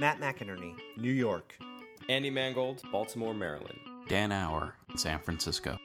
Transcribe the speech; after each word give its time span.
Matt 0.00 0.18
McInerney, 0.18 0.74
New 0.96 1.12
York. 1.12 1.54
Andy 2.08 2.30
Mangold, 2.30 2.80
Baltimore, 2.90 3.34
Maryland. 3.34 3.78
Dan 4.08 4.32
Auer, 4.32 4.74
San 4.96 5.18
Francisco. 5.18 5.76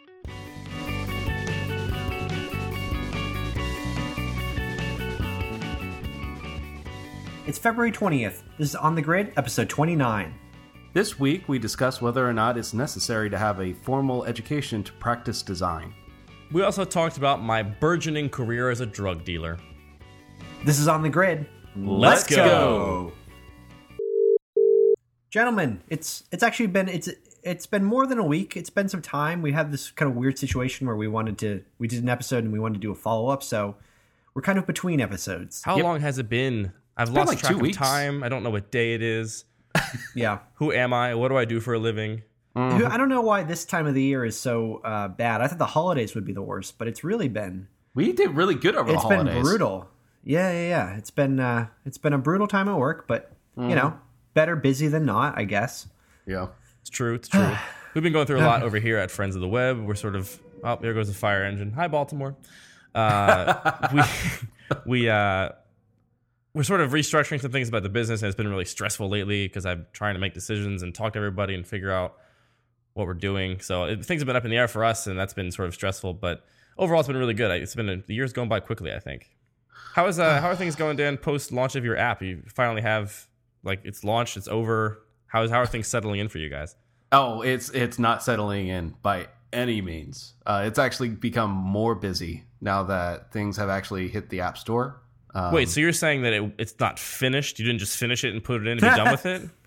It's 7.46 7.58
February 7.60 7.92
20th. 7.92 8.44
This 8.58 8.70
is 8.70 8.76
On 8.76 8.96
the 8.96 9.02
Grid, 9.02 9.34
episode 9.36 9.68
29. 9.68 10.34
This 10.94 11.20
week, 11.20 11.50
we 11.50 11.60
discuss 11.60 12.02
whether 12.02 12.26
or 12.26 12.32
not 12.32 12.58
it's 12.58 12.74
necessary 12.74 13.30
to 13.30 13.38
have 13.38 13.60
a 13.60 13.74
formal 13.74 14.24
education 14.24 14.82
to 14.84 14.94
practice 14.94 15.42
design. 15.42 15.94
We 16.54 16.64
also 16.64 16.86
talked 16.86 17.18
about 17.18 17.44
my 17.44 17.64
burgeoning 17.64 18.30
career 18.30 18.70
as 18.70 18.80
a 18.80 18.86
drug 18.86 19.26
dealer. 19.26 19.58
This 20.64 20.80
is 20.80 20.88
On 20.88 21.02
the 21.02 21.10
Grid. 21.10 21.48
Let's 21.76 22.26
go. 22.26 23.12
Gentlemen, 25.36 25.82
it's 25.90 26.24
it's 26.32 26.44
actually 26.44 26.68
been 26.68 26.88
it's 26.88 27.10
it's 27.44 27.66
been 27.66 27.84
more 27.84 28.08
than 28.08 28.20
a 28.20 28.24
week. 28.24 28.56
It's 28.56 28.70
been 28.70 28.88
some 28.88 29.02
time. 29.02 29.42
We 29.42 29.52
had 29.52 29.70
this 29.70 29.92
kind 29.92 30.10
of 30.10 30.16
weird 30.16 30.40
situation 30.40 30.88
where 30.88 30.96
we 30.96 31.10
wanted 31.10 31.38
to 31.40 31.62
we 31.78 31.90
did 31.90 32.02
an 32.02 32.08
episode 32.08 32.46
and 32.46 32.54
we 32.54 32.60
wanted 32.60 32.76
to 32.76 32.80
do 32.80 32.90
a 32.90 32.96
follow-up, 32.96 33.44
so 33.44 33.76
we're 34.34 34.44
kind 34.44 34.58
of 34.58 34.66
between 34.66 35.02
episodes. 35.02 35.62
How 35.62 35.76
long 35.76 36.00
has 36.00 36.20
it 36.20 36.30
been? 36.30 36.72
I've 36.96 37.08
been 37.08 37.16
lost 37.16 37.28
like 37.28 37.40
track 37.40 37.52
two 37.52 37.58
of 37.58 37.62
weeks. 37.64 37.76
time. 37.76 38.24
I 38.24 38.30
don't 38.30 38.44
know 38.44 38.50
what 38.50 38.72
day 38.72 38.94
it 38.94 39.02
is. 39.02 39.44
Yeah. 40.16 40.40
Who 40.54 40.72
am 40.72 40.94
I? 40.94 41.16
What 41.16 41.28
do 41.28 41.38
I 41.38 41.44
do 41.44 41.60
for 41.60 41.74
a 41.74 41.80
living? 41.80 42.24
I 42.56 42.96
don't 42.96 43.10
know 43.10 43.20
why 43.20 43.44
this 43.44 43.66
time 43.66 43.88
of 43.88 43.94
the 43.94 44.04
year 44.04 44.24
is 44.24 44.40
so 44.40 44.80
uh, 44.86 45.10
bad. 45.10 45.42
I 45.42 45.48
thought 45.48 45.58
the 45.58 45.66
holidays 45.66 46.16
would 46.16 46.24
be 46.24 46.32
the 46.32 46.42
worst, 46.42 46.78
but 46.78 46.88
it's 46.88 47.04
really 47.04 47.28
been 47.28 47.68
We 47.94 48.14
did 48.14 48.32
really 48.32 48.56
good 48.56 48.78
over 48.78 48.90
it's 48.90 49.02
the 49.02 49.10
holidays. 49.10 49.26
It's 49.26 49.36
been 49.36 49.44
brutal. 49.44 49.90
Yeah, 50.24 50.50
yeah, 50.54 50.70
yeah. 50.70 50.96
It's 50.96 51.12
been 51.12 51.42
uh, 51.42 51.68
it's 51.86 51.98
been 51.98 52.14
a 52.14 52.18
brutal 52.18 52.48
time 52.48 52.70
at 52.70 52.78
work, 52.78 53.06
but 53.06 53.34
you 53.58 53.76
know, 53.76 54.00
better 54.36 54.56
busy 54.56 54.88
than 54.88 55.06
not, 55.06 55.40
I 55.40 55.46
guess. 55.46 55.88
Yeah. 56.28 56.50
It's 56.82 56.92
true. 56.92 57.16
It's 57.16 57.28
true. 57.28 57.52
We've 57.96 58.04
been 58.04 58.14
going 58.14 58.28
through 58.28 58.42
a 58.42 58.46
lot 58.46 58.62
over 58.64 58.78
here 58.78 59.00
at 59.00 59.10
Friends 59.10 59.34
of 59.34 59.42
the 59.42 59.48
Web. 59.48 59.84
We're 59.84 59.96
sort 59.96 60.16
of 60.16 60.40
oh, 60.64 60.78
there 60.80 60.94
goes 60.94 61.08
the 61.08 61.16
fire 61.16 61.44
engine. 61.44 61.72
Hi, 61.72 61.88
Baltimore. 61.88 62.36
Uh, 62.94 63.72
we 63.94 64.02
we 64.86 65.10
uh, 65.10 65.50
we're 66.54 66.64
sort 66.64 66.82
of 66.82 66.92
restructuring 66.92 67.42
some 67.42 67.52
things 67.52 67.70
about 67.70 67.84
the 67.84 67.90
business, 67.90 68.22
and 68.22 68.28
it's 68.28 68.36
been 68.36 68.48
really 68.48 68.66
stressful 68.66 69.10
lately 69.10 69.48
because 69.48 69.66
I'm 69.66 69.88
trying 69.94 70.14
to 70.14 70.20
make 70.20 70.34
decisions 70.34 70.84
and 70.84 70.94
talk 70.94 71.14
to 71.14 71.20
everybody 71.20 71.56
and 71.56 71.66
figure 71.66 71.92
out 71.92 72.18
what 72.94 73.08
we're 73.08 73.14
doing. 73.14 73.60
So 73.60 73.86
it, 73.86 74.06
things 74.06 74.22
have 74.22 74.28
been 74.28 74.36
up 74.36 74.46
in 74.46 74.52
the 74.52 74.58
air 74.58 74.68
for 74.68 74.84
us, 74.84 75.08
and 75.08 75.18
that's 75.18 75.34
been 75.34 75.52
sort 75.52 75.68
of 75.68 75.74
stressful. 75.74 76.14
But 76.14 76.46
overall, 76.78 77.00
it's 77.00 77.08
been 77.08 77.18
really 77.18 77.34
good. 77.34 77.52
It's 77.62 77.76
been 77.76 77.90
a, 77.90 77.98
the 77.98 78.14
year's 78.14 78.34
going 78.34 78.50
by 78.50 78.60
quickly. 78.60 78.94
I 78.94 79.00
think. 79.00 79.32
How 79.94 80.08
is 80.08 80.20
uh, 80.20 80.42
how 80.42 80.50
are 80.50 80.56
things 80.56 80.76
going, 80.76 80.98
Dan? 80.98 81.18
Post 81.18 81.52
launch 81.52 81.76
of 81.76 81.86
your 81.86 81.96
app, 81.96 82.22
you 82.22 82.44
finally 82.48 82.82
have 82.82 83.28
like 83.66 83.82
it's 83.84 84.04
launched, 84.04 84.38
it's 84.38 84.48
over. 84.48 85.02
How 85.28 85.44
is 85.44 85.52
how 85.52 85.60
are 85.60 85.66
things 85.66 85.88
settling 85.88 86.20
in 86.20 86.30
for 86.30 86.38
you 86.38 86.50
guys? 86.50 86.76
Oh, 87.12 87.42
it's 87.42 87.70
it's 87.70 88.00
not 88.00 88.24
settling 88.24 88.68
in 88.68 88.96
by 89.02 89.28
any 89.52 89.82
means. 89.82 90.34
Uh, 90.46 90.64
it's 90.66 90.80
actually 90.80 91.10
become 91.10 91.52
more 91.52 91.96
busy 91.96 92.46
now 92.62 92.84
that 92.84 93.32
things 93.32 93.58
have 93.58 93.70
actually 93.70 94.08
hit 94.08 94.30
the 94.30 94.42
App 94.42 94.58
Store. 94.58 95.02
Um, 95.34 95.54
Wait, 95.54 95.68
so 95.68 95.82
you're 95.82 95.92
saying 95.92 96.22
that 96.22 96.34
it, 96.34 96.54
it's 96.58 96.80
not 96.80 96.98
finished? 96.98 97.60
You 97.60 97.66
didn't 97.66 97.80
just 97.80 97.98
finish 97.98 98.24
it 98.24 98.34
and 98.34 98.44
put 98.44 98.62
it 98.62 98.68
in 98.68 98.74
and 98.74 98.82
be 98.82 98.88
done 98.88 99.12
with 99.12 99.26
it? 99.26 99.50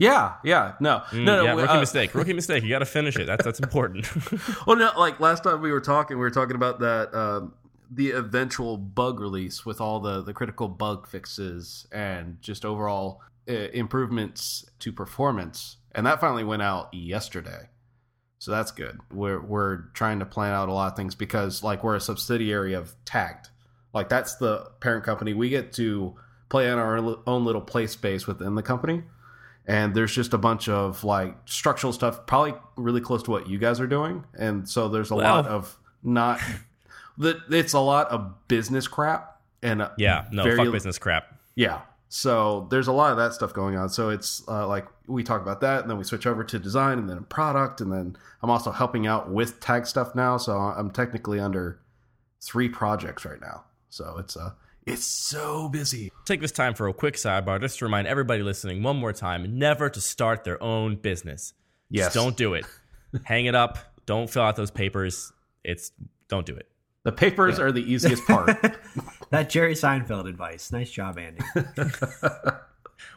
Yeah, 0.00 0.34
yeah, 0.44 0.74
no, 0.78 1.02
no, 1.12 1.24
no. 1.24 1.42
Mm, 1.42 1.44
yeah, 1.44 1.54
rookie 1.54 1.72
uh, 1.72 1.80
mistake. 1.80 2.14
Rookie 2.14 2.32
mistake. 2.42 2.62
You 2.62 2.68
got 2.68 2.78
to 2.78 2.86
finish 2.86 3.16
it. 3.16 3.26
That's 3.26 3.44
that's 3.44 3.58
important. 3.58 4.08
Well, 4.66 4.76
no, 4.76 4.92
like 4.96 5.18
last 5.18 5.42
time 5.42 5.60
we 5.60 5.72
were 5.72 5.80
talking, 5.80 6.16
we 6.16 6.20
were 6.20 6.30
talking 6.30 6.54
about 6.54 6.78
that 6.78 7.12
um, 7.12 7.54
the 7.90 8.12
eventual 8.12 8.76
bug 8.76 9.18
release 9.18 9.66
with 9.66 9.80
all 9.80 9.98
the 9.98 10.22
the 10.22 10.32
critical 10.32 10.68
bug 10.68 11.08
fixes 11.08 11.88
and 11.90 12.40
just 12.40 12.64
overall 12.64 13.22
improvements 13.48 14.64
to 14.80 14.92
performance, 14.92 15.76
and 15.92 16.06
that 16.06 16.20
finally 16.20 16.44
went 16.44 16.62
out 16.62 16.92
yesterday. 16.92 17.68
So 18.38 18.50
that's 18.50 18.70
good. 18.70 19.00
We're 19.12 19.40
we're 19.40 19.82
trying 19.94 20.20
to 20.20 20.26
plan 20.26 20.52
out 20.52 20.68
a 20.68 20.72
lot 20.72 20.92
of 20.92 20.96
things 20.96 21.14
because 21.14 21.62
like 21.62 21.82
we're 21.82 21.96
a 21.96 22.00
subsidiary 22.00 22.74
of 22.74 22.94
Tagged, 23.04 23.48
like 23.92 24.08
that's 24.08 24.36
the 24.36 24.70
parent 24.80 25.04
company. 25.04 25.34
We 25.34 25.48
get 25.48 25.72
to 25.74 26.14
play 26.48 26.70
in 26.70 26.78
our 26.78 26.96
own 27.26 27.44
little 27.44 27.60
play 27.60 27.86
space 27.86 28.26
within 28.26 28.54
the 28.54 28.62
company 28.62 29.02
and 29.68 29.94
there's 29.94 30.14
just 30.14 30.32
a 30.32 30.38
bunch 30.38 30.68
of 30.68 31.04
like 31.04 31.36
structural 31.44 31.92
stuff 31.92 32.26
probably 32.26 32.54
really 32.76 33.02
close 33.02 33.22
to 33.22 33.30
what 33.30 33.48
you 33.48 33.58
guys 33.58 33.78
are 33.78 33.86
doing 33.86 34.24
and 34.36 34.68
so 34.68 34.88
there's 34.88 35.10
a 35.10 35.14
lot 35.14 35.46
of 35.46 35.78
not 36.02 36.40
that 37.18 37.36
it's 37.50 37.74
a 37.74 37.78
lot 37.80 38.08
of 38.08 38.48
business 38.48 38.88
crap 38.88 39.40
and 39.62 39.82
uh, 39.82 39.90
yeah, 39.98 40.24
no, 40.32 40.42
very- 40.44 40.56
fuck 40.56 40.72
business 40.72 40.98
crap. 40.98 41.38
yeah 41.54 41.82
so 42.08 42.66
there's 42.70 42.86
a 42.88 42.92
lot 42.92 43.10
of 43.10 43.16
that 43.18 43.32
stuff 43.34 43.52
going 43.52 43.76
on 43.76 43.88
so 43.88 44.08
it's 44.08 44.42
uh, 44.48 44.66
like 44.66 44.86
we 45.06 45.22
talk 45.22 45.42
about 45.42 45.60
that 45.60 45.82
and 45.82 45.90
then 45.90 45.98
we 45.98 46.04
switch 46.04 46.26
over 46.26 46.42
to 46.42 46.58
design 46.58 46.98
and 46.98 47.08
then 47.08 47.22
product 47.24 47.80
and 47.80 47.92
then 47.92 48.16
i'm 48.42 48.50
also 48.50 48.70
helping 48.70 49.06
out 49.06 49.30
with 49.30 49.60
tag 49.60 49.86
stuff 49.86 50.14
now 50.14 50.36
so 50.36 50.52
i'm 50.56 50.90
technically 50.90 51.38
under 51.38 51.80
three 52.40 52.68
projects 52.68 53.24
right 53.24 53.40
now 53.40 53.62
so 53.90 54.16
it's 54.18 54.36
uh 54.36 54.50
it's 54.86 55.04
so 55.04 55.68
busy 55.68 56.10
Take 56.24 56.40
this 56.40 56.52
time 56.52 56.72
for 56.72 56.88
a 56.88 56.94
quick 56.94 57.16
sidebar 57.16 57.60
just 57.60 57.78
to 57.80 57.84
remind 57.84 58.06
everybody 58.06 58.42
listening 58.42 58.82
one 58.82 58.96
more 58.96 59.12
time 59.12 59.58
never 59.58 59.90
to 59.90 60.00
start 60.00 60.44
their 60.44 60.62
own 60.62 60.96
business. 60.96 61.52
yes 61.90 62.06
Just 62.06 62.14
don't 62.14 62.36
do 62.38 62.54
it. 62.54 62.64
Hang 63.24 63.44
it 63.44 63.54
up. 63.54 63.76
Don't 64.06 64.30
fill 64.30 64.42
out 64.42 64.56
those 64.56 64.70
papers. 64.70 65.30
It's 65.62 65.92
don't 66.28 66.46
do 66.46 66.54
it. 66.56 66.68
the 67.02 67.12
papers 67.12 67.58
are 67.58 67.70
the 67.70 67.82
easiest 67.82 68.24
part 68.26 68.56
That 69.30 69.50
Jerry 69.50 69.74
Seinfeld 69.74 70.28
advice. 70.28 70.72
Nice 70.72 70.90
job, 70.90 71.18
Andy. 71.18 71.40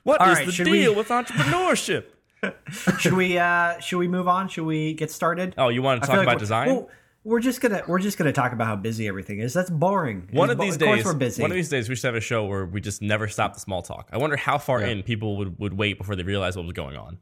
What 0.04 0.22
All 0.22 0.30
is 0.30 0.38
right, 0.38 0.46
the 0.48 0.64
deal 0.64 0.92
we- 0.92 0.98
with 0.98 1.10
entrepreneurship? 1.10 2.06
should 3.00 3.14
we 3.14 3.38
uh 3.38 3.80
should 3.80 4.00
we 4.00 4.08
move 4.08 4.28
on? 4.28 4.48
Should 4.48 4.66
we 4.66 4.94
get 4.94 5.12
started? 5.12 5.54
Oh, 5.58 5.70
you 5.70 5.82
want 5.84 6.02
to 6.02 6.08
talk 6.08 6.18
like 6.18 6.24
about 6.26 6.32
we're- 6.36 6.40
design? 6.40 6.68
well, 6.70 6.90
we're 7.24 7.40
just 7.40 7.62
gonna 7.62 7.84
we're 7.88 8.00
just 8.00 8.18
gonna 8.18 8.32
talk 8.34 8.52
about 8.52 8.66
how 8.68 8.76
busy 8.76 9.08
everything 9.08 9.40
is. 9.40 9.54
That's 9.54 9.70
boring. 9.70 10.28
One 10.32 10.50
It's 10.50 10.54
of 10.54 10.58
bo- 10.58 10.64
these 10.66 10.78
course 10.78 10.96
days, 10.98 11.06
we're 11.06 11.14
busy. 11.14 11.42
one 11.44 11.52
of 11.52 11.56
these 11.56 11.70
days, 11.70 11.88
we 11.88 11.96
should 11.96 12.08
have 12.08 12.16
a 12.16 12.20
show 12.22 12.46
where 12.46 12.66
we 12.66 12.82
just 12.82 13.02
never 13.04 13.28
stop 13.28 13.54
the 13.54 13.60
small 13.60 13.82
talk. 13.84 14.10
I 14.12 14.18
wonder 14.18 14.38
how 14.38 14.58
far 14.58 14.82
in 14.82 15.04
people 15.04 15.38
would, 15.38 15.60
would 15.60 15.74
wait 15.74 15.98
before 16.00 16.16
they 16.16 16.24
realize 16.24 16.56
what 16.56 16.66
was 16.66 16.74
going 16.74 16.96
on. 16.98 17.20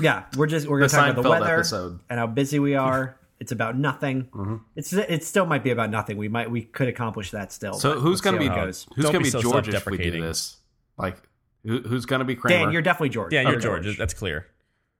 yeah, 0.00 0.24
we're 0.38 0.46
just 0.46 0.66
we're 0.68 0.78
gonna 0.78 0.88
The 0.88 0.96
talk 0.96 1.10
about 1.10 1.22
the 1.22 1.30
weather 1.30 1.54
episode. 1.54 2.00
and 2.08 2.18
how 2.18 2.26
busy 2.26 2.58
we 2.58 2.74
are. 2.76 3.18
It's 3.38 3.52
about 3.52 3.76
nothing. 3.76 4.24
Mm-hmm. 4.32 4.56
It's 4.76 4.92
it 4.92 5.22
still 5.24 5.46
might 5.46 5.62
be 5.62 5.70
about 5.70 5.90
nothing. 5.90 6.16
We 6.16 6.28
might 6.28 6.50
we 6.50 6.62
could 6.62 6.88
accomplish 6.88 7.32
that 7.32 7.52
still. 7.52 7.74
So 7.74 8.00
who's 8.00 8.20
gonna 8.20 8.38
be 8.38 8.48
how 8.48 8.64
goes? 8.66 8.86
who's 8.94 9.04
Don't 9.04 9.12
gonna 9.12 9.22
be 9.24 9.24
be 9.24 9.30
so 9.30 9.42
George 9.42 9.68
if 9.68 9.86
we 9.86 9.98
do 9.98 10.20
this? 10.22 10.56
Like 10.96 11.16
who, 11.64 11.80
who's 11.82 12.06
gonna 12.06 12.24
be 12.24 12.34
Kramer? 12.34 12.64
Dan, 12.64 12.72
you're 12.72 12.82
definitely 12.82 13.10
George. 13.10 13.32
Yeah, 13.32 13.42
you're 13.42 13.52
You're 13.52 13.60
George. 13.60 13.98
That's 13.98 14.14
clear. 14.14 14.46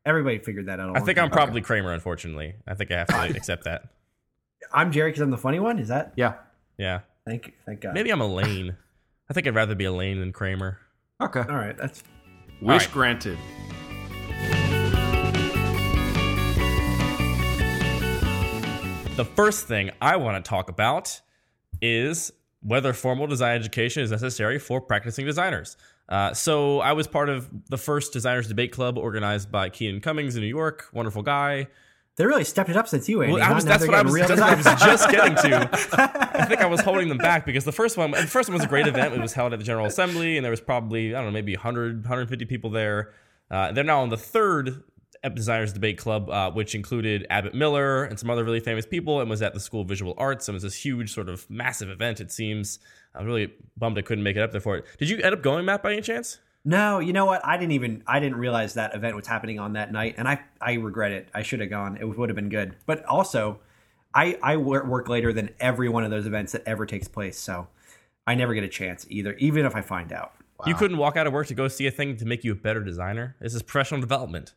Everybody 0.04 0.38
figured 0.38 0.66
that 0.66 0.78
out. 0.80 0.96
I 0.96 1.00
think 1.00 1.18
I'm 1.18 1.26
ago. 1.26 1.34
probably 1.34 1.62
Kramer. 1.62 1.92
Unfortunately, 1.92 2.54
I 2.66 2.74
think 2.74 2.90
I 2.92 2.98
have 2.98 3.08
to 3.08 3.20
accept 3.36 3.64
that. 3.64 3.84
I'm 4.72 4.92
Jerry 4.92 5.10
because 5.10 5.22
I'm 5.22 5.30
the 5.30 5.38
funny 5.38 5.58
one. 5.58 5.78
Is 5.78 5.88
that? 5.88 6.12
yeah. 6.16 6.34
Yeah, 6.78 7.00
Thank 7.24 7.46
you. 7.46 7.52
Thank 7.64 7.80
God. 7.80 7.94
maybe 7.94 8.10
I'm 8.10 8.20
Elaine. 8.20 8.76
I 9.30 9.32
think 9.32 9.46
I'd 9.46 9.54
rather 9.54 9.74
be 9.74 9.84
Elaine 9.86 10.20
than 10.20 10.30
Kramer. 10.30 10.78
Okay. 11.22 11.40
All 11.40 11.56
right. 11.56 11.74
That's 11.76 12.04
Wish 12.60 12.82
right. 12.84 12.92
granted. 12.92 13.38
The 19.16 19.24
first 19.24 19.66
thing 19.66 19.92
I 20.02 20.16
want 20.16 20.44
to 20.44 20.46
talk 20.46 20.68
about 20.68 21.22
is 21.80 22.30
whether 22.60 22.92
formal 22.92 23.26
design 23.26 23.56
education 23.56 24.02
is 24.02 24.10
necessary 24.10 24.58
for 24.58 24.78
practicing 24.78 25.24
designers. 25.24 25.78
Uh, 26.06 26.34
so 26.34 26.80
I 26.80 26.92
was 26.92 27.06
part 27.06 27.30
of 27.30 27.48
the 27.70 27.78
first 27.78 28.12
designers 28.12 28.46
debate 28.46 28.72
club 28.72 28.98
organized 28.98 29.50
by 29.50 29.70
Keenan 29.70 30.02
Cummings 30.02 30.36
in 30.36 30.42
New 30.42 30.48
York. 30.48 30.90
Wonderful 30.92 31.22
guy. 31.22 31.68
they 32.16 32.26
really 32.26 32.44
stepped 32.44 32.68
it 32.68 32.76
up 32.76 32.88
since 32.88 33.08
you, 33.08 33.22
Andy. 33.22 33.32
Well, 33.32 33.42
I 33.42 33.54
was, 33.54 33.64
that's 33.64 33.86
what 33.86 33.94
I 33.94 34.02
was, 34.02 34.12
that's 34.12 34.38
what 34.38 34.42
I 34.42 34.54
was 34.54 34.64
just 34.82 35.10
getting 35.10 35.34
to. 35.36 35.70
I 36.38 36.44
think 36.44 36.60
I 36.60 36.66
was 36.66 36.82
holding 36.82 37.08
them 37.08 37.16
back 37.16 37.46
because 37.46 37.64
the 37.64 37.72
first 37.72 37.96
one, 37.96 38.10
the 38.10 38.26
first 38.26 38.50
one 38.50 38.58
was 38.58 38.66
a 38.66 38.68
great 38.68 38.86
event. 38.86 39.14
It 39.14 39.20
was 39.22 39.32
held 39.32 39.54
at 39.54 39.58
the 39.58 39.64
General 39.64 39.86
Assembly, 39.86 40.36
and 40.36 40.44
there 40.44 40.50
was 40.50 40.60
probably 40.60 41.14
I 41.14 41.20
don't 41.20 41.28
know, 41.28 41.32
maybe 41.32 41.54
100, 41.54 42.02
150 42.02 42.44
people 42.44 42.68
there. 42.68 43.14
Uh, 43.50 43.72
they're 43.72 43.82
now 43.82 44.02
on 44.02 44.10
the 44.10 44.18
third 44.18 44.82
Designers 45.34 45.72
Debate 45.72 45.98
Club, 45.98 46.30
uh, 46.30 46.50
which 46.50 46.74
included 46.74 47.26
Abbott 47.30 47.54
Miller 47.54 48.04
and 48.04 48.18
some 48.18 48.30
other 48.30 48.44
really 48.44 48.60
famous 48.60 48.86
people, 48.86 49.20
and 49.20 49.28
was 49.28 49.42
at 49.42 49.54
the 49.54 49.60
School 49.60 49.82
of 49.82 49.88
Visual 49.88 50.14
Arts. 50.16 50.48
And 50.48 50.54
it 50.54 50.56
was 50.56 50.62
this 50.62 50.84
huge, 50.84 51.12
sort 51.12 51.28
of 51.28 51.48
massive 51.50 51.88
event. 51.88 52.20
It 52.20 52.30
seems. 52.30 52.78
I'm 53.14 53.26
really 53.26 53.52
bummed 53.76 53.98
I 53.98 54.02
couldn't 54.02 54.24
make 54.24 54.36
it 54.36 54.42
up 54.42 54.52
there 54.52 54.60
for 54.60 54.76
it. 54.76 54.84
Did 54.98 55.08
you 55.08 55.18
end 55.18 55.34
up 55.34 55.42
going, 55.42 55.64
Matt, 55.64 55.82
by 55.82 55.92
any 55.92 56.02
chance? 56.02 56.38
No, 56.64 56.98
you 56.98 57.12
know 57.12 57.26
what? 57.26 57.46
I 57.46 57.56
didn't 57.56 57.72
even 57.72 58.02
I 58.08 58.18
didn't 58.18 58.38
realize 58.38 58.74
that 58.74 58.94
event 58.94 59.14
was 59.14 59.26
happening 59.26 59.60
on 59.60 59.74
that 59.74 59.92
night, 59.92 60.16
and 60.18 60.26
I 60.26 60.40
I 60.60 60.74
regret 60.74 61.12
it. 61.12 61.28
I 61.32 61.42
should 61.42 61.60
have 61.60 61.70
gone. 61.70 61.96
It 61.96 62.04
would 62.04 62.28
have 62.28 62.36
been 62.36 62.48
good. 62.48 62.74
But 62.86 63.04
also, 63.04 63.60
I 64.12 64.36
I 64.42 64.56
work 64.56 65.08
later 65.08 65.32
than 65.32 65.50
every 65.60 65.88
one 65.88 66.02
of 66.02 66.10
those 66.10 66.26
events 66.26 66.52
that 66.52 66.64
ever 66.66 66.84
takes 66.84 67.06
place, 67.06 67.38
so 67.38 67.68
I 68.26 68.34
never 68.34 68.52
get 68.52 68.64
a 68.64 68.68
chance 68.68 69.06
either, 69.08 69.34
even 69.34 69.64
if 69.64 69.76
I 69.76 69.80
find 69.80 70.12
out. 70.12 70.32
You 70.66 70.74
couldn't 70.74 70.96
walk 70.96 71.16
out 71.16 71.26
of 71.26 71.32
work 71.32 71.46
to 71.48 71.54
go 71.54 71.68
see 71.68 71.86
a 71.86 71.90
thing 71.90 72.16
to 72.16 72.24
make 72.24 72.42
you 72.42 72.52
a 72.52 72.54
better 72.54 72.82
designer. 72.82 73.36
This 73.40 73.54
is 73.54 73.62
professional 73.62 74.00
development. 74.00 74.54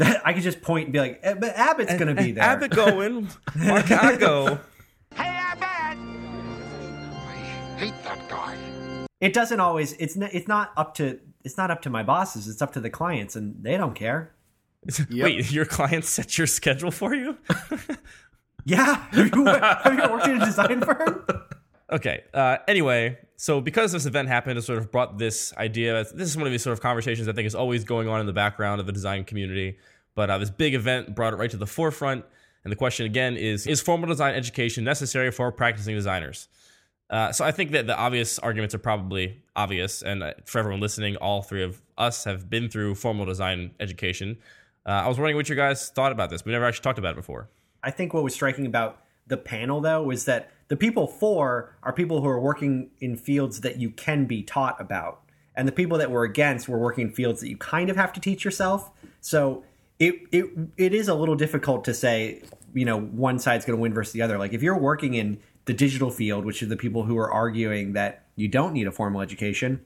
I 0.00 0.32
could 0.32 0.42
just 0.42 0.62
point 0.62 0.84
and 0.86 0.92
be 0.92 0.98
like, 0.98 1.20
"Eh, 1.22 1.34
"But 1.34 1.56
Abbott's 1.56 1.94
going 1.94 2.14
to 2.14 2.22
be 2.22 2.32
there." 2.32 2.44
Abbott 2.44 2.70
going. 2.72 3.28
Why 3.56 3.82
can't 3.82 4.02
I 4.04 4.16
go? 4.16 4.58
Hey, 5.14 5.24
Abbott! 5.24 5.98
I 7.26 7.76
hate 7.76 7.94
that 8.04 8.28
guy. 8.28 8.56
it 9.20 9.32
doesn't 9.32 9.60
always. 9.60 9.92
It's 9.94 10.16
n- 10.16 10.30
it's 10.32 10.48
not 10.48 10.72
up 10.76 10.94
to 10.96 11.18
it's 11.44 11.56
not 11.56 11.70
up 11.70 11.82
to 11.82 11.90
my 11.90 12.02
bosses. 12.02 12.48
It's 12.48 12.62
up 12.62 12.72
to 12.74 12.80
the 12.80 12.90
clients, 12.90 13.36
and 13.36 13.56
they 13.62 13.76
don't 13.76 13.94
care. 13.94 14.34
Yep. 15.10 15.24
Wait, 15.24 15.50
your 15.52 15.66
clients 15.66 16.08
set 16.08 16.38
your 16.38 16.46
schedule 16.46 16.90
for 16.90 17.14
you? 17.14 17.36
Yeah, 18.64 18.96
have 19.12 19.34
you, 19.34 19.44
have 19.46 19.94
you 19.94 20.10
worked 20.12 20.26
in 20.26 20.40
a 20.40 20.44
design 20.44 20.80
firm? 20.82 21.24
Okay. 21.90 22.24
Uh, 22.34 22.58
anyway, 22.68 23.18
so 23.40 23.58
because 23.62 23.90
this 23.92 24.04
event 24.04 24.28
happened, 24.28 24.58
it 24.58 24.62
sort 24.62 24.78
of 24.78 24.92
brought 24.92 25.16
this 25.16 25.54
idea. 25.56 26.04
This 26.12 26.28
is 26.28 26.36
one 26.36 26.44
of 26.44 26.52
these 26.52 26.62
sort 26.62 26.74
of 26.74 26.82
conversations 26.82 27.26
I 27.26 27.32
think 27.32 27.46
is 27.46 27.54
always 27.54 27.84
going 27.84 28.06
on 28.06 28.20
in 28.20 28.26
the 28.26 28.34
background 28.34 28.80
of 28.82 28.86
the 28.86 28.92
design 28.92 29.24
community. 29.24 29.78
But 30.14 30.28
uh, 30.28 30.36
this 30.36 30.50
big 30.50 30.74
event 30.74 31.14
brought 31.14 31.32
it 31.32 31.36
right 31.36 31.50
to 31.50 31.56
the 31.56 31.66
forefront. 31.66 32.26
And 32.64 32.70
the 32.70 32.76
question 32.76 33.06
again 33.06 33.38
is 33.38 33.66
Is 33.66 33.80
formal 33.80 34.10
design 34.10 34.34
education 34.34 34.84
necessary 34.84 35.30
for 35.30 35.50
practicing 35.52 35.94
designers? 35.94 36.48
Uh, 37.08 37.32
so 37.32 37.42
I 37.42 37.50
think 37.50 37.70
that 37.70 37.86
the 37.86 37.96
obvious 37.96 38.38
arguments 38.38 38.74
are 38.74 38.78
probably 38.78 39.42
obvious. 39.56 40.02
And 40.02 40.22
uh, 40.22 40.34
for 40.44 40.58
everyone 40.58 40.80
listening, 40.80 41.16
all 41.16 41.40
three 41.40 41.62
of 41.62 41.80
us 41.96 42.24
have 42.24 42.50
been 42.50 42.68
through 42.68 42.96
formal 42.96 43.24
design 43.24 43.70
education. 43.80 44.36
Uh, 44.84 44.90
I 44.90 45.08
was 45.08 45.16
wondering 45.16 45.36
what 45.36 45.48
you 45.48 45.56
guys 45.56 45.88
thought 45.88 46.12
about 46.12 46.28
this. 46.28 46.44
We 46.44 46.52
never 46.52 46.66
actually 46.66 46.82
talked 46.82 46.98
about 46.98 47.12
it 47.12 47.16
before. 47.16 47.48
I 47.82 47.90
think 47.90 48.12
what 48.12 48.22
was 48.22 48.34
striking 48.34 48.66
about 48.66 49.02
the 49.30 49.38
panel 49.38 49.80
though 49.80 50.02
was 50.02 50.26
that 50.26 50.50
the 50.68 50.76
people 50.76 51.06
for 51.06 51.74
are 51.82 51.92
people 51.92 52.20
who 52.20 52.28
are 52.28 52.40
working 52.40 52.90
in 53.00 53.16
fields 53.16 53.62
that 53.62 53.78
you 53.78 53.90
can 53.90 54.26
be 54.26 54.42
taught 54.42 54.80
about. 54.80 55.22
And 55.56 55.66
the 55.66 55.72
people 55.72 55.98
that 55.98 56.10
were 56.10 56.24
against 56.24 56.68
were 56.68 56.78
working 56.78 57.08
in 57.08 57.12
fields 57.12 57.40
that 57.40 57.48
you 57.48 57.56
kind 57.56 57.90
of 57.90 57.96
have 57.96 58.12
to 58.12 58.20
teach 58.20 58.44
yourself. 58.44 58.90
So 59.20 59.64
it 59.98 60.16
it 60.30 60.46
it 60.76 60.94
is 60.94 61.08
a 61.08 61.14
little 61.14 61.34
difficult 61.34 61.84
to 61.86 61.94
say, 61.94 62.42
you 62.72 62.84
know, 62.84 63.00
one 63.00 63.38
side's 63.38 63.64
going 63.64 63.76
to 63.76 63.80
win 63.80 63.94
versus 63.94 64.12
the 64.12 64.22
other. 64.22 64.38
Like 64.38 64.52
if 64.52 64.62
you're 64.62 64.78
working 64.78 65.14
in 65.14 65.40
the 65.64 65.74
digital 65.74 66.10
field, 66.10 66.44
which 66.44 66.62
is 66.62 66.68
the 66.68 66.76
people 66.76 67.04
who 67.04 67.18
are 67.18 67.30
arguing 67.30 67.94
that 67.94 68.26
you 68.36 68.48
don't 68.48 68.72
need 68.72 68.86
a 68.86 68.92
formal 68.92 69.20
education, 69.20 69.84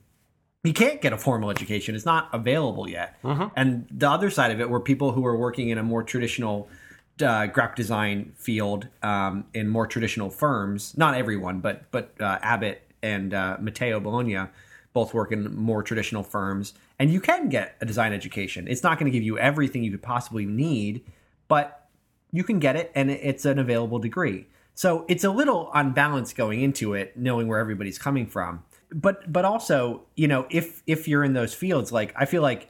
you 0.65 0.73
can't 0.73 1.01
get 1.01 1.13
a 1.13 1.19
formal 1.19 1.51
education. 1.51 1.95
It's 1.95 2.07
not 2.07 2.29
available 2.33 2.89
yet. 2.89 3.23
Mm-hmm. 3.23 3.49
And 3.57 3.87
the 3.91 4.11
other 4.11 4.31
side 4.31 4.51
of 4.51 4.61
it 4.61 4.71
were 4.71 4.81
people 4.81 5.13
who 5.13 5.25
are 5.27 5.37
working 5.37 5.71
in 5.71 5.79
a 5.79 5.83
more 5.83 6.03
traditional 6.03 6.69
uh, 7.23 7.47
graphic 7.47 7.77
design 7.77 8.33
field 8.37 8.89
um, 9.03 9.45
in 9.55 9.69
more 9.69 9.87
traditional 9.87 10.31
firms. 10.31 10.97
Not 10.97 11.15
everyone, 11.15 11.61
but 11.61 11.91
but 11.91 12.13
uh, 12.21 12.39
Abbott 12.43 12.83
and 13.03 13.35
uh, 13.35 13.57
Matteo 13.61 14.01
Bologna 14.01 14.49
both 14.93 15.13
work 15.13 15.33
in 15.33 15.55
more 15.57 15.83
traditional 15.83 16.23
firms, 16.23 16.73
and 16.99 17.13
you 17.13 17.21
can 17.21 17.49
get 17.49 17.77
a 17.81 17.85
design 17.85 18.13
education. 18.13 18.69
It's 18.69 18.83
not 18.83 18.99
going 18.99 19.11
to 19.11 19.17
give 19.17 19.25
you 19.25 19.39
everything 19.39 19.83
you 19.83 19.91
could 19.91 20.03
possibly 20.03 20.47
need, 20.47 21.05
but 21.49 21.89
you 22.33 22.45
can 22.45 22.61
get 22.61 22.77
it, 22.77 22.93
and 22.95 23.11
it's 23.11 23.45
an 23.45 23.59
available 23.59 23.99
degree. 23.99 24.47
So 24.75 25.05
it's 25.09 25.25
a 25.25 25.31
little 25.31 25.71
unbalanced 25.75 26.37
going 26.37 26.61
into 26.61 26.95
it, 26.95 27.17
knowing 27.17 27.49
where 27.49 27.59
everybody's 27.59 27.99
coming 27.99 28.27
from. 28.27 28.65
But 28.93 29.33
but 29.33 29.45
also, 29.45 30.03
you 30.17 30.29
know, 30.29 30.47
if 30.51 30.83
if 30.87 31.09
you're 31.09 31.25
in 31.25 31.33
those 31.33 31.55
fields, 31.55 31.93
like 31.93 32.13
I 32.17 32.25
feel 32.25 32.43
like 32.43 32.69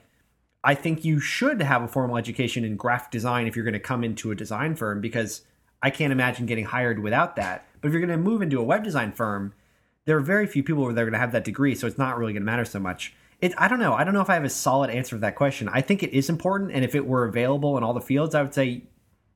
I 0.65 0.75
think 0.75 1.05
you 1.05 1.21
should 1.21 1.61
have 1.63 1.83
a 1.83 1.89
formal 1.89 2.17
education 2.17 2.65
in 2.65 2.77
graphic 2.77 3.11
design 3.11 3.47
if 3.47 3.55
you're 3.55 3.65
going 3.65 3.75
to 3.75 3.81
come 3.81 4.03
into 4.03 4.31
a 4.31 4.35
design 4.35 4.75
firm 4.75 5.01
because 5.01 5.43
I 5.83 5.91
can't 5.91 6.13
imagine 6.13 6.47
getting 6.47 6.65
hired 6.65 7.01
without 7.01 7.37
that. 7.37 7.67
But 7.81 7.89
if 7.89 7.93
you're 7.93 8.05
going 8.05 8.19
to 8.19 8.25
move 8.25 8.41
into 8.41 8.59
a 8.59 8.65
web 8.65 8.83
design 8.83 9.13
firm, 9.13 9.53
there 10.07 10.17
are 10.17 10.23
very 10.23 10.47
few 10.47 10.63
people 10.63 10.87
that 10.87 10.99
are 10.99 11.05
going 11.05 11.13
to 11.13 11.19
have 11.19 11.33
that 11.33 11.45
degree, 11.45 11.75
so 11.75 11.87
it's 11.87 11.99
not 11.99 12.19
really 12.19 12.33
going 12.33 12.43
to 12.43 12.47
matter 12.47 12.65
so 12.65 12.81
much. 12.81 13.15
It, 13.41 13.53
I 13.59 13.69
don't 13.69 13.79
know. 13.79 13.93
I 13.93 14.05
don't 14.05 14.15
know 14.15 14.23
if 14.23 14.31
I 14.31 14.35
have 14.35 14.45
a 14.45 14.51
solid 14.51 14.91
answer 14.91 15.17
to 15.17 15.21
that 15.21 15.37
question. 15.37 15.69
I 15.69 15.83
think 15.83 16.03
it 16.03 16.13
is 16.13 16.31
important, 16.31 16.73
and 16.73 16.85
if 16.85 16.95
it 16.95 17.07
were 17.07 17.27
available 17.27 17.77
in 17.77 17.85
all 17.85 17.93
the 17.93 18.01
fields, 18.01 18.35
I 18.35 18.43
would 18.43 18.55
say 18.55 18.85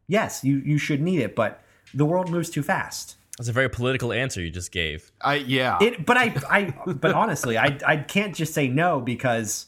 yes, 0.07 0.43
you 0.43 0.63
you 0.65 0.79
should 0.79 1.03
need 1.03 1.21
it. 1.21 1.37
But 1.37 1.63
the 1.93 2.07
world 2.07 2.31
moves 2.31 2.49
too 2.49 2.63
fast. 2.63 3.17
That's 3.37 3.49
a 3.49 3.53
very 3.53 3.69
political 3.69 4.13
answer 4.13 4.41
you 4.41 4.51
just 4.51 4.73
gave. 4.73 5.13
I 5.21 5.37
yeah. 5.37 5.79
It, 5.81 6.05
but 6.05 6.17
I, 6.17 6.35
I, 6.51 6.93
but 6.93 7.13
honestly, 7.13 7.57
I, 7.57 7.79
I 7.87 7.99
can't 7.99 8.35
just 8.35 8.53
say 8.53 8.67
no 8.67 9.01
because 9.01 9.67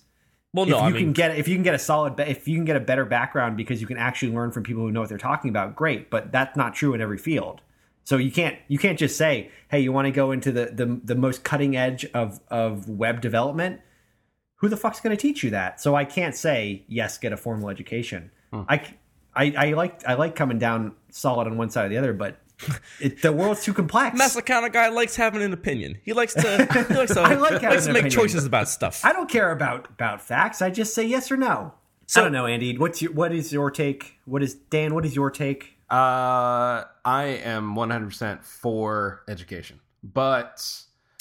Well, 0.52 0.64
if 0.64 0.70
you 0.70 0.76
I 0.76 0.92
can 0.92 1.12
get 1.12 1.36
if 1.38 1.46
you 1.46 1.54
can 1.54 1.62
get 1.62 1.74
a 1.74 1.78
solid 1.78 2.18
if 2.20 2.48
you 2.48 2.56
can 2.56 2.64
get 2.64 2.76
a 2.76 2.80
better 2.80 3.04
background 3.04 3.56
because 3.56 3.80
you 3.80 3.86
can 3.86 3.96
actually 3.96 4.32
learn 4.32 4.50
from 4.50 4.64
people 4.64 4.82
who 4.82 4.90
know 4.90 5.00
what 5.00 5.08
they're 5.08 5.18
talking 5.18 5.48
about 5.48 5.76
great 5.76 6.10
but 6.10 6.32
that's 6.32 6.56
not 6.56 6.74
true 6.74 6.92
in 6.94 7.00
every 7.00 7.18
field. 7.18 7.60
So 8.02 8.16
you 8.16 8.32
can't 8.32 8.58
you 8.66 8.78
can't 8.78 8.98
just 8.98 9.16
say 9.16 9.50
hey 9.68 9.80
you 9.80 9.92
want 9.92 10.06
to 10.06 10.10
go 10.10 10.32
into 10.32 10.50
the 10.50 10.66
the, 10.66 11.00
the 11.04 11.14
most 11.14 11.44
cutting 11.44 11.76
edge 11.76 12.04
of 12.14 12.40
of 12.48 12.88
web 12.88 13.20
development? 13.20 13.80
Who 14.56 14.68
the 14.68 14.76
fuck's 14.76 15.00
going 15.00 15.16
to 15.16 15.20
teach 15.20 15.44
you 15.44 15.50
that? 15.50 15.80
So 15.80 15.94
i 15.94 16.04
can't 16.04 16.34
say 16.34 16.84
yes 16.88 17.16
get 17.16 17.32
a 17.32 17.36
formal 17.36 17.68
education. 17.68 18.32
Hmm. 18.52 18.62
I, 18.68 18.82
I 19.36 19.54
i 19.56 19.72
like 19.74 20.04
i 20.06 20.14
like 20.14 20.34
coming 20.34 20.58
down 20.58 20.96
solid 21.10 21.46
on 21.46 21.56
one 21.56 21.70
side 21.70 21.86
or 21.86 21.88
the 21.90 21.98
other 21.98 22.12
but 22.12 22.38
it, 23.00 23.22
the 23.22 23.32
world's 23.32 23.62
too 23.64 23.72
complex 23.72 24.16
Matt's 24.16 24.34
the 24.34 24.42
kind 24.42 24.66
of 24.66 24.72
guy 24.72 24.88
likes 24.88 25.16
having 25.16 25.42
an 25.42 25.52
opinion. 25.52 25.98
He 26.04 26.12
likes 26.12 26.34
to, 26.34 26.40
he 26.88 26.94
likes 26.94 27.14
to, 27.14 27.20
I 27.20 27.34
like 27.34 27.62
likes 27.62 27.86
to 27.86 27.92
make 27.92 28.02
opinion. 28.02 28.10
choices 28.10 28.44
about 28.44 28.68
stuff. 28.68 29.04
I 29.04 29.12
don't 29.12 29.28
care 29.30 29.50
about 29.52 29.88
about 29.88 30.20
facts. 30.20 30.60
I 30.62 30.70
just 30.70 30.94
say 30.94 31.04
yes 31.04 31.30
or 31.30 31.36
no. 31.36 31.74
So- 32.06 32.20
I 32.20 32.24
don't 32.24 32.32
know, 32.32 32.46
Andy. 32.46 32.76
What's 32.76 33.00
your 33.02 33.12
what 33.12 33.32
is 33.32 33.52
your 33.52 33.70
take? 33.70 34.14
What 34.24 34.42
is 34.42 34.54
Dan? 34.54 34.94
What 34.94 35.04
is 35.04 35.14
your 35.14 35.30
take? 35.30 35.76
Uh, 35.90 36.84
I 37.04 37.40
am 37.42 37.74
100% 37.74 38.44
for 38.44 39.22
education, 39.28 39.80
but 40.04 40.64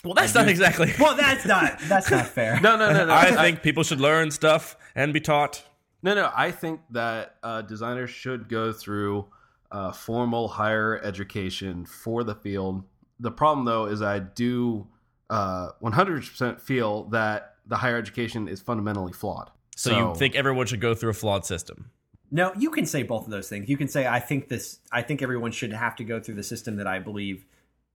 well, 0.03 0.13
that's 0.13 0.35
not 0.35 0.47
exactly. 0.47 0.93
Well, 0.99 1.15
that's 1.15 1.45
not 1.45 1.79
that's 1.87 2.11
not 2.11 2.27
fair. 2.37 2.59
no, 2.61 2.75
no, 2.77 2.91
no, 2.93 3.05
no. 3.07 3.13
I 3.13 3.31
think 3.31 3.63
people 3.63 3.83
should 3.83 3.99
learn 3.99 4.29
stuff 4.31 4.77
and 4.95 5.11
be 5.13 5.19
taught. 5.21 5.63
No, 6.03 6.13
no. 6.13 6.31
I 6.35 6.51
think 6.51 6.81
that 6.91 7.35
uh, 7.43 7.61
designers 7.63 8.09
should 8.09 8.47
go 8.47 8.71
through 8.71 9.25
uh, 9.71 9.91
formal 9.91 10.47
higher 10.47 10.99
education 11.03 11.85
for 11.85 12.23
the 12.23 12.35
field. 12.35 12.83
The 13.19 13.31
problem, 13.31 13.65
though, 13.65 13.85
is 13.85 14.01
I 14.01 14.19
do 14.19 14.87
uh, 15.29 15.69
100% 15.81 16.59
feel 16.59 17.03
that 17.05 17.55
the 17.65 17.77
higher 17.77 17.97
education 17.97 18.47
is 18.47 18.61
fundamentally 18.61 19.13
flawed. 19.13 19.51
So, 19.75 19.97
you 19.97 20.15
think 20.15 20.35
everyone 20.35 20.65
should 20.65 20.81
go 20.81 20.93
through 20.93 21.11
a 21.11 21.13
flawed 21.13 21.45
system? 21.45 21.91
No, 22.31 22.53
you 22.57 22.69
can 22.69 22.85
say 22.85 23.03
both 23.03 23.25
of 23.25 23.31
those 23.31 23.49
things. 23.49 23.69
You 23.69 23.77
can 23.77 23.87
say 23.87 24.05
I 24.05 24.19
think 24.19 24.49
this. 24.49 24.79
I 24.91 25.01
think 25.01 25.21
everyone 25.21 25.51
should 25.51 25.73
have 25.73 25.95
to 25.95 26.03
go 26.03 26.19
through 26.19 26.35
the 26.35 26.43
system 26.43 26.75
that 26.75 26.85
I 26.85 26.99
believe 26.99 27.45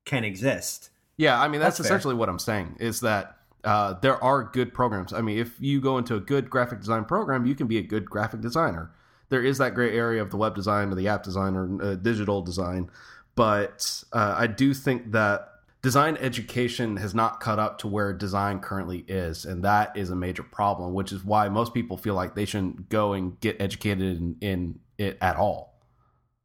can 0.04 0.24
exist. 0.24 0.90
Yeah, 1.16 1.40
I 1.40 1.46
mean 1.48 1.60
that's, 1.60 1.78
That's 1.78 1.88
fair. 1.88 1.96
essentially 1.96 2.14
what 2.14 2.28
I'm 2.28 2.38
saying 2.40 2.76
is 2.80 3.00
that 3.00 3.38
uh, 3.62 3.94
there 4.00 4.22
are 4.22 4.42
good 4.44 4.74
programs. 4.74 5.12
I 5.12 5.20
mean, 5.20 5.38
if 5.38 5.60
you 5.60 5.80
go 5.80 5.98
into 5.98 6.16
a 6.16 6.20
good 6.20 6.50
graphic 6.50 6.80
design 6.80 7.04
program, 7.04 7.46
you 7.46 7.54
can 7.54 7.66
be 7.66 7.78
a 7.78 7.82
good 7.82 8.10
graphic 8.10 8.40
designer. 8.40 8.90
There 9.34 9.42
is 9.42 9.58
that 9.58 9.74
gray 9.74 9.96
area 9.96 10.22
of 10.22 10.30
the 10.30 10.36
web 10.36 10.54
design 10.54 10.92
or 10.92 10.94
the 10.94 11.08
app 11.08 11.24
design 11.24 11.56
or 11.56 11.82
uh, 11.82 11.94
digital 11.96 12.40
design, 12.40 12.88
but 13.34 14.04
uh, 14.12 14.36
I 14.38 14.46
do 14.46 14.72
think 14.72 15.10
that 15.10 15.48
design 15.82 16.16
education 16.20 16.96
has 16.98 17.16
not 17.16 17.40
caught 17.40 17.58
up 17.58 17.78
to 17.78 17.88
where 17.88 18.12
design 18.12 18.60
currently 18.60 18.98
is, 19.08 19.44
and 19.44 19.64
that 19.64 19.96
is 19.96 20.10
a 20.10 20.14
major 20.14 20.44
problem. 20.44 20.94
Which 20.94 21.10
is 21.10 21.24
why 21.24 21.48
most 21.48 21.74
people 21.74 21.96
feel 21.96 22.14
like 22.14 22.36
they 22.36 22.44
shouldn't 22.44 22.88
go 22.90 23.12
and 23.12 23.40
get 23.40 23.60
educated 23.60 24.18
in, 24.18 24.36
in 24.40 24.78
it 24.98 25.18
at 25.20 25.34
all. 25.34 25.80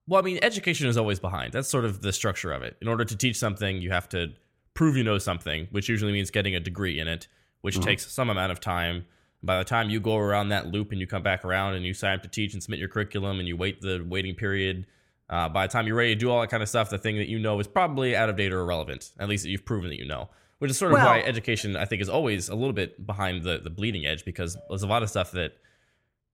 Well, 0.08 0.20
I 0.20 0.24
mean, 0.24 0.40
education 0.42 0.88
is 0.88 0.98
always 0.98 1.20
behind. 1.20 1.54
That's 1.54 1.70
sort 1.70 1.86
of 1.86 2.02
the 2.02 2.12
structure 2.12 2.52
of 2.52 2.64
it. 2.64 2.76
In 2.82 2.88
order 2.88 3.06
to 3.06 3.16
teach 3.16 3.38
something, 3.38 3.84
you 3.84 3.92
have 3.92 4.10
to 4.10 4.30
prove 4.74 4.98
you 4.98 5.04
know 5.04 5.20
something, 5.20 5.68
which 5.70 5.90
usually 5.90 6.12
means 6.12 6.32
getting 6.32 6.56
a 6.56 6.60
degree 6.60 7.00
in 7.00 7.08
it, 7.08 7.28
which 7.62 7.80
takes 7.82 8.12
some 8.12 8.32
amount 8.32 8.52
of 8.52 8.60
time. 8.60 9.06
By 9.42 9.58
the 9.58 9.64
time 9.64 9.90
you 9.90 10.00
go 10.00 10.18
around 10.18 10.50
that 10.50 10.68
loop 10.68 10.92
and 10.92 11.00
you 11.00 11.08
come 11.08 11.24
back 11.24 11.46
around 11.46 11.76
and 11.76 11.86
you 11.86 11.94
sign 11.94 12.16
up 12.16 12.24
to 12.24 12.30
teach 12.30 12.54
and 12.54 12.62
submit 12.62 12.80
your 12.80 12.90
curriculum 12.90 13.40
and 13.40 13.48
you 13.48 13.56
wait 13.56 13.80
the 13.82 14.06
waiting 14.08 14.36
period, 14.36 14.86
uh, 15.30 15.48
by 15.48 15.66
the 15.66 15.72
time 15.72 15.88
you're 15.88 15.96
ready 15.96 16.14
to 16.14 16.20
do 16.20 16.30
all 16.30 16.42
that 16.42 16.50
kind 16.50 16.62
of 16.62 16.68
stuff, 16.68 16.90
the 16.90 16.98
thing 16.98 17.18
that 17.18 17.30
you 17.30 17.40
know 17.40 17.60
is 17.60 17.68
probably 17.68 18.16
out 18.16 18.30
of 18.30 18.36
date 18.36 18.52
or 18.52 18.60
irrelevant. 18.60 19.12
At 19.20 19.30
least 19.30 19.44
that 19.44 19.50
you've 19.50 19.66
proven 19.66 19.90
that 19.92 19.98
you 19.98 20.06
know. 20.06 20.30
Which 20.58 20.72
is 20.72 20.78
sort 20.78 20.92
of 20.92 20.98
Well- 20.98 21.06
why 21.06 21.20
education, 21.22 21.78
I 21.78 21.86
think, 21.86 22.02
is 22.02 22.10
always 22.10 22.50
a 22.50 22.56
little 22.56 22.74
bit 22.74 23.06
behind 23.08 23.44
the, 23.44 23.60
the 23.60 23.70
bleeding 23.70 24.06
edge 24.06 24.26
because 24.26 24.58
there's 24.68 24.84
a 24.84 24.88
lot 24.88 25.04
of 25.04 25.10
stuff 25.10 25.32
that 25.32 25.54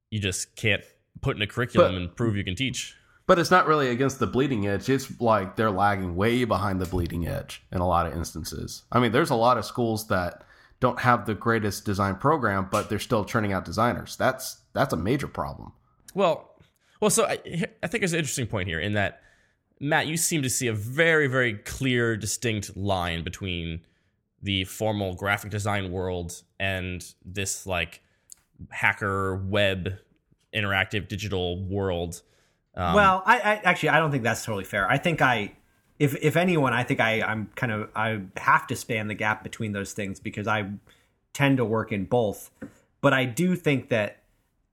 you 0.10 0.20
just 0.20 0.56
can't 0.56 0.84
put 1.22 1.36
in 1.36 1.42
a 1.44 1.48
curriculum 1.48 1.92
But- 1.94 1.98
and 2.02 2.16
prove 2.16 2.36
you 2.36 2.44
can 2.44 2.56
teach. 2.56 2.96
But 3.28 3.40
it's 3.40 3.50
not 3.50 3.66
really 3.66 3.90
against 3.90 4.20
the 4.20 4.28
bleeding 4.28 4.68
edge. 4.68 4.88
It's 4.88 5.20
like 5.20 5.56
they're 5.56 5.72
lagging 5.72 6.16
way 6.16 6.44
behind 6.44 6.80
the 6.80 6.86
bleeding 6.86 7.28
edge 7.28 7.64
in 7.72 7.80
a 7.82 7.88
lot 7.88 8.06
of 8.06 8.14
instances. 8.16 8.84
I 8.92 9.00
mean, 9.00 9.12
there's 9.12 9.32
a 9.32 9.36
lot 9.36 9.58
of 9.58 9.66
schools 9.66 10.08
that 10.10 10.45
don't 10.80 11.00
have 11.00 11.26
the 11.26 11.34
greatest 11.34 11.86
design 11.86 12.16
program, 12.16 12.68
but 12.72 12.90
they're 12.90 13.00
still 13.00 13.26
churning 13.26 13.54
out 13.54 13.66
designers. 13.66 14.16
That's 14.16 14.62
that's 14.74 14.94
a 14.94 14.98
major 14.98 15.28
problem. 15.28 15.74
Well, 16.14 16.52
well, 17.02 17.10
so 17.10 17.26
I, 17.26 17.40
I 17.84 17.88
think 17.88 18.02
there's 18.02 18.14
an 18.14 18.20
interesting 18.20 18.48
point 18.48 18.68
here 18.68 18.80
in 18.80 18.94
that 18.94 19.22
Matt, 19.80 20.08
you 20.08 20.18
seem 20.18 20.42
to 20.44 20.50
see 20.50 20.68
a 20.68 20.74
very, 20.74 21.28
very 21.28 21.56
clear, 21.56 22.16
distinct 22.16 22.76
line 22.78 23.24
between 23.24 23.82
the 24.42 24.64
formal 24.66 25.16
graphic 25.16 25.52
design 25.52 25.92
world 25.92 26.44
and 26.60 27.04
this 27.26 27.66
like 27.66 28.02
hacker 28.70 29.36
web 29.36 29.98
interactive 30.54 31.08
digital 31.08 31.64
world. 31.66 32.22
Um, 32.76 32.94
well, 32.96 33.24
I, 33.26 33.40
I 33.40 33.62
actually 33.64 33.90
I 33.90 34.00
don't 34.00 34.12
think 34.12 34.24
that's 34.24 34.46
totally 34.46 34.64
fair. 34.64 34.90
I 34.90 34.98
think 34.98 35.22
I, 35.22 35.54
if 36.00 36.16
if 36.22 36.36
anyone, 36.36 36.74
I 36.74 36.84
think 36.84 37.00
I 37.00 37.22
I'm 37.22 37.50
kind 37.56 37.72
of 37.72 37.90
I 37.96 38.22
have 38.38 38.68
to 38.68 38.76
span 38.76 39.08
the 39.08 39.14
gap 39.14 39.44
between 39.44 39.72
those 39.72 39.94
things 39.94 40.20
because 40.20 40.48
I 40.48 40.70
tend 41.34 41.58
to 41.58 41.66
work 41.66 41.92
in 41.92 42.06
both. 42.06 42.52
But 43.02 43.14
I 43.14 43.26
do 43.26 43.56
think 43.56 43.90
that 43.90 44.24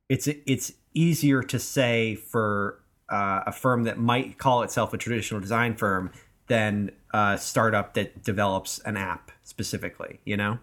it's 0.09 0.27
it's 0.27 0.73
easier 0.95 1.43
to 1.43 1.59
say 1.59 2.17
for 2.17 2.81
uh, 3.09 3.43
a 3.47 3.53
firm 3.53 3.85
that 3.85 3.99
might 3.99 4.39
call 4.39 4.63
itself 4.63 4.93
a 4.93 4.99
traditional 4.99 5.41
design 5.41 5.77
firm 5.77 6.11
than 6.49 6.91
a 7.15 7.39
startup 7.39 7.95
that 7.95 8.23
develops 8.25 8.79
an 8.81 8.97
app 8.97 9.31
specifically. 9.45 10.21
You 10.25 10.37
know. 10.37 10.59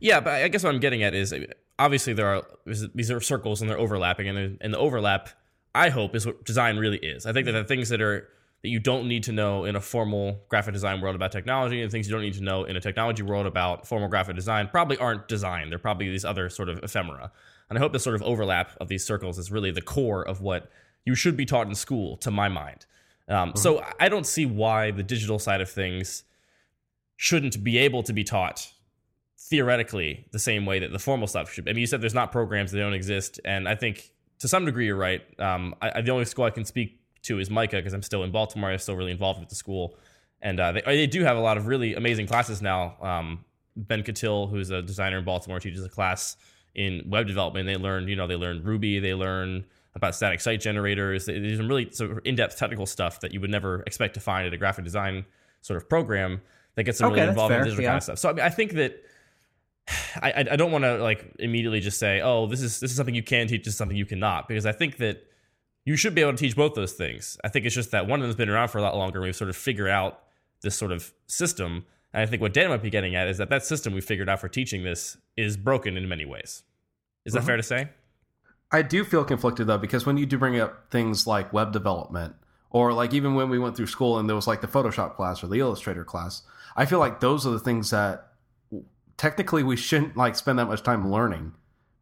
Yeah, 0.00 0.20
but 0.20 0.34
I 0.34 0.48
guess 0.48 0.62
what 0.62 0.72
I'm 0.72 0.80
getting 0.80 1.02
at 1.02 1.14
is 1.14 1.34
obviously 1.78 2.12
there 2.12 2.28
are 2.28 2.42
these 2.94 3.10
are 3.10 3.20
circles 3.20 3.60
and 3.60 3.68
they're 3.68 3.78
overlapping, 3.78 4.28
and 4.28 4.56
and 4.60 4.72
the 4.72 4.78
overlap 4.78 5.30
I 5.74 5.88
hope 5.88 6.14
is 6.14 6.24
what 6.24 6.44
design 6.44 6.76
really 6.76 6.98
is. 6.98 7.26
I 7.26 7.32
think 7.32 7.46
that 7.46 7.52
the 7.52 7.64
things 7.64 7.88
that 7.88 8.00
are 8.00 8.28
that 8.64 8.70
you 8.70 8.80
don't 8.80 9.06
need 9.06 9.22
to 9.22 9.30
know 9.30 9.66
in 9.66 9.76
a 9.76 9.80
formal 9.80 10.40
graphic 10.48 10.72
design 10.72 11.02
world 11.02 11.14
about 11.14 11.30
technology 11.30 11.82
and 11.82 11.92
things 11.92 12.08
you 12.08 12.14
don't 12.14 12.22
need 12.22 12.32
to 12.32 12.42
know 12.42 12.64
in 12.64 12.76
a 12.76 12.80
technology 12.80 13.22
world 13.22 13.44
about 13.44 13.86
formal 13.86 14.08
graphic 14.08 14.34
design 14.34 14.66
probably 14.68 14.96
aren't 14.96 15.28
design. 15.28 15.68
They're 15.68 15.78
probably 15.78 16.08
these 16.08 16.24
other 16.24 16.48
sort 16.48 16.70
of 16.70 16.78
ephemera. 16.82 17.30
And 17.68 17.78
I 17.78 17.82
hope 17.82 17.92
the 17.92 17.98
sort 17.98 18.16
of 18.16 18.22
overlap 18.22 18.74
of 18.80 18.88
these 18.88 19.04
circles 19.04 19.38
is 19.38 19.50
really 19.50 19.70
the 19.70 19.82
core 19.82 20.26
of 20.26 20.40
what 20.40 20.70
you 21.04 21.14
should 21.14 21.36
be 21.36 21.44
taught 21.44 21.66
in 21.66 21.74
school, 21.74 22.16
to 22.16 22.30
my 22.30 22.48
mind. 22.48 22.86
Um, 23.28 23.50
mm-hmm. 23.50 23.58
So 23.58 23.84
I 24.00 24.08
don't 24.08 24.26
see 24.26 24.46
why 24.46 24.92
the 24.92 25.02
digital 25.02 25.38
side 25.38 25.60
of 25.60 25.68
things 25.68 26.24
shouldn't 27.16 27.62
be 27.62 27.76
able 27.76 28.02
to 28.02 28.14
be 28.14 28.24
taught 28.24 28.72
theoretically 29.38 30.24
the 30.32 30.38
same 30.38 30.64
way 30.64 30.78
that 30.78 30.90
the 30.90 30.98
formal 30.98 31.26
stuff 31.26 31.52
should. 31.52 31.68
I 31.68 31.74
mean, 31.74 31.80
you 31.82 31.86
said 31.86 32.00
there's 32.00 32.14
not 32.14 32.32
programs 32.32 32.72
that 32.72 32.78
don't 32.78 32.94
exist, 32.94 33.40
and 33.44 33.68
I 33.68 33.74
think 33.74 34.10
to 34.38 34.48
some 34.48 34.64
degree 34.64 34.86
you're 34.86 34.96
right. 34.96 35.20
Um, 35.38 35.74
I, 35.82 36.00
the 36.00 36.12
only 36.12 36.24
school 36.24 36.46
I 36.46 36.50
can 36.50 36.64
speak 36.64 36.98
to 37.24 37.38
is 37.38 37.50
MICA 37.50 37.76
because 37.76 37.92
I'm 37.92 38.02
still 38.02 38.22
in 38.22 38.30
Baltimore. 38.30 38.70
I'm 38.70 38.78
still 38.78 38.96
really 38.96 39.12
involved 39.12 39.40
with 39.40 39.48
the 39.48 39.54
school, 39.54 39.96
and 40.40 40.58
uh, 40.60 40.72
they, 40.72 40.80
they 40.82 41.06
do 41.06 41.22
have 41.24 41.36
a 41.36 41.40
lot 41.40 41.56
of 41.56 41.66
really 41.66 41.94
amazing 41.94 42.26
classes 42.26 42.62
now. 42.62 42.96
Um, 43.00 43.44
ben 43.76 44.02
Catil, 44.02 44.48
who's 44.48 44.70
a 44.70 44.82
designer 44.82 45.18
in 45.18 45.24
Baltimore, 45.24 45.60
teaches 45.60 45.84
a 45.84 45.88
class 45.88 46.36
in 46.74 47.02
web 47.06 47.26
development. 47.26 47.66
They 47.66 47.76
learn, 47.76 48.08
you 48.08 48.16
know, 48.16 48.26
they 48.26 48.36
learn 48.36 48.62
Ruby, 48.62 48.98
they 48.98 49.14
learn 49.14 49.64
about 49.94 50.14
static 50.14 50.40
site 50.40 50.60
generators. 50.60 51.26
There's 51.26 51.58
some 51.58 51.68
really 51.68 51.90
sort 51.90 52.10
of 52.10 52.20
in-depth 52.24 52.56
technical 52.56 52.86
stuff 52.86 53.20
that 53.20 53.32
you 53.32 53.40
would 53.40 53.50
never 53.50 53.82
expect 53.86 54.14
to 54.14 54.20
find 54.20 54.46
at 54.46 54.52
a 54.52 54.56
graphic 54.56 54.84
design 54.84 55.24
sort 55.60 55.76
of 55.76 55.88
program 55.88 56.40
that 56.74 56.84
gets 56.84 56.98
them 56.98 57.12
okay, 57.12 57.20
really 57.20 57.28
involved 57.28 57.54
in 57.54 57.62
digital 57.62 57.82
yeah. 57.82 57.88
kind 57.90 57.96
of 57.98 58.02
stuff. 58.02 58.18
So 58.18 58.28
I, 58.28 58.32
mean, 58.32 58.44
I 58.44 58.50
think 58.50 58.72
that 58.72 59.02
I, 60.22 60.44
I 60.50 60.56
don't 60.56 60.72
want 60.72 60.84
to 60.84 60.98
like 60.98 61.34
immediately 61.38 61.80
just 61.80 61.98
say, 61.98 62.20
oh, 62.20 62.46
this 62.46 62.60
is 62.60 62.80
this 62.80 62.90
is 62.90 62.96
something 62.96 63.14
you 63.14 63.22
can 63.22 63.46
teach, 63.46 63.64
this 63.64 63.74
is 63.74 63.78
something 63.78 63.96
you 63.96 64.06
cannot, 64.06 64.48
because 64.48 64.66
I 64.66 64.72
think 64.72 64.96
that 64.98 65.24
you 65.84 65.96
should 65.96 66.14
be 66.14 66.22
able 66.22 66.32
to 66.32 66.38
teach 66.38 66.56
both 66.56 66.74
those 66.74 66.92
things. 66.92 67.38
I 67.44 67.48
think 67.48 67.66
it's 67.66 67.74
just 67.74 67.90
that 67.90 68.06
one 68.06 68.20
of 68.20 68.24
them's 68.24 68.36
been 68.36 68.48
around 68.48 68.68
for 68.68 68.78
a 68.78 68.82
lot 68.82 68.96
longer. 68.96 69.18
And 69.18 69.26
we've 69.26 69.36
sort 69.36 69.50
of 69.50 69.56
figured 69.56 69.90
out 69.90 70.20
this 70.62 70.76
sort 70.76 70.92
of 70.92 71.12
system. 71.26 71.84
And 72.12 72.22
I 72.22 72.26
think 72.26 72.40
what 72.40 72.54
Dan 72.54 72.70
might 72.70 72.82
be 72.82 72.90
getting 72.90 73.14
at 73.14 73.28
is 73.28 73.38
that 73.38 73.50
that 73.50 73.64
system 73.64 73.92
we 73.92 74.00
figured 74.00 74.28
out 74.28 74.40
for 74.40 74.48
teaching 74.48 74.82
this 74.82 75.18
is 75.36 75.56
broken 75.56 75.96
in 75.96 76.08
many 76.08 76.24
ways. 76.24 76.62
Is 77.24 77.32
that 77.32 77.40
mm-hmm. 77.40 77.46
fair 77.46 77.56
to 77.58 77.62
say? 77.62 77.88
I 78.72 78.82
do 78.82 79.04
feel 79.04 79.24
conflicted 79.24 79.66
though, 79.66 79.78
because 79.78 80.06
when 80.06 80.16
you 80.16 80.26
do 80.26 80.38
bring 80.38 80.58
up 80.58 80.90
things 80.90 81.26
like 81.26 81.52
web 81.52 81.72
development, 81.72 82.34
or 82.70 82.92
like 82.92 83.12
even 83.12 83.34
when 83.34 83.50
we 83.50 83.58
went 83.58 83.76
through 83.76 83.86
school 83.86 84.18
and 84.18 84.28
there 84.28 84.34
was 84.34 84.48
like 84.48 84.62
the 84.62 84.66
Photoshop 84.66 85.14
class 85.14 85.44
or 85.44 85.46
the 85.46 85.60
Illustrator 85.60 86.04
class, 86.04 86.42
I 86.76 86.86
feel 86.86 86.98
like 86.98 87.20
those 87.20 87.46
are 87.46 87.50
the 87.50 87.60
things 87.60 87.90
that 87.90 88.32
technically 89.16 89.62
we 89.62 89.76
shouldn't 89.76 90.16
like 90.16 90.34
spend 90.34 90.58
that 90.58 90.66
much 90.66 90.82
time 90.82 91.10
learning 91.10 91.52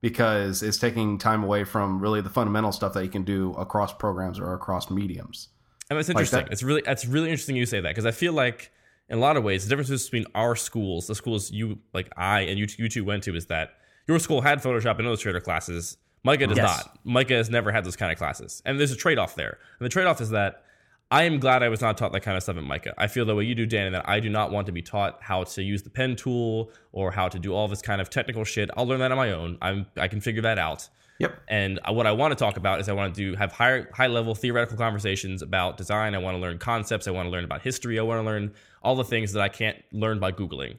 because 0.02 0.62
it's 0.62 0.76
taking 0.76 1.16
time 1.16 1.42
away 1.42 1.64
from 1.64 2.00
really 2.00 2.20
the 2.20 2.28
fundamental 2.28 2.72
stuff 2.72 2.92
that 2.92 3.04
you 3.04 3.08
can 3.08 3.22
do 3.22 3.54
across 3.54 3.94
programs 3.94 4.38
or 4.38 4.52
across 4.52 4.90
mediums. 4.90 5.48
And 5.88 5.98
that's 5.98 6.10
interesting. 6.10 6.40
Like 6.40 6.46
that, 6.46 6.52
it's 6.52 6.62
really 6.62 6.82
that's 6.84 7.06
really 7.06 7.30
interesting 7.30 7.56
you 7.56 7.64
say 7.64 7.80
that 7.80 7.88
because 7.88 8.04
I 8.04 8.10
feel 8.10 8.32
like 8.34 8.70
in 9.08 9.18
a 9.18 9.20
lot 9.20 9.36
of 9.36 9.44
ways 9.44 9.66
the 9.66 9.74
difference 9.74 10.04
between 10.04 10.26
our 10.34 10.56
schools, 10.56 11.06
the 11.06 11.14
schools 11.14 11.50
you 11.50 11.78
like 11.94 12.12
I 12.16 12.40
and 12.40 12.58
you, 12.58 12.66
you 12.76 12.88
two 12.88 13.04
went 13.04 13.22
to, 13.24 13.36
is 13.36 13.46
that 13.46 13.76
your 14.06 14.18
school 14.18 14.40
had 14.40 14.60
Photoshop 14.62 14.98
and 14.98 15.06
Illustrator 15.06 15.40
classes. 15.40 15.96
MICA 16.24 16.48
does 16.48 16.56
yes. 16.56 16.84
not. 16.86 16.98
MICA 17.04 17.34
has 17.34 17.50
never 17.50 17.72
had 17.72 17.84
those 17.84 17.96
kind 17.96 18.12
of 18.12 18.18
classes, 18.18 18.62
and 18.64 18.78
there's 18.78 18.92
a 18.92 18.96
trade 18.96 19.18
off 19.18 19.34
there. 19.34 19.58
And 19.78 19.84
the 19.84 19.88
trade 19.88 20.06
off 20.06 20.20
is 20.20 20.30
that 20.30 20.64
I 21.12 21.24
am 21.24 21.38
glad 21.38 21.62
I 21.62 21.68
was 21.68 21.82
not 21.82 21.98
taught 21.98 22.12
that 22.12 22.22
kind 22.22 22.38
of 22.38 22.42
stuff 22.42 22.56
at 22.56 22.64
MICA. 22.64 22.94
I 22.96 23.06
feel 23.06 23.26
the 23.26 23.34
way 23.34 23.44
you 23.44 23.54
do, 23.54 23.66
Dan, 23.66 23.84
and 23.84 23.94
that 23.96 24.08
I 24.08 24.18
do 24.18 24.30
not 24.30 24.50
want 24.50 24.64
to 24.64 24.72
be 24.72 24.80
taught 24.80 25.18
how 25.20 25.44
to 25.44 25.62
use 25.62 25.82
the 25.82 25.90
pen 25.90 26.16
tool 26.16 26.70
or 26.90 27.10
how 27.10 27.28
to 27.28 27.38
do 27.38 27.52
all 27.52 27.68
this 27.68 27.82
kind 27.82 28.00
of 28.00 28.08
technical 28.08 28.44
shit. 28.44 28.70
I'll 28.78 28.86
learn 28.86 29.00
that 29.00 29.12
on 29.12 29.18
my 29.18 29.30
own. 29.30 29.58
I'm 29.60 29.84
I 29.98 30.08
can 30.08 30.22
figure 30.22 30.40
that 30.40 30.58
out. 30.58 30.88
Yep. 31.18 31.38
And 31.48 31.78
what 31.86 32.06
I 32.06 32.12
want 32.12 32.32
to 32.32 32.34
talk 32.34 32.56
about 32.56 32.80
is 32.80 32.88
I 32.88 32.94
want 32.94 33.14
to 33.14 33.20
do 33.20 33.36
have 33.36 33.52
high 33.52 33.84
high 33.92 34.06
level 34.06 34.34
theoretical 34.34 34.78
conversations 34.78 35.42
about 35.42 35.76
design. 35.76 36.14
I 36.14 36.18
want 36.18 36.34
to 36.34 36.40
learn 36.40 36.56
concepts. 36.56 37.06
I 37.06 37.10
want 37.10 37.26
to 37.26 37.30
learn 37.30 37.44
about 37.44 37.60
history. 37.60 37.98
I 37.98 38.02
want 38.02 38.20
to 38.20 38.24
learn 38.24 38.54
all 38.82 38.96
the 38.96 39.04
things 39.04 39.34
that 39.34 39.42
I 39.42 39.50
can't 39.50 39.76
learn 39.92 40.18
by 40.18 40.32
googling. 40.32 40.78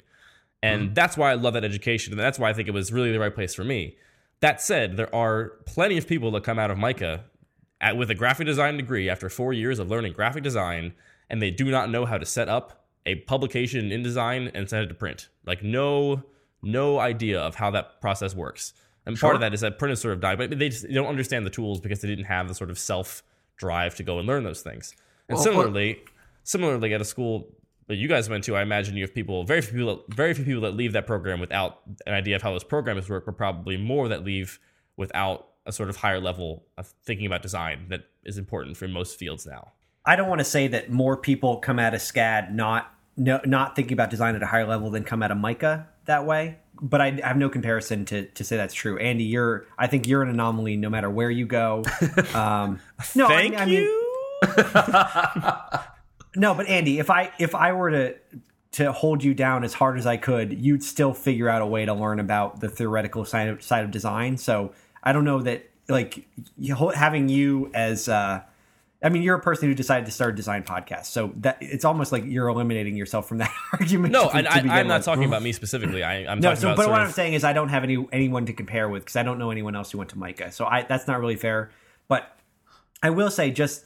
And 0.64 0.82
mm-hmm. 0.82 0.94
that's 0.96 1.16
why 1.16 1.30
I 1.30 1.36
love 1.36 1.54
that 1.54 1.64
education, 1.64 2.12
and 2.12 2.20
that's 2.20 2.40
why 2.40 2.50
I 2.50 2.54
think 2.54 2.68
it 2.68 2.74
was 2.74 2.92
really 2.92 3.12
the 3.12 3.20
right 3.20 3.36
place 3.36 3.54
for 3.54 3.64
me. 3.64 3.98
That 4.40 4.62
said, 4.62 4.98
there 4.98 5.14
are 5.14 5.50
plenty 5.66 5.98
of 5.98 6.08
people 6.08 6.32
that 6.32 6.44
come 6.44 6.58
out 6.58 6.72
of 6.72 6.78
MICA 6.80 7.24
at, 7.84 7.98
with 7.98 8.10
a 8.10 8.16
graphic 8.16 8.48
design 8.48 8.78
degree 8.78 9.10
after 9.10 9.30
four 9.30 9.54
years 9.54 9.78
of 9.78 9.90
learning 9.90 10.14
graphic 10.14 10.42
design, 10.42 10.94
and 11.30 11.42
they 11.42 11.52
do 11.52 11.66
not 11.66 11.92
know 11.92 12.06
how 12.06 12.18
to 12.18 12.26
set 12.26 12.48
up 12.48 12.88
a 13.06 13.16
publication 13.16 13.92
in 13.92 14.04
InDesign 14.04 14.52
and 14.56 14.70
send 14.70 14.86
it 14.86 14.88
to 14.88 14.94
print. 14.94 15.28
Like 15.46 15.62
no, 15.62 16.24
no 16.62 17.00
idea 17.00 17.40
of 17.42 17.56
how 17.56 17.70
that 17.72 18.00
process 18.00 18.34
works. 18.34 18.74
And 19.06 19.18
sure. 19.18 19.28
part 19.28 19.36
of 19.36 19.42
that 19.42 19.54
is 19.54 19.60
that 19.60 19.78
print 19.78 19.92
is 19.92 20.00
sort 20.00 20.14
of 20.14 20.22
died, 20.22 20.38
but 20.38 20.58
they 20.58 20.70
just 20.70 20.88
they 20.88 20.94
don't 20.94 21.08
understand 21.08 21.46
the 21.46 21.50
tools 21.50 21.82
because 21.82 22.00
they 22.00 22.08
didn't 22.08 22.26
have 22.26 22.48
the 22.48 22.56
sort 22.56 22.70
of 22.70 22.80
self 22.80 23.22
drive 23.58 23.96
to 23.96 24.04
go 24.04 24.18
and 24.18 24.28
learn 24.28 24.44
those 24.44 24.62
things. 24.62 24.96
And 25.28 25.36
well, 25.36 25.44
similarly, 25.44 25.96
well, 25.96 26.14
similarly 26.44 26.94
at 26.94 27.02
a 27.02 27.06
school 27.06 27.50
that 27.88 27.96
you 27.96 28.08
guys 28.08 28.30
went 28.30 28.46
to, 28.46 28.56
I 28.56 28.62
imagine 28.62 28.96
you 28.96 29.04
have 29.04 29.14
people, 29.14 29.44
very 29.44 29.62
few 29.62 29.78
people, 29.78 30.06
very 30.08 30.34
few 30.34 30.46
people 30.46 30.62
that 30.62 30.76
leave 30.76 30.94
that 30.94 31.06
program 31.06 31.42
without 31.42 31.82
an 32.08 32.14
idea 32.14 32.38
of 32.38 32.42
how 32.42 32.52
those 32.52 32.64
programs 32.64 33.10
work, 33.10 33.26
but 33.26 33.36
probably 33.36 33.76
more 33.76 34.08
that 34.08 34.24
leave 34.24 34.58
without 34.96 35.50
a 35.66 35.72
sort 35.72 35.90
of 35.90 35.98
higher 35.98 36.20
level 36.20 36.66
of 36.78 36.94
thinking 37.06 37.26
about 37.26 37.42
design 37.42 37.86
that 37.90 38.02
is 38.24 38.38
important 38.38 38.78
for 38.78 38.88
most 38.88 39.18
fields 39.18 39.46
now. 39.46 39.72
I 40.06 40.16
don't 40.16 40.28
want 40.28 40.40
to 40.40 40.46
say 40.46 40.68
that 40.68 40.92
more 40.92 41.16
people 41.16 41.58
come 41.58 41.80
out 41.80 41.94
of 41.94 42.02
SCAD 42.02 42.54
not 42.54 42.94
no, 43.16 43.40
not 43.46 43.76
thinking 43.76 43.94
about 43.94 44.10
design 44.10 44.36
at 44.36 44.42
a 44.42 44.48
higher 44.48 44.66
level 44.66 44.90
than 44.90 45.04
come 45.04 45.22
out 45.22 45.30
of 45.32 45.38
MICA 45.38 45.88
that 46.06 46.26
way. 46.26 46.58
But 46.82 47.00
I, 47.02 47.20
I 47.24 47.28
have 47.28 47.38
no 47.38 47.48
comparison 47.50 48.06
to, 48.06 48.26
to 48.26 48.44
say 48.44 48.58
that's 48.58 48.74
true. 48.74 48.98
Andy, 48.98 49.24
you're 49.26 49.68
I 49.78 49.88
think 49.88 50.08
you're 50.08 50.24
an 50.24 50.30
anomaly 50.30 50.76
no 50.78 50.90
matter 50.90 51.10
where 51.10 51.30
you 51.30 51.46
go. 51.46 51.84
Um, 52.34 52.80
no, 53.16 53.28
Thank 53.28 53.56
I, 53.56 53.62
I 53.62 53.66
mean, 53.66 53.88
no, 56.36 56.56
but 56.56 56.68
Andy, 56.68 57.00
if 57.00 57.10
I 57.10 57.32
if 57.38 57.54
I 57.54 57.74
were 57.74 57.92
to 57.92 58.16
to 58.74 58.92
hold 58.92 59.24
you 59.24 59.36
down 59.36 59.64
as 59.64 59.74
hard 59.74 60.00
as 60.00 60.08
I 60.08 60.18
could, 60.18 60.52
you'd 60.52 60.84
still 60.84 61.14
figure 61.14 61.48
out 61.48 61.62
a 61.62 61.66
way 61.66 61.86
to 61.86 61.94
learn 61.94 62.20
about 62.20 62.60
the 62.60 62.70
theoretical 62.70 63.24
side 63.24 63.50
of, 63.50 63.62
side 63.62 63.84
of 63.86 63.92
design. 63.92 64.38
So 64.38 64.74
I 65.04 65.12
don't 65.12 65.26
know 65.26 65.42
that 65.42 65.70
like 65.90 66.26
having 66.96 67.30
you 67.30 67.70
as 67.74 68.08
uh, 68.08 68.42
I 69.04 69.10
mean, 69.10 69.22
you're 69.22 69.36
a 69.36 69.42
person 69.42 69.68
who 69.68 69.76
decided 69.76 70.06
to 70.06 70.12
start 70.12 70.34
a 70.34 70.36
design 70.36 70.64
podcast, 70.64 71.08
so 71.08 71.34
that 71.38 71.58
it's 71.60 71.84
almost 71.84 72.14
like 72.14 72.24
you're 72.26 72.48
eliminating 72.48 72.96
yourself 72.96 73.28
from 73.28 73.40
that 73.40 73.52
argument. 73.74 74.14
No, 74.14 74.30
to, 74.30 74.42
to 74.42 74.50
I, 74.50 74.80
am 74.80 74.88
not 74.88 75.04
talking 75.04 75.26
about 75.26 75.42
me 75.44 75.52
specifically. 75.52 76.04
I, 76.04 76.32
am 76.32 76.40
no. 76.40 76.56
so, 76.56 76.74
but 76.74 76.90
what 76.90 77.02
of... 77.02 77.08
I'm 77.08 77.14
saying 77.14 77.34
is, 77.34 77.44
I 77.44 77.52
don't 77.52 77.68
have 77.68 77.84
any 77.84 78.08
anyone 78.14 78.46
to 78.46 78.54
compare 78.54 78.88
with 78.88 79.04
because 79.04 79.18
I 79.18 79.24
don't 79.24 79.38
know 79.38 79.52
anyone 79.52 79.76
else 79.76 79.92
who 79.92 79.98
went 79.98 80.12
to 80.12 80.18
MICA, 80.18 80.54
So 80.54 80.66
I, 80.66 80.84
that's 80.84 81.06
not 81.06 81.20
really 81.20 81.36
fair. 81.36 81.72
But 82.08 82.38
I 83.02 83.10
will 83.10 83.30
say, 83.30 83.52
just 83.52 83.86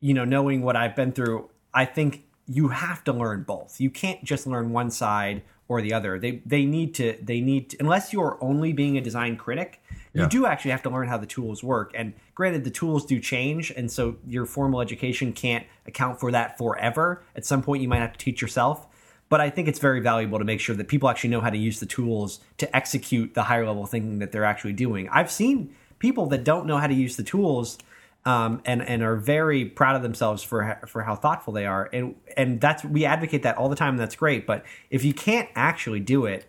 you 0.00 0.14
know, 0.14 0.24
knowing 0.24 0.62
what 0.62 0.74
I've 0.74 0.96
been 0.96 1.12
through, 1.12 1.48
I 1.72 1.84
think 1.84 2.24
you 2.48 2.68
have 2.68 3.04
to 3.04 3.12
learn 3.12 3.44
both. 3.44 3.80
You 3.80 3.90
can't 3.90 4.22
just 4.24 4.48
learn 4.48 4.72
one 4.72 4.90
side 4.90 5.42
or 5.68 5.80
the 5.80 5.92
other. 5.92 6.18
They 6.18 6.42
they 6.44 6.64
need 6.64 6.92
to 6.96 7.16
they 7.22 7.40
need 7.40 7.70
to, 7.70 7.76
unless 7.78 8.12
you're 8.12 8.36
only 8.40 8.72
being 8.72 8.98
a 8.98 9.00
design 9.00 9.36
critic, 9.36 9.80
yeah. 10.16 10.22
you 10.22 10.28
do 10.28 10.46
actually 10.46 10.70
have 10.72 10.82
to 10.82 10.90
learn 10.90 11.08
how 11.08 11.18
the 11.18 11.26
tools 11.26 11.62
work. 11.62 11.92
And 11.94 12.14
granted, 12.34 12.64
the 12.64 12.70
tools 12.70 13.04
do 13.04 13.20
change, 13.20 13.70
and 13.70 13.90
so 13.90 14.16
your 14.26 14.46
formal 14.46 14.80
education 14.80 15.32
can't 15.32 15.66
account 15.86 16.18
for 16.18 16.32
that 16.32 16.58
forever. 16.58 17.22
At 17.34 17.44
some 17.44 17.62
point, 17.62 17.82
you 17.82 17.88
might 17.88 18.00
have 18.00 18.12
to 18.12 18.18
teach 18.18 18.40
yourself. 18.40 18.86
But 19.28 19.40
I 19.40 19.50
think 19.50 19.66
it's 19.66 19.80
very 19.80 20.00
valuable 20.00 20.38
to 20.38 20.44
make 20.44 20.60
sure 20.60 20.76
that 20.76 20.86
people 20.86 21.08
actually 21.08 21.30
know 21.30 21.40
how 21.40 21.50
to 21.50 21.58
use 21.58 21.80
the 21.80 21.86
tools 21.86 22.40
to 22.58 22.76
execute 22.76 23.34
the 23.34 23.42
higher 23.42 23.66
level 23.66 23.84
thinking 23.84 24.20
that 24.20 24.30
they're 24.30 24.44
actually 24.44 24.72
doing. 24.72 25.08
I've 25.08 25.30
seen 25.30 25.74
people 25.98 26.26
that 26.26 26.44
don't 26.44 26.66
know 26.66 26.78
how 26.78 26.86
to 26.86 26.94
use 26.94 27.16
the 27.16 27.24
tools 27.24 27.78
um, 28.24 28.60
and 28.64 28.82
and 28.82 29.02
are 29.02 29.16
very 29.16 29.64
proud 29.64 29.96
of 29.96 30.02
themselves 30.02 30.42
for 30.42 30.80
for 30.86 31.02
how 31.02 31.14
thoughtful 31.14 31.52
they 31.52 31.64
are, 31.64 31.88
and 31.92 32.16
and 32.36 32.60
that's 32.60 32.84
we 32.84 33.04
advocate 33.04 33.44
that 33.44 33.56
all 33.56 33.68
the 33.68 33.76
time, 33.76 33.90
and 33.90 34.00
that's 34.00 34.16
great. 34.16 34.46
But 34.46 34.64
if 34.90 35.04
you 35.04 35.14
can't 35.14 35.48
actually 35.54 36.00
do 36.00 36.26
it, 36.26 36.44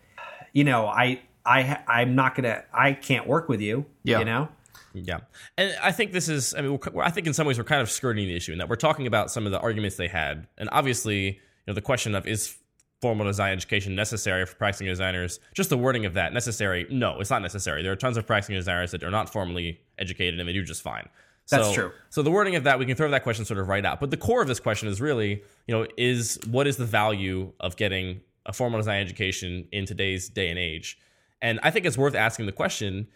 you 0.54 0.64
know, 0.64 0.88
I 0.88 1.22
I 1.48 1.80
I'm 1.88 2.16
not 2.16 2.36
gonna 2.36 2.63
I 2.74 2.94
can't 2.94 3.25
work 3.25 3.50
with 3.50 3.62
you. 3.62 3.86
Yeah. 4.04 4.20
You 4.20 4.25
know. 4.25 4.50
Yeah, 4.94 5.20
and 5.60 5.75
I 5.84 5.92
think 5.92 6.12
this 6.12 6.27
is. 6.27 6.56
I 6.56 6.62
mean, 6.62 6.80
I 7.00 7.12
think 7.12 7.27
in 7.27 7.34
some 7.34 7.46
ways 7.46 7.60
we're 7.60 7.66
kind 7.66 7.84
of 7.84 7.92
skirting 7.92 8.25
the 8.25 8.36
issue 8.36 8.51
in 8.51 8.58
that 8.58 8.68
we're 8.68 8.77
talking 8.77 9.06
about 9.06 9.30
some 9.30 9.46
of 9.46 9.51
the 9.51 9.60
arguments 9.60 9.96
they 9.96 10.08
had, 10.08 10.48
and 10.58 10.70
obviously, 10.72 11.25
you 11.25 11.34
know, 11.68 11.74
the 11.74 11.82
question 11.82 12.16
of 12.16 12.25
is 12.25 12.58
formal 13.01 13.25
design 13.25 13.54
education 13.54 13.96
necessary 13.96 14.46
for 14.46 14.56
practicing 14.56 14.88
designers? 14.88 15.39
Just 15.54 15.70
the 15.70 15.77
wording 15.77 16.06
of 16.06 16.13
that 16.16 16.34
necessary? 16.34 16.88
No, 16.89 17.20
it's 17.20 17.30
not 17.30 17.42
necessary. 17.42 17.84
There 17.84 17.92
are 17.92 17.98
tons 17.98 18.18
of 18.18 18.25
practicing 18.25 18.56
designers 18.56 18.92
that 18.92 19.04
are 19.04 19.12
not 19.12 19.32
formally 19.32 19.80
educated 20.00 20.39
and 20.39 20.50
they 20.50 20.54
do 20.54 20.63
just 20.63 20.82
fine. 20.82 21.08
That's 21.50 21.74
true. 21.74 21.92
So 22.10 22.24
the 22.24 22.32
wording 22.32 22.56
of 22.56 22.63
that, 22.66 22.77
we 22.77 22.86
can 22.86 22.96
throw 22.96 23.10
that 23.10 23.24
question 23.24 23.46
sort 23.46 23.60
of 23.60 23.70
right 23.70 23.86
out. 23.86 24.00
But 24.00 24.12
the 24.12 24.18
core 24.18 24.42
of 24.42 24.48
this 24.48 24.60
question 24.60 24.89
is 24.89 25.00
really, 25.00 25.44
you 25.68 25.75
know, 25.75 25.88
is 25.96 26.39
what 26.50 26.68
is 26.68 26.75
the 26.75 26.86
value 26.86 27.54
of 27.60 27.77
getting 27.77 28.20
a 28.46 28.51
formal 28.51 28.80
design 28.80 29.01
education 29.01 29.68
in 29.72 29.86
today's 29.86 30.27
day 30.27 30.50
and 30.50 30.60
age? 30.60 30.98
And 31.41 31.60
I 31.63 31.72
think 31.72 31.86
it's 31.86 31.98
worth 31.98 32.15
asking 32.15 32.46
the 32.46 32.51
question: 32.51 33.08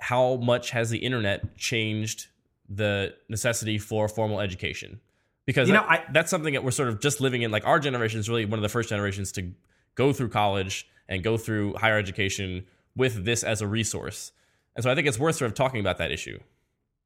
How 0.00 0.36
much 0.36 0.70
has 0.70 0.90
the 0.90 0.98
internet 0.98 1.56
changed 1.56 2.26
the 2.68 3.14
necessity 3.28 3.78
for 3.78 4.08
formal 4.08 4.40
education? 4.40 5.00
Because 5.46 5.68
you 5.68 5.74
know, 5.74 5.80
that, 5.80 5.90
I, 5.90 6.12
that's 6.12 6.30
something 6.30 6.52
that 6.52 6.62
we're 6.62 6.70
sort 6.70 6.90
of 6.90 7.00
just 7.00 7.20
living 7.20 7.42
in. 7.42 7.50
Like 7.50 7.66
our 7.66 7.80
generation 7.80 8.20
is 8.20 8.28
really 8.28 8.44
one 8.44 8.58
of 8.58 8.62
the 8.62 8.68
first 8.68 8.90
generations 8.90 9.32
to 9.32 9.50
go 9.94 10.12
through 10.12 10.28
college 10.28 10.86
and 11.08 11.22
go 11.22 11.38
through 11.38 11.74
higher 11.74 11.96
education 11.96 12.66
with 12.94 13.24
this 13.24 13.42
as 13.42 13.62
a 13.62 13.66
resource. 13.66 14.32
And 14.76 14.84
so 14.84 14.90
I 14.90 14.94
think 14.94 15.08
it's 15.08 15.18
worth 15.18 15.36
sort 15.36 15.50
of 15.50 15.54
talking 15.54 15.80
about 15.80 15.98
that 15.98 16.12
issue. 16.12 16.38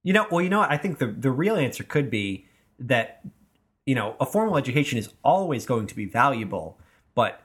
You 0.02 0.12
know, 0.12 0.26
well, 0.31 0.42
you 0.42 0.49
know 0.49 0.59
what? 0.59 0.71
I 0.71 0.76
think 0.76 0.99
the 0.99 1.07
the 1.07 1.31
real 1.31 1.54
answer 1.57 1.85
could 1.85 2.11
be 2.11 2.47
that 2.81 3.23
you 3.87 3.95
know 3.95 4.16
a 4.21 4.26
formal 4.26 4.57
education 4.57 4.99
is 4.99 5.09
always 5.23 5.64
going 5.64 5.87
to 5.87 5.95
be 5.95 6.04
valuable, 6.04 6.78
but 7.14 7.42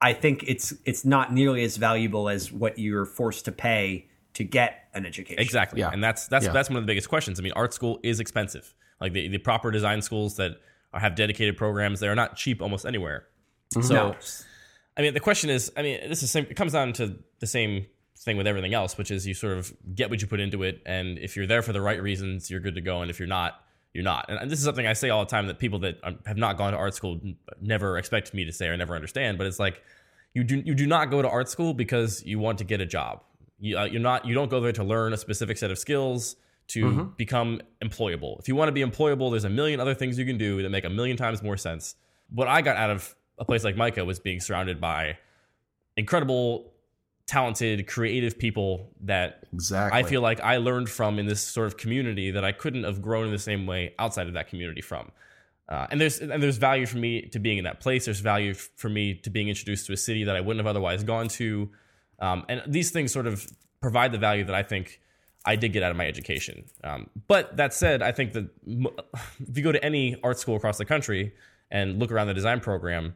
I 0.00 0.12
think 0.12 0.44
it's 0.46 0.72
it's 0.84 1.04
not 1.04 1.32
nearly 1.32 1.64
as 1.64 1.76
valuable 1.76 2.28
as 2.28 2.52
what 2.52 2.78
you're 2.78 3.04
forced 3.04 3.44
to 3.46 3.52
pay 3.52 4.08
to 4.34 4.44
get 4.44 4.88
an 4.94 5.04
education. 5.04 5.40
Exactly. 5.42 5.80
Yeah. 5.80 5.90
And 5.92 6.02
that's 6.02 6.28
that's 6.28 6.46
Yeah. 6.46 6.52
that's 6.52 6.68
one 6.70 6.76
of 6.76 6.84
the 6.84 6.86
biggest 6.86 7.08
questions. 7.08 7.40
I 7.40 7.42
mean, 7.42 7.52
art 7.56 7.74
school 7.74 7.98
is 8.02 8.20
expensive. 8.20 8.74
Like 9.00 9.12
the, 9.12 9.28
the 9.28 9.38
proper 9.38 9.70
design 9.70 10.02
schools 10.02 10.36
that 10.36 10.52
have 10.92 11.14
dedicated 11.14 11.56
programs, 11.56 12.00
they 12.00 12.08
are 12.08 12.14
not 12.14 12.36
cheap 12.36 12.62
almost 12.62 12.86
anywhere. 12.86 13.26
Mm-hmm. 13.74 13.86
So 13.86 13.94
No. 13.94 14.16
I 14.96 15.02
mean, 15.02 15.14
the 15.14 15.20
question 15.20 15.50
is, 15.50 15.70
I 15.76 15.82
mean, 15.82 16.08
this 16.08 16.22
is 16.22 16.30
same, 16.30 16.46
it 16.50 16.56
comes 16.56 16.72
down 16.72 16.92
to 16.94 17.16
the 17.38 17.46
same 17.46 17.86
thing 18.18 18.36
with 18.36 18.48
everything 18.48 18.74
else, 18.74 18.98
which 18.98 19.12
is 19.12 19.26
you 19.26 19.34
sort 19.34 19.56
of 19.56 19.72
get 19.94 20.10
what 20.10 20.20
you 20.20 20.26
put 20.26 20.40
into 20.40 20.64
it, 20.64 20.82
and 20.86 21.18
if 21.18 21.36
you're 21.36 21.46
there 21.46 21.62
for 21.62 21.72
the 21.72 21.80
right 21.80 22.02
reasons, 22.02 22.50
you're 22.50 22.58
good 22.58 22.74
to 22.74 22.80
go, 22.80 23.00
and 23.02 23.10
if 23.10 23.20
you're 23.20 23.28
not, 23.28 23.60
you're 23.94 24.04
not. 24.04 24.26
And, 24.28 24.50
this 24.50 24.58
is 24.58 24.64
something 24.64 24.86
I 24.86 24.92
say 24.92 25.10
all 25.10 25.24
the 25.24 25.30
time 25.30 25.46
that 25.46 25.58
people 25.58 25.78
that 25.80 25.98
um, 26.02 26.18
have 26.26 26.36
not 26.36 26.56
gone 26.56 26.72
to 26.72 26.78
art 26.78 26.94
school 26.94 27.20
never 27.60 27.98
expect 27.98 28.34
me 28.34 28.44
to 28.44 28.52
say 28.52 28.66
or 28.66 28.76
never 28.76 28.94
understand. 28.94 29.38
But 29.38 29.46
it's 29.46 29.58
like 29.58 29.82
you 30.34 30.44
do 30.44 30.62
you 30.64 30.74
do 30.74 30.86
not 30.86 31.10
go 31.10 31.22
to 31.22 31.28
art 31.28 31.48
school 31.48 31.74
because 31.74 32.24
you 32.24 32.38
want 32.38 32.58
to 32.58 32.64
get 32.64 32.80
a 32.80 32.86
job. 32.86 33.22
You, 33.58 33.78
uh, 33.78 33.84
you're 33.84 34.00
not 34.00 34.24
you 34.24 34.34
don't 34.34 34.50
go 34.50 34.60
there 34.60 34.72
to 34.72 34.84
learn 34.84 35.12
a 35.12 35.16
specific 35.16 35.58
set 35.58 35.70
of 35.70 35.78
skills 35.78 36.36
to 36.68 37.12
become 37.16 37.62
employable. 37.82 38.38
If 38.38 38.46
you 38.46 38.54
want 38.54 38.68
to 38.68 38.72
be 38.72 38.82
employable, 38.82 39.30
there's 39.30 39.44
a 39.44 39.50
million 39.50 39.80
other 39.80 39.94
things 39.94 40.18
you 40.18 40.26
can 40.26 40.36
do 40.36 40.62
that 40.62 40.68
make 40.68 40.84
a 40.84 40.90
million 40.90 41.16
times 41.16 41.42
more 41.42 41.56
sense. 41.56 41.94
What 42.30 42.46
I 42.46 42.60
got 42.60 42.76
out 42.76 42.90
of 42.90 43.14
a 43.38 43.44
place 43.44 43.64
like 43.64 43.74
MICA 43.76 44.04
was 44.04 44.18
being 44.18 44.38
surrounded 44.38 44.78
by 44.80 45.16
incredible, 45.96 46.72
talented, 47.28 47.86
creative 47.86 48.38
people 48.38 48.90
that 49.02 49.44
Exactly. 49.52 50.00
I 50.00 50.02
feel 50.02 50.22
like 50.22 50.40
I 50.40 50.56
learned 50.56 50.88
from 50.88 51.18
in 51.18 51.26
this 51.26 51.42
sort 51.42 51.66
of 51.66 51.76
community 51.76 52.30
that 52.32 52.44
I 52.44 52.52
couldn't 52.52 52.84
have 52.84 53.00
grown 53.00 53.26
in 53.26 53.30
the 53.30 53.38
same 53.38 53.66
way 53.66 53.94
outside 53.98 54.26
of 54.26 54.32
that 54.32 54.48
community 54.48 54.80
from. 54.80 55.12
Uh, 55.68 55.86
and 55.90 56.00
there's 56.00 56.18
and 56.18 56.42
there's 56.42 56.56
value 56.56 56.86
for 56.86 56.96
me 56.96 57.22
to 57.22 57.38
being 57.38 57.58
in 57.58 57.64
that 57.64 57.78
place. 57.80 58.06
There's 58.06 58.20
value 58.20 58.54
for 58.54 58.88
me 58.88 59.14
to 59.14 59.28
being 59.30 59.48
introduced 59.48 59.86
to 59.86 59.92
a 59.92 59.96
city 59.98 60.24
that 60.24 60.34
I 60.34 60.40
wouldn't 60.40 60.58
have 60.58 60.66
otherwise 60.66 61.04
gone 61.04 61.28
to. 61.28 61.68
Um, 62.18 62.46
and 62.48 62.62
these 62.66 62.90
things 62.90 63.12
sort 63.12 63.26
of 63.26 63.46
provide 63.82 64.10
the 64.10 64.18
value 64.18 64.44
that 64.44 64.54
I 64.54 64.62
think 64.62 64.98
I 65.44 65.56
did 65.56 65.74
get 65.74 65.82
out 65.82 65.90
of 65.90 65.98
my 65.98 66.06
education. 66.06 66.64
Um, 66.82 67.10
but 67.28 67.58
that 67.58 67.74
said, 67.74 68.02
I 68.02 68.12
think 68.12 68.32
that 68.32 68.48
if 69.46 69.56
you 69.56 69.62
go 69.62 69.72
to 69.72 69.84
any 69.84 70.18
art 70.22 70.38
school 70.38 70.56
across 70.56 70.78
the 70.78 70.86
country 70.86 71.34
and 71.70 71.98
look 71.98 72.10
around 72.10 72.28
the 72.28 72.34
design 72.34 72.60
program, 72.60 73.14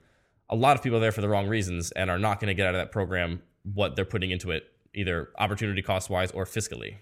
a 0.50 0.54
lot 0.54 0.76
of 0.76 0.82
people 0.82 0.98
are 0.98 1.00
there 1.00 1.12
for 1.12 1.22
the 1.22 1.28
wrong 1.30 1.48
reasons 1.48 1.90
and 1.92 2.10
are 2.10 2.18
not 2.18 2.38
going 2.38 2.48
to 2.48 2.54
get 2.54 2.66
out 2.66 2.74
of 2.74 2.80
that 2.80 2.92
program 2.92 3.40
what 3.64 3.96
they're 3.96 4.04
putting 4.04 4.30
into 4.30 4.50
it, 4.50 4.64
either 4.94 5.30
opportunity 5.38 5.82
cost 5.82 6.10
wise 6.10 6.30
or 6.32 6.44
fiscally. 6.44 6.96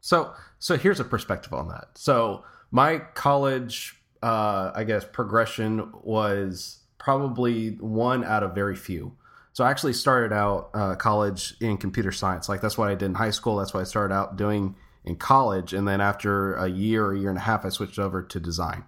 So, 0.00 0.32
so 0.58 0.76
here's 0.76 1.00
a 1.00 1.04
perspective 1.04 1.52
on 1.52 1.68
that. 1.68 1.88
So, 1.94 2.44
my 2.70 2.98
college, 2.98 3.96
uh, 4.22 4.72
I 4.74 4.84
guess, 4.84 5.04
progression 5.04 5.92
was 6.02 6.80
probably 6.98 7.70
one 7.76 8.24
out 8.24 8.42
of 8.42 8.54
very 8.54 8.76
few. 8.76 9.16
So, 9.52 9.64
I 9.64 9.70
actually 9.70 9.92
started 9.94 10.34
out 10.34 10.70
uh, 10.74 10.94
college 10.96 11.54
in 11.60 11.76
computer 11.76 12.12
science. 12.12 12.48
Like 12.48 12.60
that's 12.60 12.76
what 12.76 12.88
I 12.88 12.94
did 12.94 13.06
in 13.06 13.14
high 13.14 13.30
school. 13.30 13.56
That's 13.56 13.72
what 13.72 13.80
I 13.80 13.84
started 13.84 14.14
out 14.14 14.36
doing 14.36 14.76
in 15.04 15.16
college. 15.16 15.72
And 15.72 15.86
then 15.86 16.00
after 16.00 16.54
a 16.54 16.68
year, 16.68 17.12
a 17.12 17.18
year 17.18 17.28
and 17.28 17.38
a 17.38 17.42
half, 17.42 17.64
I 17.64 17.68
switched 17.68 17.98
over 17.98 18.22
to 18.22 18.40
design. 18.40 18.84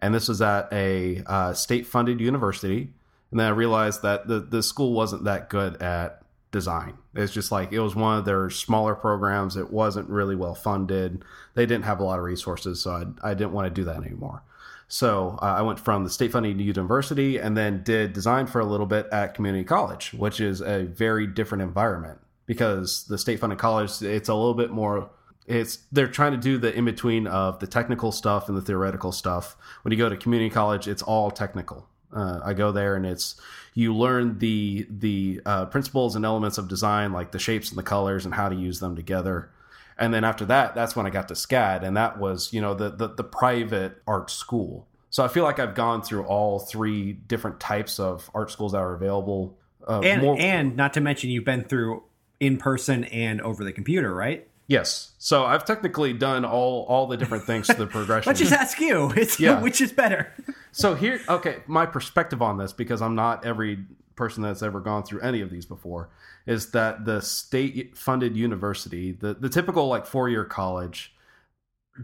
And 0.00 0.14
this 0.14 0.28
was 0.28 0.40
at 0.40 0.72
a 0.72 1.22
uh, 1.26 1.52
state-funded 1.52 2.20
university. 2.20 2.94
And 3.30 3.38
then 3.38 3.46
I 3.46 3.50
realized 3.50 4.02
that 4.02 4.26
the 4.26 4.40
the 4.40 4.62
school 4.62 4.92
wasn't 4.92 5.24
that 5.24 5.50
good 5.50 5.80
at 5.82 6.22
design. 6.50 6.94
It's 7.14 7.32
just 7.32 7.52
like 7.52 7.72
it 7.72 7.80
was 7.80 7.94
one 7.94 8.18
of 8.18 8.24
their 8.24 8.50
smaller 8.50 8.94
programs. 8.94 9.56
It 9.56 9.70
wasn't 9.70 10.08
really 10.08 10.34
well 10.34 10.54
funded. 10.54 11.24
They 11.54 11.66
didn't 11.66 11.84
have 11.84 12.00
a 12.00 12.04
lot 12.04 12.18
of 12.18 12.24
resources, 12.24 12.82
so 12.82 12.90
I, 12.90 13.30
I 13.30 13.34
didn't 13.34 13.52
want 13.52 13.66
to 13.66 13.70
do 13.70 13.84
that 13.84 13.96
anymore. 13.96 14.42
So 14.88 15.38
uh, 15.40 15.44
I 15.44 15.62
went 15.62 15.78
from 15.78 16.02
the 16.02 16.10
state 16.10 16.32
funded 16.32 16.60
university 16.60 17.38
and 17.38 17.56
then 17.56 17.84
did 17.84 18.12
design 18.12 18.48
for 18.48 18.60
a 18.60 18.64
little 18.64 18.86
bit 18.86 19.06
at 19.12 19.34
community 19.34 19.62
college, 19.62 20.12
which 20.12 20.40
is 20.40 20.60
a 20.60 20.82
very 20.86 21.28
different 21.28 21.62
environment 21.62 22.18
because 22.46 23.04
the 23.04 23.16
state 23.16 23.38
funded 23.38 23.60
college 23.60 24.02
it's 24.02 24.28
a 24.28 24.34
little 24.34 24.54
bit 24.54 24.70
more 24.70 25.08
it's 25.46 25.78
they're 25.92 26.08
trying 26.08 26.32
to 26.32 26.38
do 26.38 26.58
the 26.58 26.74
in 26.74 26.84
between 26.84 27.28
of 27.28 27.60
the 27.60 27.66
technical 27.68 28.10
stuff 28.10 28.48
and 28.48 28.56
the 28.56 28.62
theoretical 28.62 29.12
stuff. 29.12 29.56
When 29.82 29.92
you 29.92 29.98
go 29.98 30.08
to 30.08 30.16
community 30.16 30.50
college, 30.50 30.88
it's 30.88 31.02
all 31.02 31.30
technical. 31.30 31.88
Uh, 32.12 32.40
I 32.44 32.54
go 32.54 32.72
there 32.72 32.96
and 32.96 33.06
it's 33.06 33.40
you 33.74 33.94
learn 33.94 34.38
the 34.38 34.86
the 34.90 35.40
uh, 35.46 35.66
principles 35.66 36.16
and 36.16 36.24
elements 36.24 36.58
of 36.58 36.68
design, 36.68 37.12
like 37.12 37.32
the 37.32 37.38
shapes 37.38 37.70
and 37.70 37.78
the 37.78 37.82
colors 37.82 38.24
and 38.24 38.34
how 38.34 38.48
to 38.48 38.56
use 38.56 38.80
them 38.80 38.96
together. 38.96 39.50
And 39.96 40.14
then 40.14 40.24
after 40.24 40.44
that, 40.46 40.74
that's 40.74 40.96
when 40.96 41.06
I 41.06 41.10
got 41.10 41.28
to 41.28 41.34
SCAD, 41.34 41.82
and 41.82 41.96
that 41.96 42.18
was 42.18 42.52
you 42.52 42.60
know 42.60 42.74
the 42.74 42.90
the, 42.90 43.08
the 43.08 43.24
private 43.24 44.02
art 44.06 44.30
school. 44.30 44.86
So 45.10 45.24
I 45.24 45.28
feel 45.28 45.44
like 45.44 45.58
I've 45.58 45.74
gone 45.74 46.02
through 46.02 46.24
all 46.24 46.60
three 46.60 47.12
different 47.12 47.58
types 47.60 47.98
of 47.98 48.30
art 48.34 48.50
schools 48.50 48.72
that 48.72 48.78
are 48.78 48.94
available. 48.94 49.56
Uh, 49.86 50.00
and 50.04 50.22
more- 50.22 50.36
and 50.38 50.76
not 50.76 50.94
to 50.94 51.00
mention 51.00 51.30
you've 51.30 51.44
been 51.44 51.64
through 51.64 52.02
in 52.38 52.56
person 52.56 53.04
and 53.04 53.40
over 53.40 53.64
the 53.64 53.72
computer, 53.72 54.14
right? 54.14 54.46
Yes, 54.70 55.12
so 55.18 55.44
I've 55.44 55.64
technically 55.66 56.12
done 56.14 56.46
all 56.46 56.86
all 56.88 57.06
the 57.06 57.16
different 57.18 57.44
things 57.44 57.66
to 57.66 57.74
the 57.74 57.86
progression. 57.98 58.30
Let's 58.30 58.40
just 58.40 58.52
ask 58.52 58.80
you, 58.80 59.10
it's, 59.10 59.38
Yeah. 59.38 59.60
which 59.66 59.80
is 59.80 59.92
better? 59.92 60.32
So 60.72 60.94
here, 60.94 61.20
okay, 61.28 61.58
my 61.66 61.84
perspective 61.84 62.40
on 62.40 62.56
this, 62.56 62.72
because 62.72 63.02
I'm 63.02 63.14
not 63.14 63.44
every 63.44 63.84
person 64.16 64.42
that's 64.42 64.62
ever 64.62 64.80
gone 64.80 65.02
through 65.02 65.20
any 65.20 65.40
of 65.40 65.50
these 65.50 65.66
before, 65.66 66.10
is 66.46 66.70
that 66.70 67.04
the 67.04 67.20
state 67.20 67.96
funded 67.96 68.36
university, 68.36 69.12
the, 69.12 69.34
the 69.34 69.48
typical 69.48 69.88
like 69.88 70.06
four 70.06 70.28
year 70.28 70.44
college, 70.44 71.12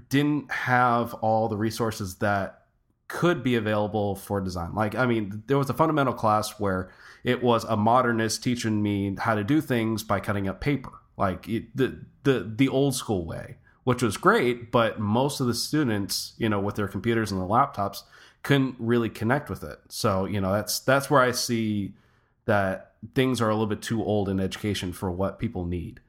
didn't 0.09 0.51
have 0.51 1.15
all 1.15 1.49
the 1.49 1.57
resources 1.57 2.17
that 2.17 2.63
could 3.09 3.43
be 3.43 3.55
available 3.55 4.17
for 4.17 4.41
design. 4.41 4.75
Like, 4.75 4.95
I 4.97 5.07
mean, 5.07 5.45
there 5.47 5.59
was 5.59 5.71
a 5.71 5.75
fundamental 5.75 6.13
class 6.13 6.59
where 6.59 6.91
it 7.23 7.43
was 7.43 7.65
a 7.65 7.77
modernist 7.77 8.43
teaching 8.43 8.83
me 8.83 9.15
how 9.19 9.35
to 9.37 9.45
do 9.45 9.61
things 9.61 10.03
by 10.03 10.19
cutting 10.19 10.49
up 10.49 10.61
paper, 10.61 10.91
like 11.17 11.49
it, 11.49 11.77
the 11.77 12.05
the 12.25 12.53
the 12.57 12.69
old 12.69 12.95
school 12.95 13.25
way, 13.25 13.57
which 13.85 14.03
was 14.03 14.17
great. 14.17 14.71
But 14.71 14.99
most 14.99 15.41
of 15.41 15.47
the 15.47 15.55
students, 15.55 16.35
you 16.39 16.49
know, 16.49 16.61
with 16.61 16.77
their 16.77 16.89
computers 16.89 17.33
and 17.33 17.41
their 17.41 17.49
laptops, 17.49 18.03
couldn't 18.43 18.77
really 18.79 19.09
connect 19.09 19.51
with 19.51 19.65
it. 19.65 19.79
So, 19.89 20.25
you 20.25 20.41
know, 20.41 20.53
that's 20.53 20.81
that's 20.81 21.11
where 21.11 21.21
I 21.21 21.33
see 21.33 21.95
that 22.45 22.93
things 23.15 23.41
are 23.41 23.49
a 23.49 23.53
little 23.55 23.67
bit 23.67 23.83
too 23.83 24.05
old 24.05 24.29
in 24.29 24.41
education 24.41 24.93
for 24.93 25.11
what 25.11 25.39
people 25.39 25.65
need. 25.65 26.01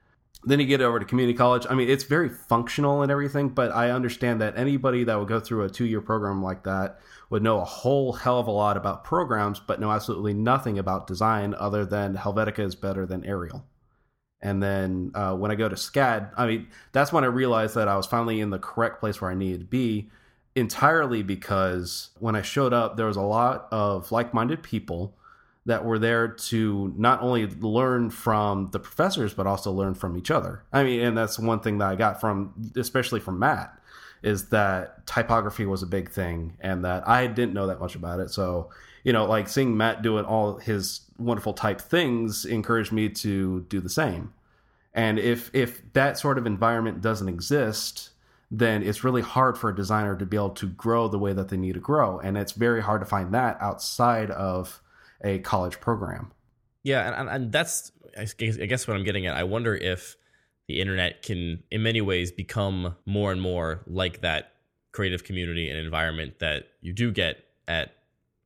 Then 0.44 0.60
you 0.60 0.66
get 0.66 0.82
over 0.82 1.00
to 1.00 1.06
community 1.06 1.36
college. 1.36 1.66
I 1.70 1.74
mean, 1.74 1.90
it's 1.90 2.04
very 2.04 2.30
functional 2.30 3.02
and 3.02 3.12
everything, 3.12 3.50
but 3.50 3.72
I 3.76 3.90
understand 3.90 4.40
that 4.42 4.58
anybody 4.58 5.04
that 5.04 5.18
would 5.18 5.28
go 5.28 5.40
through 5.40 5.64
a 5.64 5.70
two 5.70 5.86
year 5.86 6.00
program 6.00 6.44
like 6.44 6.64
that 6.64 7.00
would 7.30 7.44
know 7.44 7.60
a 7.60 7.66
whole 7.66 8.14
hell 8.14 8.40
of 8.40 8.48
a 8.48 8.52
lot 8.52 8.78
about 8.78 9.04
programs, 9.04 9.60
but 9.60 9.80
know 9.80 9.92
absolutely 9.92 10.34
nothing 10.34 10.78
about 10.80 11.08
design 11.08 11.56
other 11.58 11.86
than 11.86 12.16
Helvetica 12.16 12.60
is 12.60 12.76
better 12.76 13.06
than 13.06 13.26
Arial. 13.26 13.66
And 14.42 14.62
then 14.62 15.12
uh, 15.16 15.36
when 15.36 15.52
I 15.52 15.56
go 15.56 15.68
to 15.68 15.76
SCAD, 15.76 16.32
I 16.38 16.46
mean, 16.46 16.68
that's 16.92 17.12
when 17.12 17.24
I 17.24 17.28
realized 17.28 17.76
that 17.76 17.88
I 17.88 17.98
was 17.98 18.06
finally 18.06 18.40
in 18.40 18.52
the 18.52 18.60
correct 18.60 19.00
place 19.00 19.20
where 19.20 19.32
I 19.32 19.36
needed 19.36 19.60
to 19.62 19.66
be 19.66 20.10
entirely 20.56 21.24
because 21.24 22.10
when 22.20 22.36
I 22.36 22.42
showed 22.42 22.74
up, 22.74 22.98
there 22.98 23.06
was 23.08 23.18
a 23.18 23.22
lot 23.22 23.68
of 23.72 24.12
like 24.12 24.34
minded 24.34 24.64
people 24.64 25.16
that 25.68 25.84
were 25.84 26.00
there 26.00 26.30
to 26.30 26.94
not 26.98 27.22
only 27.22 27.46
learn 27.46 28.10
from 28.10 28.68
the 28.72 28.80
professors, 28.80 29.34
but 29.34 29.46
also 29.46 29.72
learn 29.72 29.94
from 29.94 30.18
each 30.18 30.32
other. 30.32 30.64
I 30.72 30.84
mean, 30.84 31.02
and 31.02 31.18
that's 31.18 31.38
one 31.38 31.60
thing 31.60 31.78
that 31.80 31.90
I 31.90 31.96
got 31.96 32.22
from, 32.22 32.72
especially 32.78 33.20
from 33.20 33.38
Matt, 33.38 33.78
is 34.24 34.50
that 34.50 35.06
typography 35.06 35.66
was 35.66 35.84
a 35.84 35.88
big 35.88 36.10
thing 36.10 36.58
and 36.62 36.86
that 36.86 37.08
I 37.08 37.28
didn't 37.28 37.54
know 37.54 37.68
that 37.68 37.80
much 37.80 37.96
about 37.96 38.20
it. 38.20 38.30
So, 38.32 38.70
you 39.08 39.14
know, 39.14 39.24
like 39.24 39.48
seeing 39.48 39.78
Matt 39.78 40.02
doing 40.02 40.26
all 40.26 40.58
his 40.58 41.00
wonderful 41.18 41.54
type 41.54 41.80
things 41.80 42.44
encouraged 42.44 42.92
me 42.92 43.08
to 43.08 43.62
do 43.70 43.80
the 43.80 43.88
same. 43.90 44.34
And 44.94 45.18
if 45.18 45.50
if 45.56 45.82
that 45.94 46.18
sort 46.18 46.38
of 46.38 46.46
environment 46.46 47.00
doesn't 47.00 47.30
exist, 47.30 48.10
then 48.52 48.84
it's 48.84 49.06
really 49.06 49.22
hard 49.22 49.58
for 49.58 49.70
a 49.70 49.76
designer 49.76 50.18
to 50.18 50.26
be 50.26 50.36
able 50.36 50.50
to 50.50 50.68
grow 50.68 51.08
the 51.08 51.18
way 51.18 51.32
that 51.32 51.48
they 51.48 51.56
need 51.56 51.76
to 51.76 51.80
grow. 51.80 52.20
And 52.20 52.38
it's 52.38 52.52
very 52.52 52.82
hard 52.82 53.00
to 53.00 53.06
find 53.06 53.34
that 53.34 53.56
outside 53.62 54.30
of 54.30 54.82
a 55.24 55.40
college 55.40 55.80
program. 55.80 56.34
Yeah, 56.84 57.18
and, 57.18 57.30
and, 57.30 57.52
that's 57.54 57.94
I 58.18 58.26
guess 58.26 58.90
what 58.90 58.98
I'm 58.98 59.06
getting 59.06 59.26
at. 59.26 59.38
I 59.38 59.44
wonder 59.44 59.74
if 59.74 60.18
the 60.68 60.82
internet 60.82 61.22
can, 61.22 61.64
in 61.72 61.82
many 61.82 62.02
ways, 62.02 62.34
become 62.34 62.98
more 63.06 63.32
and 63.32 63.40
more 63.40 63.84
like 63.88 64.20
that 64.20 64.52
creative 64.92 65.24
community 65.24 65.70
and 65.70 65.80
environment 65.80 66.40
that 66.40 66.66
you 66.82 66.92
do 66.92 67.14
get 67.14 67.38
at 67.70 67.97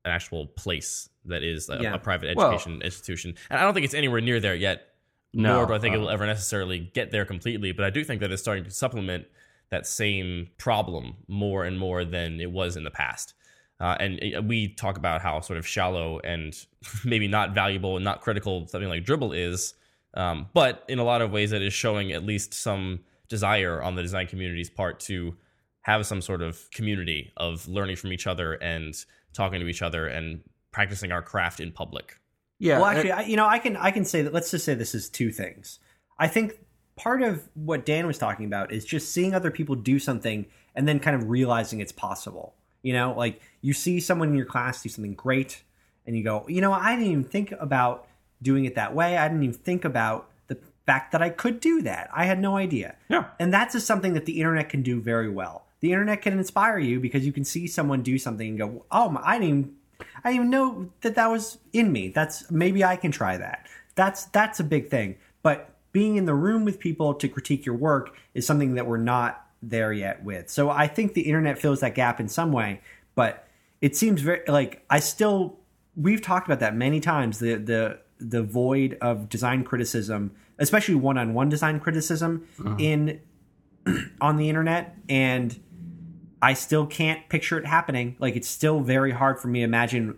an 0.05 0.11
actual 0.11 0.47
place 0.47 1.09
that 1.25 1.43
is 1.43 1.69
a, 1.69 1.79
Yeah. 1.81 1.93
a 1.93 1.99
private 1.99 2.35
Well- 2.35 2.47
education 2.51 2.81
institution. 2.81 3.35
And 3.49 3.59
I 3.59 3.63
don't 3.63 3.73
think 3.73 3.85
it's 3.85 3.93
anywhere 3.93 4.21
near 4.21 4.39
there 4.39 4.55
yet. 4.55 4.87
No, 5.33 5.55
nor 5.57 5.67
do 5.67 5.73
I 5.73 5.79
think 5.79 5.93
it 5.95 5.97
uh, 5.97 6.01
will 6.01 6.09
ever 6.09 6.25
necessarily 6.25 6.79
get 6.79 7.11
there 7.11 7.23
completely. 7.25 7.71
But 7.71 7.85
I 7.85 7.89
do 7.89 8.03
think 8.03 8.19
that 8.21 8.31
it's 8.31 8.41
starting 8.41 8.65
to 8.65 8.71
supplement 8.71 9.27
that 9.69 9.87
same 9.87 10.49
problem 10.57 11.15
more 11.29 11.63
and 11.63 11.79
more 11.79 12.03
than 12.03 12.41
it 12.41 12.51
was 12.51 12.75
in 12.75 12.83
the 12.83 12.91
past. 12.91 13.33
Uh, 13.79 13.95
and 13.99 14.19
uh, 14.37 14.41
we 14.41 14.67
talk 14.67 14.97
about 14.97 15.21
how 15.21 15.39
sort 15.39 15.57
of 15.57 15.65
shallow 15.65 16.19
and 16.19 16.65
maybe 17.05 17.27
not 17.27 17.55
valuable 17.55 17.95
and 17.95 18.03
not 18.03 18.19
critical 18.21 18.67
something 18.67 18.89
like 18.89 19.05
Dribbble 19.05 19.35
is 19.35 19.73
Um, 20.13 20.47
but 20.53 20.83
in 20.89 20.99
a 20.99 21.03
lot 21.05 21.21
of 21.21 21.31
ways, 21.31 21.53
it 21.53 21.61
is 21.61 21.71
showing 21.73 22.11
at 22.11 22.25
least 22.25 22.53
some 22.53 22.99
desire 23.29 23.81
on 23.81 23.95
the 23.95 24.01
design 24.01 24.27
community's 24.27 24.69
part 24.69 24.99
to 24.99 25.37
have 25.83 26.05
some 26.05 26.21
sort 26.21 26.41
of 26.41 26.69
community 26.71 27.31
of 27.37 27.65
learning 27.69 27.95
from 27.95 28.11
each 28.11 28.27
other 28.27 28.55
and 28.55 28.93
talking 29.33 29.59
to 29.59 29.67
each 29.67 29.81
other 29.81 30.07
and 30.07 30.41
practicing 30.71 31.11
our 31.11 31.21
craft 31.21 31.59
in 31.59 31.71
public. 31.71 32.19
Yeah. 32.59 32.77
Well, 32.77 32.87
actually, 32.87 33.11
I, 33.11 33.21
you 33.23 33.35
know, 33.35 33.47
I 33.47 33.59
can 33.59 33.75
I 33.75 33.91
can 33.91 34.05
say 34.05 34.21
that. 34.21 34.33
Let's 34.33 34.51
just 34.51 34.65
say 34.65 34.73
this 34.73 34.93
is 34.93 35.09
two 35.09 35.31
things. 35.31 35.79
I 36.19 36.27
think 36.27 36.59
part 36.95 37.23
of 37.23 37.49
what 37.55 37.85
Dan 37.85 38.05
was 38.05 38.17
talking 38.17 38.45
about 38.45 38.71
is 38.71 38.85
just 38.85 39.11
seeing 39.11 39.33
other 39.33 39.49
people 39.49 39.75
do 39.75 39.97
something 39.97 40.45
and 40.75 40.87
then 40.87 40.99
kind 40.99 41.15
of 41.15 41.29
realizing 41.29 41.79
it's 41.79 41.91
possible. 41.91 42.53
You 42.83 42.93
know, 42.93 43.13
like 43.17 43.41
you 43.61 43.73
see 43.73 43.99
someone 43.99 44.29
in 44.29 44.35
your 44.35 44.45
class 44.45 44.81
do 44.81 44.89
something 44.89 45.13
great, 45.13 45.63
and 46.05 46.15
you 46.15 46.23
go, 46.23 46.45
you 46.47 46.61
know, 46.61 46.73
I 46.73 46.95
didn't 46.95 47.11
even 47.11 47.23
think 47.23 47.51
about 47.59 48.07
doing 48.41 48.65
it 48.65 48.75
that 48.75 48.95
way. 48.95 49.17
I 49.17 49.27
didn't 49.27 49.43
even 49.43 49.55
think 49.55 49.85
about 49.85 50.29
the 50.47 50.57
fact 50.85 51.11
that 51.11 51.21
I 51.21 51.29
could 51.29 51.59
do 51.59 51.81
that. 51.83 52.09
I 52.13 52.25
had 52.25 52.39
no 52.39 52.57
idea. 52.57 52.95
Yeah. 53.09 53.25
And 53.39 53.53
that's 53.53 53.73
just 53.73 53.85
something 53.85 54.13
that 54.13 54.25
the 54.25 54.39
internet 54.39 54.69
can 54.69 54.81
do 54.81 54.99
very 54.99 55.29
well. 55.29 55.65
The 55.81 55.91
internet 55.91 56.21
can 56.21 56.33
inspire 56.37 56.79
you 56.79 56.99
because 56.99 57.25
you 57.25 57.33
can 57.33 57.43
see 57.43 57.67
someone 57.67 58.01
do 58.01 58.17
something 58.17 58.49
and 58.49 58.57
go, 58.57 58.85
"Oh, 58.91 59.19
I 59.23 59.39
didn't 59.39 59.49
even, 59.49 59.75
I 60.23 60.29
didn't 60.29 60.35
even 60.35 60.49
know 60.49 60.89
that 61.01 61.15
that 61.15 61.29
was 61.29 61.57
in 61.73 61.91
me. 61.91 62.09
That's 62.09 62.49
maybe 62.49 62.83
I 62.83 62.95
can 62.95 63.11
try 63.11 63.37
that." 63.37 63.67
That's 63.95 64.25
that's 64.25 64.59
a 64.59 64.63
big 64.63 64.89
thing. 64.89 65.17
But 65.43 65.75
being 65.91 66.15
in 66.15 66.25
the 66.25 66.33
room 66.33 66.65
with 66.65 66.79
people 66.79 67.13
to 67.15 67.27
critique 67.27 67.65
your 67.65 67.75
work 67.75 68.15
is 68.33 68.45
something 68.45 68.75
that 68.75 68.85
we're 68.85 68.97
not 68.97 69.45
there 69.61 69.91
yet 69.93 70.23
with. 70.23 70.49
So 70.49 70.69
I 70.69 70.87
think 70.87 71.13
the 71.13 71.21
internet 71.21 71.59
fills 71.59 71.81
that 71.81 71.95
gap 71.95 72.19
in 72.19 72.27
some 72.27 72.51
way, 72.51 72.81
but 73.15 73.47
it 73.81 73.95
seems 73.95 74.21
very 74.21 74.41
like 74.47 74.83
I 74.89 74.99
still 74.99 75.59
we've 75.95 76.21
talked 76.21 76.47
about 76.47 76.59
that 76.59 76.75
many 76.75 76.99
times 76.99 77.39
the 77.39 77.55
the 77.55 77.99
the 78.19 78.43
void 78.43 78.97
of 79.01 79.29
design 79.29 79.63
criticism, 79.63 80.31
especially 80.59 80.95
one-on-one 80.95 81.49
design 81.49 81.79
criticism 81.79 82.47
uh-huh. 82.63 82.75
in 82.77 83.19
on 84.21 84.37
the 84.37 84.47
internet 84.47 84.95
and 85.09 85.59
I 86.41 86.53
still 86.53 86.85
can't 86.85 87.27
picture 87.29 87.57
it 87.57 87.65
happening. 87.65 88.15
Like 88.19 88.35
it's 88.35 88.47
still 88.47 88.81
very 88.81 89.11
hard 89.11 89.39
for 89.39 89.47
me 89.47 89.59
to 89.59 89.65
imagine 89.65 90.17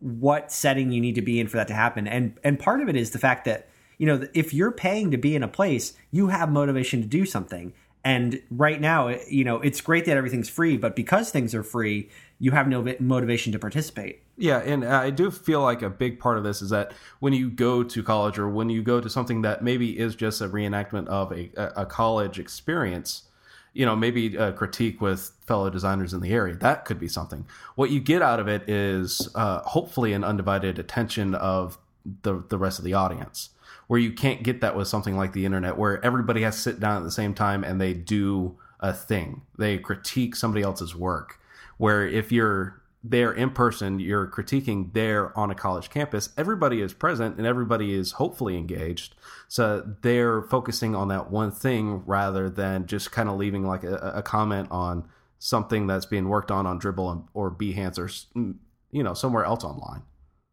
what 0.00 0.50
setting 0.50 0.90
you 0.90 1.00
need 1.00 1.14
to 1.14 1.22
be 1.22 1.40
in 1.40 1.48
for 1.48 1.56
that 1.56 1.68
to 1.68 1.74
happen. 1.74 2.06
And 2.06 2.38
and 2.44 2.58
part 2.58 2.80
of 2.80 2.88
it 2.88 2.96
is 2.96 3.10
the 3.10 3.18
fact 3.18 3.44
that 3.44 3.68
you 3.98 4.06
know 4.06 4.26
if 4.34 4.54
you're 4.54 4.72
paying 4.72 5.10
to 5.10 5.16
be 5.16 5.34
in 5.34 5.42
a 5.42 5.48
place, 5.48 5.94
you 6.10 6.28
have 6.28 6.50
motivation 6.50 7.00
to 7.02 7.08
do 7.08 7.24
something. 7.24 7.72
And 8.04 8.42
right 8.50 8.80
now, 8.80 9.08
you 9.28 9.44
know, 9.44 9.60
it's 9.60 9.80
great 9.80 10.06
that 10.06 10.16
everything's 10.16 10.48
free, 10.48 10.76
but 10.76 10.96
because 10.96 11.30
things 11.30 11.54
are 11.54 11.62
free, 11.62 12.10
you 12.40 12.50
have 12.50 12.66
no 12.66 12.84
motivation 12.98 13.52
to 13.52 13.60
participate. 13.60 14.22
Yeah, 14.36 14.58
and 14.58 14.84
I 14.84 15.10
do 15.10 15.30
feel 15.30 15.62
like 15.62 15.82
a 15.82 15.90
big 15.90 16.18
part 16.18 16.36
of 16.36 16.42
this 16.42 16.62
is 16.62 16.70
that 16.70 16.92
when 17.20 17.32
you 17.32 17.48
go 17.48 17.84
to 17.84 18.02
college 18.02 18.40
or 18.40 18.48
when 18.48 18.70
you 18.70 18.82
go 18.82 19.00
to 19.00 19.08
something 19.08 19.42
that 19.42 19.62
maybe 19.62 19.96
is 19.96 20.16
just 20.16 20.40
a 20.40 20.48
reenactment 20.48 21.06
of 21.06 21.30
a, 21.32 21.50
a 21.76 21.86
college 21.86 22.40
experience, 22.40 23.28
you 23.72 23.86
know, 23.86 23.96
maybe 23.96 24.36
a 24.36 24.52
critique 24.52 25.00
with 25.00 25.32
fellow 25.46 25.70
designers 25.70 26.12
in 26.12 26.20
the 26.20 26.32
area, 26.32 26.54
that 26.56 26.84
could 26.84 26.98
be 26.98 27.08
something. 27.08 27.46
What 27.74 27.90
you 27.90 28.00
get 28.00 28.20
out 28.22 28.40
of 28.40 28.48
it 28.48 28.68
is 28.68 29.28
uh, 29.34 29.60
hopefully 29.60 30.12
an 30.12 30.24
undivided 30.24 30.78
attention 30.78 31.34
of 31.34 31.78
the 32.22 32.42
the 32.48 32.58
rest 32.58 32.78
of 32.78 32.84
the 32.84 32.94
audience, 32.94 33.50
where 33.86 34.00
you 34.00 34.12
can't 34.12 34.42
get 34.42 34.60
that 34.60 34.76
with 34.76 34.88
something 34.88 35.16
like 35.16 35.32
the 35.32 35.46
internet, 35.46 35.78
where 35.78 36.04
everybody 36.04 36.42
has 36.42 36.56
to 36.56 36.62
sit 36.62 36.80
down 36.80 36.98
at 36.98 37.04
the 37.04 37.10
same 37.10 37.32
time 37.32 37.64
and 37.64 37.80
they 37.80 37.94
do 37.94 38.58
a 38.80 38.92
thing, 38.92 39.42
they 39.56 39.78
critique 39.78 40.34
somebody 40.36 40.62
else's 40.62 40.94
work. 40.94 41.38
Where 41.78 42.06
if 42.06 42.30
you're 42.30 42.81
there 43.04 43.32
in 43.32 43.50
person, 43.50 43.98
you're 43.98 44.26
critiquing 44.26 44.92
there 44.92 45.36
on 45.36 45.50
a 45.50 45.54
college 45.54 45.90
campus, 45.90 46.28
everybody 46.36 46.80
is 46.80 46.92
present 46.92 47.36
and 47.36 47.46
everybody 47.46 47.92
is 47.92 48.12
hopefully 48.12 48.56
engaged. 48.56 49.14
So 49.48 49.84
they're 50.02 50.42
focusing 50.42 50.94
on 50.94 51.08
that 51.08 51.30
one 51.30 51.50
thing 51.50 52.04
rather 52.06 52.48
than 52.48 52.86
just 52.86 53.10
kind 53.10 53.28
of 53.28 53.36
leaving 53.36 53.66
like 53.66 53.82
a, 53.82 54.12
a 54.16 54.22
comment 54.22 54.68
on 54.70 55.08
something 55.38 55.88
that's 55.88 56.06
being 56.06 56.28
worked 56.28 56.52
on 56.52 56.66
on 56.66 56.80
Dribbble 56.80 57.26
or 57.34 57.50
Behance 57.50 57.98
or 57.98 58.06
mm, 58.06 58.54
you 58.92 59.02
know 59.02 59.14
somewhere 59.14 59.44
else 59.44 59.64
online. 59.64 60.02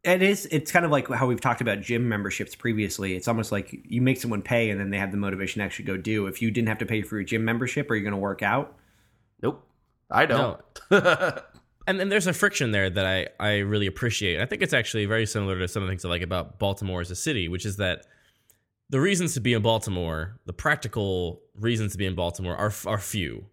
It 0.04 0.22
is. 0.22 0.48
It's 0.50 0.72
kind 0.72 0.86
of 0.86 0.92
like 0.92 1.10
how 1.10 1.28
we've 1.28 1.42
talked 1.42 1.62
about 1.62 1.82
gym 1.82 2.08
memberships 2.08 2.56
previously. 2.56 3.16
It's 3.16 3.28
almost 3.28 3.52
like 3.52 3.78
you 3.84 4.02
make 4.02 4.20
someone 4.20 4.42
pay, 4.42 4.70
and 4.70 4.80
then 4.80 4.90
they 4.90 4.98
have 4.98 5.12
the 5.12 5.18
motivation 5.18 5.60
to 5.60 5.66
actually 5.66 5.86
go 5.86 5.98
do. 5.98 6.26
If 6.26 6.42
you 6.42 6.50
didn't 6.52 6.70
have 6.70 6.78
to 6.80 6.86
pay 6.86 7.02
for 7.02 7.18
your 7.18 7.26
gym 7.26 7.44
membership, 7.44 7.92
are 7.92 7.96
you 7.96 8.02
going 8.02 8.14
to 8.14 8.18
work 8.18 8.42
out? 8.42 8.78
Nope, 9.44 9.68
I 10.10 10.26
don't. 10.26 10.62
and 11.90 12.00
then 12.00 12.10
there's 12.10 12.28
a 12.28 12.34
friction 12.34 12.70
there 12.70 12.88
that 12.88 13.06
I, 13.06 13.28
I 13.40 13.58
really 13.58 13.88
appreciate. 13.88 14.40
I 14.40 14.46
think 14.46 14.62
it's 14.62 14.74
actually 14.74 15.08
very 15.08 15.26
similar 15.26 15.58
to 15.58 15.68
some 15.68 15.82
of 15.82 15.88
the 15.88 15.92
things 15.92 16.06
I 16.06 16.10
like 16.10 16.22
about 16.22 16.60
Baltimore 16.60 17.02
as 17.02 17.10
a 17.10 17.16
city, 17.16 17.48
which 17.48 17.66
is 17.66 17.78
that 17.78 18.06
the 18.92 19.02
reasons 19.02 19.34
to 19.34 19.40
be 19.40 19.54
in 19.54 19.64
Baltimore, 19.64 20.40
the 20.46 20.54
practical 20.54 21.42
reasons 21.56 21.94
to 21.94 21.98
be 21.98 22.06
in 22.06 22.14
Baltimore, 22.14 22.56
are 22.56 22.72
are 22.86 23.00
few. 23.00 23.48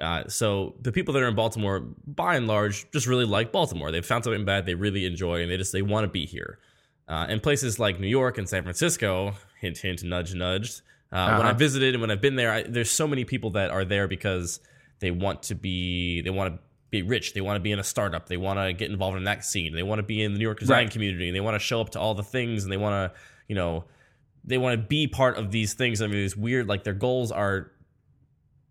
Uh, 0.00 0.26
so 0.26 0.74
the 0.80 0.90
people 0.90 1.12
that 1.12 1.22
are 1.22 1.28
in 1.28 1.34
Baltimore, 1.34 1.80
by 2.06 2.34
and 2.34 2.46
large, 2.46 2.90
just 2.92 3.06
really 3.06 3.26
like 3.26 3.52
Baltimore. 3.52 3.92
They've 3.92 4.04
found 4.04 4.24
something 4.24 4.46
bad 4.46 4.64
they 4.64 4.74
really 4.74 5.04
enjoy, 5.04 5.42
and 5.42 5.50
they 5.50 5.58
just 5.58 5.72
they 5.72 5.82
want 5.82 6.04
to 6.04 6.08
be 6.08 6.24
here. 6.24 6.60
Uh, 7.08 7.26
and 7.28 7.42
places 7.42 7.78
like 7.78 8.00
New 8.00 8.06
York 8.06 8.38
and 8.38 8.48
San 8.48 8.62
Francisco, 8.62 9.34
hint 9.60 9.76
hint, 9.76 10.02
nudge 10.02 10.34
nudge. 10.34 10.80
Uh, 11.12 11.16
uh-huh. 11.16 11.38
When 11.38 11.46
I 11.46 11.52
visited 11.52 11.94
and 11.94 12.00
when 12.00 12.10
I've 12.10 12.22
been 12.22 12.36
there, 12.36 12.52
I, 12.52 12.62
there's 12.62 12.90
so 12.90 13.06
many 13.06 13.26
people 13.26 13.50
that 13.50 13.70
are 13.70 13.84
there 13.84 14.08
because 14.08 14.60
they 15.00 15.10
want 15.10 15.42
to 15.44 15.54
be 15.54 16.22
they 16.22 16.30
want 16.30 16.54
to 16.54 16.60
be 16.92 17.02
rich. 17.02 17.32
They 17.32 17.40
want 17.40 17.56
to 17.56 17.60
be 17.60 17.72
in 17.72 17.78
a 17.78 17.84
startup. 17.84 18.28
They 18.28 18.36
want 18.36 18.60
to 18.60 18.72
get 18.72 18.90
involved 18.90 19.16
in 19.16 19.24
that 19.24 19.44
scene. 19.44 19.74
They 19.74 19.82
want 19.82 19.98
to 19.98 20.02
be 20.04 20.22
in 20.22 20.34
the 20.34 20.38
New 20.38 20.44
York 20.44 20.60
design 20.60 20.84
right. 20.84 20.92
community. 20.92 21.30
They 21.32 21.40
want 21.40 21.54
to 21.54 21.58
show 21.58 21.80
up 21.80 21.90
to 21.90 22.00
all 22.00 22.14
the 22.14 22.22
things, 22.22 22.62
and 22.62 22.72
they 22.72 22.76
want 22.76 23.12
to 23.12 23.18
you 23.48 23.56
know 23.56 23.86
they 24.44 24.58
want 24.58 24.80
to 24.80 24.86
be 24.86 25.08
part 25.08 25.36
of 25.36 25.50
these 25.50 25.74
things. 25.74 26.02
I 26.02 26.06
mean, 26.06 26.16
these 26.16 26.36
weird 26.36 26.68
like 26.68 26.84
their 26.84 26.94
goals 26.94 27.32
are 27.32 27.72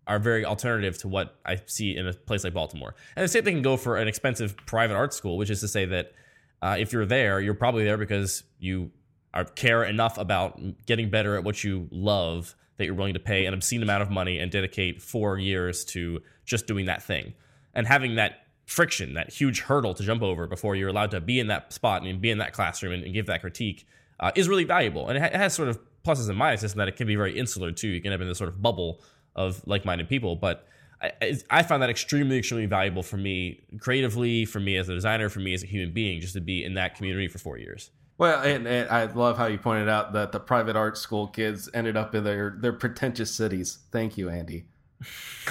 are 0.06 0.20
very 0.20 0.44
alternative 0.44 0.98
to 0.98 1.08
what 1.08 1.36
I 1.44 1.60
see 1.66 1.96
in 1.96 2.06
a 2.06 2.12
place 2.12 2.44
like 2.44 2.54
Baltimore. 2.54 2.94
And 3.16 3.24
the 3.24 3.28
same 3.28 3.44
thing 3.44 3.56
can 3.56 3.62
go 3.62 3.76
for 3.76 3.96
an 3.96 4.08
expensive 4.08 4.56
private 4.66 4.94
art 4.94 5.12
school, 5.12 5.36
which 5.36 5.50
is 5.50 5.60
to 5.60 5.68
say 5.68 5.84
that 5.86 6.12
uh, 6.60 6.76
if 6.78 6.92
you're 6.92 7.06
there, 7.06 7.40
you're 7.40 7.54
probably 7.54 7.84
there 7.84 7.96
because 7.96 8.44
you 8.58 8.90
are, 9.34 9.44
care 9.44 9.82
enough 9.84 10.18
about 10.18 10.60
getting 10.86 11.10
better 11.10 11.36
at 11.36 11.44
what 11.44 11.64
you 11.64 11.88
love 11.90 12.54
that 12.76 12.86
you're 12.86 12.94
willing 12.94 13.14
to 13.14 13.20
pay 13.20 13.46
an 13.46 13.54
obscene 13.54 13.82
amount 13.82 14.02
of 14.02 14.10
money 14.10 14.38
and 14.38 14.50
dedicate 14.50 15.02
four 15.02 15.38
years 15.38 15.84
to 15.84 16.20
just 16.44 16.66
doing 16.66 16.86
that 16.86 17.02
thing. 17.02 17.34
And 17.74 17.86
having 17.86 18.16
that 18.16 18.46
friction, 18.66 19.14
that 19.14 19.32
huge 19.32 19.60
hurdle 19.60 19.94
to 19.94 20.02
jump 20.02 20.22
over 20.22 20.46
before 20.46 20.76
you're 20.76 20.88
allowed 20.88 21.10
to 21.12 21.20
be 21.20 21.40
in 21.40 21.48
that 21.48 21.72
spot 21.72 22.04
and 22.04 22.20
be 22.20 22.30
in 22.30 22.38
that 22.38 22.52
classroom 22.52 22.92
and, 22.92 23.04
and 23.04 23.14
give 23.14 23.26
that 23.26 23.40
critique 23.40 23.86
uh, 24.20 24.30
is 24.34 24.48
really 24.48 24.64
valuable. 24.64 25.08
And 25.08 25.16
it, 25.16 25.20
ha- 25.20 25.26
it 25.28 25.36
has 25.36 25.54
sort 25.54 25.68
of 25.68 25.78
pluses 26.04 26.28
and 26.28 26.38
minuses 26.38 26.72
in 26.72 26.78
that 26.78 26.88
it 26.88 26.96
can 26.96 27.06
be 27.06 27.16
very 27.16 27.38
insular 27.38 27.72
too. 27.72 27.88
You 27.88 28.00
can 28.00 28.12
have 28.12 28.20
in 28.20 28.28
this 28.28 28.38
sort 28.38 28.48
of 28.48 28.60
bubble 28.60 29.00
of 29.34 29.66
like-minded 29.66 30.08
people 30.08 30.36
but 30.36 30.66
I, 31.00 31.38
I 31.50 31.62
found 31.62 31.82
that 31.82 31.90
extremely 31.90 32.38
extremely 32.38 32.66
valuable 32.66 33.02
for 33.02 33.16
me 33.16 33.60
creatively 33.80 34.44
for 34.44 34.60
me 34.60 34.76
as 34.76 34.88
a 34.88 34.94
designer 34.94 35.28
for 35.28 35.40
me 35.40 35.54
as 35.54 35.62
a 35.62 35.66
human 35.66 35.92
being 35.92 36.20
just 36.20 36.34
to 36.34 36.40
be 36.40 36.64
in 36.64 36.74
that 36.74 36.94
community 36.96 37.28
for 37.28 37.38
four 37.38 37.58
years 37.58 37.90
well 38.18 38.42
and, 38.42 38.66
and 38.66 38.88
i 38.90 39.04
love 39.06 39.38
how 39.38 39.46
you 39.46 39.58
pointed 39.58 39.88
out 39.88 40.12
that 40.12 40.32
the 40.32 40.40
private 40.40 40.76
art 40.76 40.98
school 40.98 41.26
kids 41.26 41.68
ended 41.74 41.96
up 41.96 42.14
in 42.14 42.24
their 42.24 42.56
their 42.60 42.72
pretentious 42.72 43.34
cities 43.34 43.78
thank 43.90 44.16
you 44.16 44.28
andy 44.28 44.64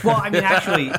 well 0.03 0.17
i 0.17 0.29
mean 0.29 0.43
actually 0.43 0.91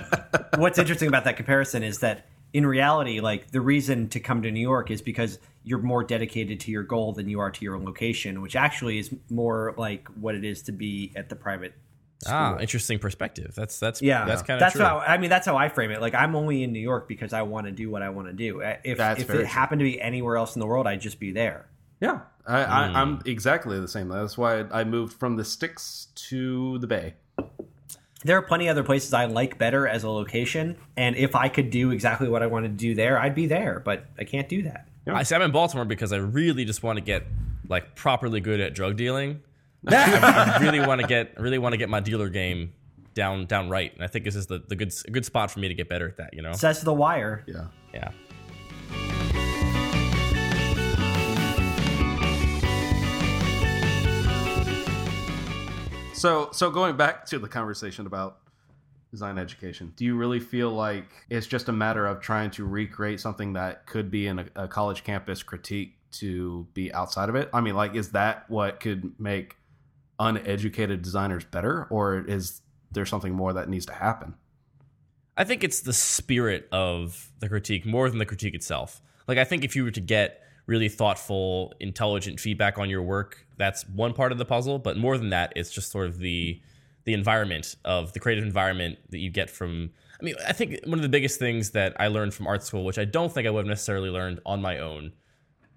what's 0.56 0.78
interesting 0.78 1.08
about 1.08 1.24
that 1.24 1.36
comparison 1.36 1.82
is 1.82 1.98
that 2.00 2.26
in 2.52 2.66
reality 2.66 3.20
like 3.20 3.50
the 3.50 3.60
reason 3.60 4.08
to 4.08 4.20
come 4.20 4.42
to 4.42 4.50
new 4.50 4.60
york 4.60 4.90
is 4.90 5.02
because 5.02 5.38
you're 5.64 5.80
more 5.80 6.02
dedicated 6.04 6.60
to 6.60 6.70
your 6.70 6.82
goal 6.82 7.12
than 7.12 7.28
you 7.28 7.40
are 7.40 7.50
to 7.50 7.64
your 7.64 7.74
own 7.76 7.84
location 7.84 8.40
which 8.42 8.56
actually 8.56 8.98
is 8.98 9.14
more 9.30 9.74
like 9.76 10.08
what 10.08 10.34
it 10.34 10.44
is 10.44 10.62
to 10.62 10.72
be 10.72 11.12
at 11.16 11.28
the 11.28 11.36
private 11.36 11.74
School. 12.24 12.34
Ah, 12.36 12.58
interesting 12.60 13.00
perspective. 13.00 13.52
That's 13.56 13.80
that's 13.80 14.00
yeah. 14.00 14.24
That's 14.24 14.42
kind 14.42 14.54
of 14.54 14.60
that's 14.60 14.74
true. 14.76 14.84
how 14.84 14.98
I 15.00 15.18
mean. 15.18 15.28
That's 15.28 15.44
how 15.44 15.56
I 15.56 15.68
frame 15.68 15.90
it. 15.90 16.00
Like 16.00 16.14
I'm 16.14 16.36
only 16.36 16.62
in 16.62 16.72
New 16.72 16.78
York 16.78 17.08
because 17.08 17.32
I 17.32 17.42
want 17.42 17.66
to 17.66 17.72
do 17.72 17.90
what 17.90 18.00
I 18.00 18.10
want 18.10 18.28
to 18.28 18.32
do. 18.32 18.60
If 18.84 18.98
That's 18.98 19.20
if 19.22 19.28
it 19.28 19.32
true. 19.32 19.44
happened 19.44 19.80
to 19.80 19.84
be 19.84 20.00
anywhere 20.00 20.36
else 20.36 20.54
in 20.54 20.60
the 20.60 20.66
world, 20.66 20.86
I'd 20.86 21.00
just 21.00 21.18
be 21.18 21.32
there. 21.32 21.66
yeah 22.00 22.20
I, 22.46 22.62
I, 22.64 23.00
i'm 23.00 23.22
exactly 23.24 23.78
the 23.78 23.86
same 23.86 24.08
that's 24.08 24.36
why 24.36 24.62
i 24.72 24.82
moved 24.82 25.14
from 25.18 25.36
the 25.36 25.44
sticks 25.44 26.08
to 26.28 26.78
the 26.78 26.86
bay 26.88 27.14
There 28.24 28.36
are 28.38 28.42
plenty 28.42 28.68
of 28.68 28.72
other 28.72 28.84
places 28.84 29.12
I 29.12 29.24
like 29.26 29.58
better 29.58 29.86
as 29.86 30.04
a 30.04 30.10
location, 30.10 30.76
and 30.96 31.16
if 31.16 31.34
I 31.34 31.48
could 31.48 31.70
do 31.70 31.90
exactly 31.90 32.28
what 32.28 32.42
I 32.42 32.46
wanted 32.46 32.78
to 32.78 32.84
do 32.84 32.94
there, 32.94 33.18
I'd 33.18 33.34
be 33.34 33.46
there. 33.46 33.80
But 33.80 34.06
I 34.18 34.24
can't 34.24 34.48
do 34.48 34.62
that. 34.62 34.88
I 35.06 35.24
say 35.24 35.34
I'm 35.36 35.42
in 35.42 35.50
Baltimore 35.50 35.84
because 35.84 36.12
I 36.12 36.18
really 36.18 36.64
just 36.64 36.82
want 36.82 36.96
to 36.96 37.00
get 37.04 37.24
like 37.68 37.96
properly 37.96 38.40
good 38.40 38.60
at 38.60 38.74
drug 38.74 38.96
dealing. 38.96 39.42
I, 39.88 40.54
I 40.58 40.62
really 40.62 40.80
want 40.80 41.00
to 41.00 41.06
get 41.06 41.40
really 41.40 41.58
want 41.58 41.72
to 41.72 41.76
get 41.76 41.88
my 41.88 42.00
dealer 42.00 42.28
game 42.28 42.72
down 43.14 43.46
down 43.46 43.68
right, 43.68 43.92
and 43.92 44.04
I 44.04 44.06
think 44.06 44.24
this 44.24 44.36
is 44.36 44.46
the, 44.46 44.62
the 44.68 44.76
good 44.76 44.92
good 45.10 45.24
spot 45.24 45.50
for 45.50 45.58
me 45.58 45.68
to 45.68 45.74
get 45.74 45.88
better 45.88 46.06
at 46.08 46.16
that. 46.18 46.34
You 46.34 46.42
know, 46.42 46.52
Says 46.52 46.82
the 46.82 46.94
wire. 46.94 47.44
yeah 47.46 47.66
yeah. 47.92 48.10
So, 56.22 56.50
so 56.52 56.70
going 56.70 56.96
back 56.96 57.26
to 57.26 57.40
the 57.40 57.48
conversation 57.48 58.06
about 58.06 58.38
design 59.10 59.38
education, 59.38 59.92
do 59.96 60.04
you 60.04 60.14
really 60.14 60.38
feel 60.38 60.70
like 60.70 61.08
it's 61.28 61.48
just 61.48 61.68
a 61.68 61.72
matter 61.72 62.06
of 62.06 62.20
trying 62.20 62.52
to 62.52 62.64
recreate 62.64 63.18
something 63.18 63.54
that 63.54 63.86
could 63.86 64.08
be 64.08 64.28
in 64.28 64.38
a, 64.38 64.46
a 64.54 64.68
college 64.68 65.02
campus 65.02 65.42
critique 65.42 65.96
to 66.12 66.64
be 66.74 66.92
outside 66.94 67.28
of 67.28 67.34
it? 67.34 67.50
I 67.52 67.60
mean, 67.60 67.74
like, 67.74 67.96
is 67.96 68.10
that 68.10 68.48
what 68.48 68.78
could 68.78 69.18
make 69.18 69.56
uneducated 70.20 71.02
designers 71.02 71.44
better, 71.44 71.88
or 71.90 72.20
is 72.20 72.60
there 72.92 73.04
something 73.04 73.34
more 73.34 73.52
that 73.54 73.68
needs 73.68 73.86
to 73.86 73.92
happen? 73.92 74.34
I 75.36 75.42
think 75.42 75.64
it's 75.64 75.80
the 75.80 75.92
spirit 75.92 76.68
of 76.70 77.32
the 77.40 77.48
critique 77.48 77.84
more 77.84 78.08
than 78.08 78.20
the 78.20 78.26
critique 78.26 78.54
itself. 78.54 79.02
Like, 79.26 79.38
I 79.38 79.44
think 79.44 79.64
if 79.64 79.74
you 79.74 79.82
were 79.82 79.90
to 79.90 80.00
get 80.00 80.40
really 80.72 80.88
thoughtful, 80.88 81.74
intelligent 81.80 82.40
feedback 82.40 82.78
on 82.78 82.88
your 82.88 83.02
work, 83.02 83.46
that's 83.58 83.86
one 83.88 84.14
part 84.14 84.32
of 84.32 84.38
the 84.38 84.46
puzzle. 84.46 84.78
But 84.78 84.96
more 84.96 85.18
than 85.18 85.28
that, 85.28 85.52
it's 85.54 85.70
just 85.70 85.92
sort 85.92 86.06
of 86.06 86.18
the 86.18 86.60
the 87.04 87.12
environment 87.12 87.76
of 87.84 88.12
the 88.14 88.20
creative 88.20 88.44
environment 88.44 88.98
that 89.10 89.18
you 89.18 89.28
get 89.28 89.50
from. 89.50 89.90
I 90.18 90.24
mean, 90.24 90.34
I 90.48 90.52
think 90.52 90.80
one 90.86 90.98
of 90.98 91.02
the 91.02 91.10
biggest 91.10 91.38
things 91.38 91.72
that 91.72 91.94
I 92.00 92.08
learned 92.08 92.32
from 92.32 92.46
art 92.46 92.62
school, 92.64 92.84
which 92.84 92.98
I 92.98 93.04
don't 93.04 93.30
think 93.30 93.46
I 93.46 93.50
would 93.50 93.66
have 93.66 93.66
necessarily 93.66 94.08
learned 94.08 94.40
on 94.46 94.62
my 94.62 94.78
own, 94.78 95.12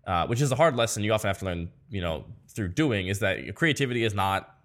uh, 0.08 0.28
which 0.28 0.40
is 0.40 0.52
a 0.52 0.56
hard 0.56 0.78
lesson 0.78 1.04
you 1.04 1.12
often 1.12 1.28
have 1.28 1.40
to 1.40 1.46
learn, 1.46 1.70
you 1.90 2.00
know, 2.00 2.24
through 2.48 2.70
doing, 2.70 3.08
is 3.08 3.20
that 3.20 3.54
creativity 3.56 4.06
is 4.06 4.14
not 4.14 4.56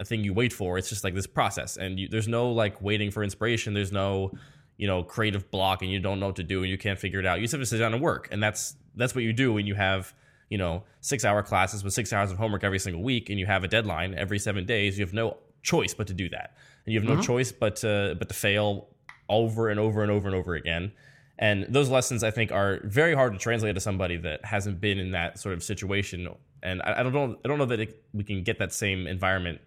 a 0.00 0.04
thing 0.04 0.24
you 0.24 0.34
wait 0.34 0.52
for. 0.52 0.76
It's 0.76 0.88
just 0.88 1.04
like 1.04 1.14
this 1.14 1.26
process, 1.26 1.76
and 1.76 2.00
you, 2.00 2.08
there's 2.08 2.26
no 2.26 2.50
like 2.50 2.82
waiting 2.82 3.12
for 3.12 3.22
inspiration. 3.22 3.74
There's 3.74 3.92
no 3.92 4.32
you 4.76 4.88
know 4.88 5.04
creative 5.04 5.50
block, 5.52 5.82
and 5.82 5.90
you 5.90 6.00
don't 6.00 6.18
know 6.18 6.26
what 6.26 6.36
to 6.36 6.42
do, 6.42 6.62
and 6.62 6.70
you 6.70 6.78
can't 6.78 6.98
figure 6.98 7.20
it 7.20 7.26
out. 7.26 7.38
You 7.38 7.44
just 7.44 7.52
have 7.52 7.60
to 7.60 7.66
sit 7.66 7.78
down 7.78 7.92
and 7.94 8.02
work, 8.02 8.28
and 8.32 8.42
that's 8.42 8.76
that's 8.98 9.14
what 9.14 9.24
you 9.24 9.32
do 9.32 9.52
when 9.52 9.66
you 9.66 9.74
have 9.74 10.12
you 10.50 10.58
know 10.58 10.82
six 11.00 11.24
hour 11.24 11.42
classes 11.42 11.84
with 11.84 11.92
six 11.92 12.12
hours 12.12 12.30
of 12.30 12.38
homework 12.38 12.64
every 12.64 12.78
single 12.78 13.02
week, 13.02 13.30
and 13.30 13.38
you 13.38 13.46
have 13.46 13.64
a 13.64 13.68
deadline 13.68 14.14
every 14.14 14.38
seven 14.38 14.66
days. 14.66 14.98
You 14.98 15.04
have 15.04 15.14
no 15.14 15.36
choice 15.62 15.94
but 15.94 16.06
to 16.08 16.14
do 16.14 16.28
that, 16.30 16.56
and 16.84 16.92
you 16.92 17.00
have 17.00 17.08
no 17.08 17.14
mm-hmm. 17.14 17.22
choice 17.22 17.52
but 17.52 17.76
to 17.76 18.16
but 18.18 18.28
to 18.28 18.34
fail 18.34 18.88
over 19.28 19.68
and 19.68 19.78
over 19.78 20.02
and 20.02 20.10
over 20.10 20.28
and 20.28 20.36
over 20.36 20.54
again. 20.54 20.92
And 21.38 21.66
those 21.68 21.88
lessons, 21.88 22.24
I 22.24 22.32
think, 22.32 22.50
are 22.50 22.80
very 22.82 23.14
hard 23.14 23.32
to 23.32 23.38
translate 23.38 23.76
to 23.76 23.80
somebody 23.80 24.16
that 24.18 24.44
hasn't 24.44 24.80
been 24.80 24.98
in 24.98 25.12
that 25.12 25.38
sort 25.38 25.54
of 25.54 25.62
situation. 25.62 26.28
And 26.62 26.82
I, 26.82 27.00
I 27.00 27.02
don't 27.04 27.12
know, 27.12 27.36
I 27.44 27.48
don't 27.48 27.58
know 27.58 27.66
that 27.66 27.78
it, 27.78 28.02
we 28.12 28.24
can 28.24 28.42
get 28.42 28.58
that 28.58 28.72
same 28.72 29.06
environment 29.06 29.60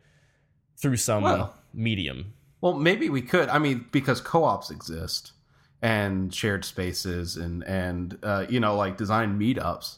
through 0.76 0.98
some 0.98 1.24
well, 1.24 1.54
medium. 1.74 2.34
Well, 2.60 2.74
maybe 2.74 3.10
we 3.10 3.22
could. 3.22 3.48
I 3.48 3.60
mean, 3.60 3.86
because 3.92 4.20
co-ops 4.20 4.70
exist 4.70 5.32
and 5.82 6.34
shared 6.34 6.64
spaces 6.64 7.38
and 7.38 7.64
and 7.64 8.18
uh, 8.24 8.46
you 8.50 8.60
know 8.60 8.76
like 8.76 8.98
design 8.98 9.40
meetups. 9.40 9.98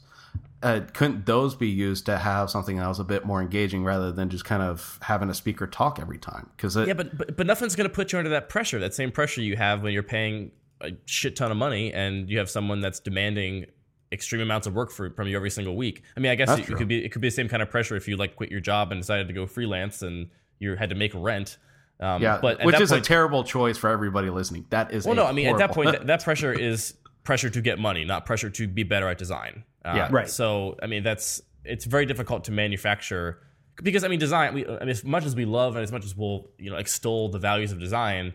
Uh, 0.61 0.79
couldn't 0.93 1.25
those 1.25 1.55
be 1.55 1.67
used 1.67 2.05
to 2.05 2.17
have 2.17 2.49
something 2.49 2.77
that 2.77 2.87
was 2.87 2.97
a 2.97 3.03
bit 3.03 3.25
more 3.25 3.41
engaging 3.41 3.83
rather 3.83 4.13
than 4.13 4.29
just 4.29 4.45
kind 4.45 4.63
of 4.63 4.97
having 5.01 5.29
a 5.29 5.33
speaker 5.33 5.67
talk 5.67 5.99
every 5.99 6.17
time? 6.17 6.49
Because 6.55 6.77
yeah, 6.77 6.93
but, 6.93 7.17
but 7.17 7.35
but 7.35 7.45
nothing's 7.45 7.75
going 7.75 7.89
to 7.89 7.93
put 7.93 8.13
you 8.13 8.17
under 8.17 8.29
that 8.29 8.47
pressure. 8.47 8.79
That 8.79 8.93
same 8.93 9.11
pressure 9.11 9.41
you 9.41 9.57
have 9.57 9.83
when 9.83 9.91
you're 9.91 10.03
paying 10.03 10.51
a 10.79 10.91
shit 11.05 11.35
ton 11.35 11.51
of 11.51 11.57
money 11.57 11.93
and 11.93 12.29
you 12.29 12.37
have 12.37 12.49
someone 12.49 12.79
that's 12.79 12.99
demanding 13.01 13.65
extreme 14.13 14.41
amounts 14.41 14.67
of 14.67 14.75
work 14.75 14.91
for, 14.91 15.09
from 15.09 15.27
you 15.27 15.35
every 15.35 15.49
single 15.49 15.75
week. 15.75 16.03
I 16.15 16.19
mean, 16.19 16.31
I 16.31 16.35
guess 16.35 16.57
it, 16.57 16.69
it, 16.69 16.77
could 16.77 16.87
be 16.87 17.03
it 17.03 17.09
could 17.09 17.21
be 17.21 17.27
the 17.27 17.35
same 17.35 17.49
kind 17.49 17.61
of 17.61 17.69
pressure 17.69 17.95
if 17.95 18.07
you 18.07 18.15
like 18.15 18.35
quit 18.37 18.51
your 18.51 18.61
job 18.61 18.91
and 18.91 19.01
decided 19.01 19.27
to 19.27 19.33
go 19.33 19.47
freelance 19.47 20.01
and 20.01 20.29
you 20.59 20.75
had 20.75 20.89
to 20.89 20.95
make 20.95 21.11
rent. 21.13 21.57
Um, 21.99 22.21
yeah, 22.21 22.39
but 22.41 22.63
which 22.63 22.79
is 22.79 22.89
point, 22.89 23.05
a 23.05 23.07
terrible 23.07 23.43
choice 23.43 23.77
for 23.77 23.89
everybody 23.89 24.29
listening. 24.29 24.65
That 24.69 24.91
is 24.91 25.05
well, 25.05 25.15
no, 25.15 25.25
I 25.25 25.31
mean 25.31 25.47
at 25.47 25.57
that 25.57 25.71
point, 25.71 25.91
that, 25.91 26.07
that, 26.07 26.23
pressure 26.23 26.51
is 26.51 26.95
pressure 27.23 27.49
to 27.49 27.61
get 27.61 27.79
money, 27.79 28.03
not 28.03 28.25
pressure 28.25 28.49
to 28.49 28.67
be 28.67 28.83
better 28.83 29.07
at 29.07 29.17
design. 29.17 29.63
Uh, 29.85 29.93
yeah, 29.95 30.09
right. 30.11 30.29
So 30.29 30.77
I 30.81 30.87
mean, 30.87 31.03
that's 31.03 31.41
it's 31.63 31.85
very 31.85 32.05
difficult 32.05 32.43
to 32.45 32.51
manufacture 32.51 33.39
because 33.81 34.03
I 34.03 34.07
mean, 34.07 34.19
design. 34.19 34.53
We, 34.53 34.65
I 34.65 34.79
mean, 34.79 34.89
as 34.89 35.03
much 35.03 35.25
as 35.25 35.35
we 35.35 35.45
love 35.45 35.75
and 35.75 35.83
as 35.83 35.91
much 35.91 36.03
as 36.03 36.15
we'll 36.15 36.49
you 36.57 36.69
know 36.69 36.77
extol 36.77 37.29
the 37.29 37.39
values 37.39 37.71
of 37.71 37.79
design, 37.79 38.33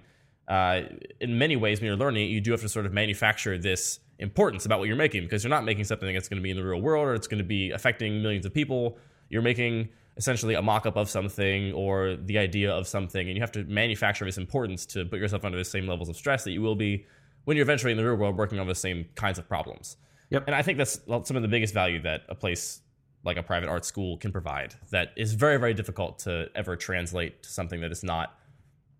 uh, 0.48 0.82
in 1.20 1.36
many 1.38 1.56
ways, 1.56 1.80
when 1.80 1.86
you're 1.86 1.96
learning 1.96 2.30
you 2.30 2.40
do 2.40 2.52
have 2.52 2.60
to 2.60 2.68
sort 2.68 2.86
of 2.86 2.92
manufacture 2.92 3.58
this 3.58 4.00
importance 4.18 4.66
about 4.66 4.78
what 4.78 4.88
you're 4.88 4.96
making 4.96 5.22
because 5.22 5.44
you're 5.44 5.50
not 5.50 5.64
making 5.64 5.84
something 5.84 6.12
that's 6.12 6.28
going 6.28 6.38
to 6.38 6.42
be 6.42 6.50
in 6.50 6.56
the 6.56 6.64
real 6.64 6.80
world 6.80 7.06
or 7.06 7.14
it's 7.14 7.28
going 7.28 7.38
to 7.38 7.44
be 7.44 7.70
affecting 7.70 8.22
millions 8.22 8.46
of 8.46 8.52
people. 8.52 8.98
You're 9.28 9.42
making 9.42 9.90
essentially 10.18 10.54
a 10.54 10.62
mock-up 10.62 10.96
of 10.96 11.08
something 11.08 11.72
or 11.72 12.16
the 12.16 12.36
idea 12.36 12.70
of 12.70 12.86
something 12.86 13.28
and 13.28 13.36
you 13.36 13.40
have 13.40 13.52
to 13.52 13.64
manufacture 13.64 14.24
this 14.24 14.36
importance 14.36 14.84
to 14.84 15.04
put 15.04 15.20
yourself 15.20 15.44
under 15.44 15.56
the 15.56 15.64
same 15.64 15.86
levels 15.86 16.08
of 16.08 16.16
stress 16.16 16.44
that 16.44 16.50
you 16.50 16.60
will 16.60 16.74
be 16.74 17.06
when 17.44 17.56
you're 17.56 17.62
eventually 17.62 17.92
in 17.92 17.96
the 17.96 18.04
real 18.04 18.16
world 18.16 18.36
working 18.36 18.58
on 18.58 18.66
the 18.66 18.74
same 18.74 19.06
kinds 19.14 19.38
of 19.38 19.48
problems. 19.48 19.96
Yep. 20.30 20.44
And 20.46 20.54
i 20.54 20.60
think 20.60 20.76
that's 20.76 21.00
some 21.24 21.36
of 21.36 21.42
the 21.42 21.48
biggest 21.48 21.72
value 21.72 22.02
that 22.02 22.22
a 22.28 22.34
place 22.34 22.80
like 23.24 23.36
a 23.36 23.42
private 23.42 23.68
art 23.68 23.84
school 23.84 24.18
can 24.18 24.32
provide 24.32 24.74
that 24.90 25.12
is 25.16 25.34
very 25.34 25.56
very 25.56 25.72
difficult 25.72 26.18
to 26.20 26.48
ever 26.54 26.76
translate 26.76 27.42
to 27.44 27.48
something 27.48 27.80
that 27.80 27.92
is 27.92 28.02
not 28.02 28.38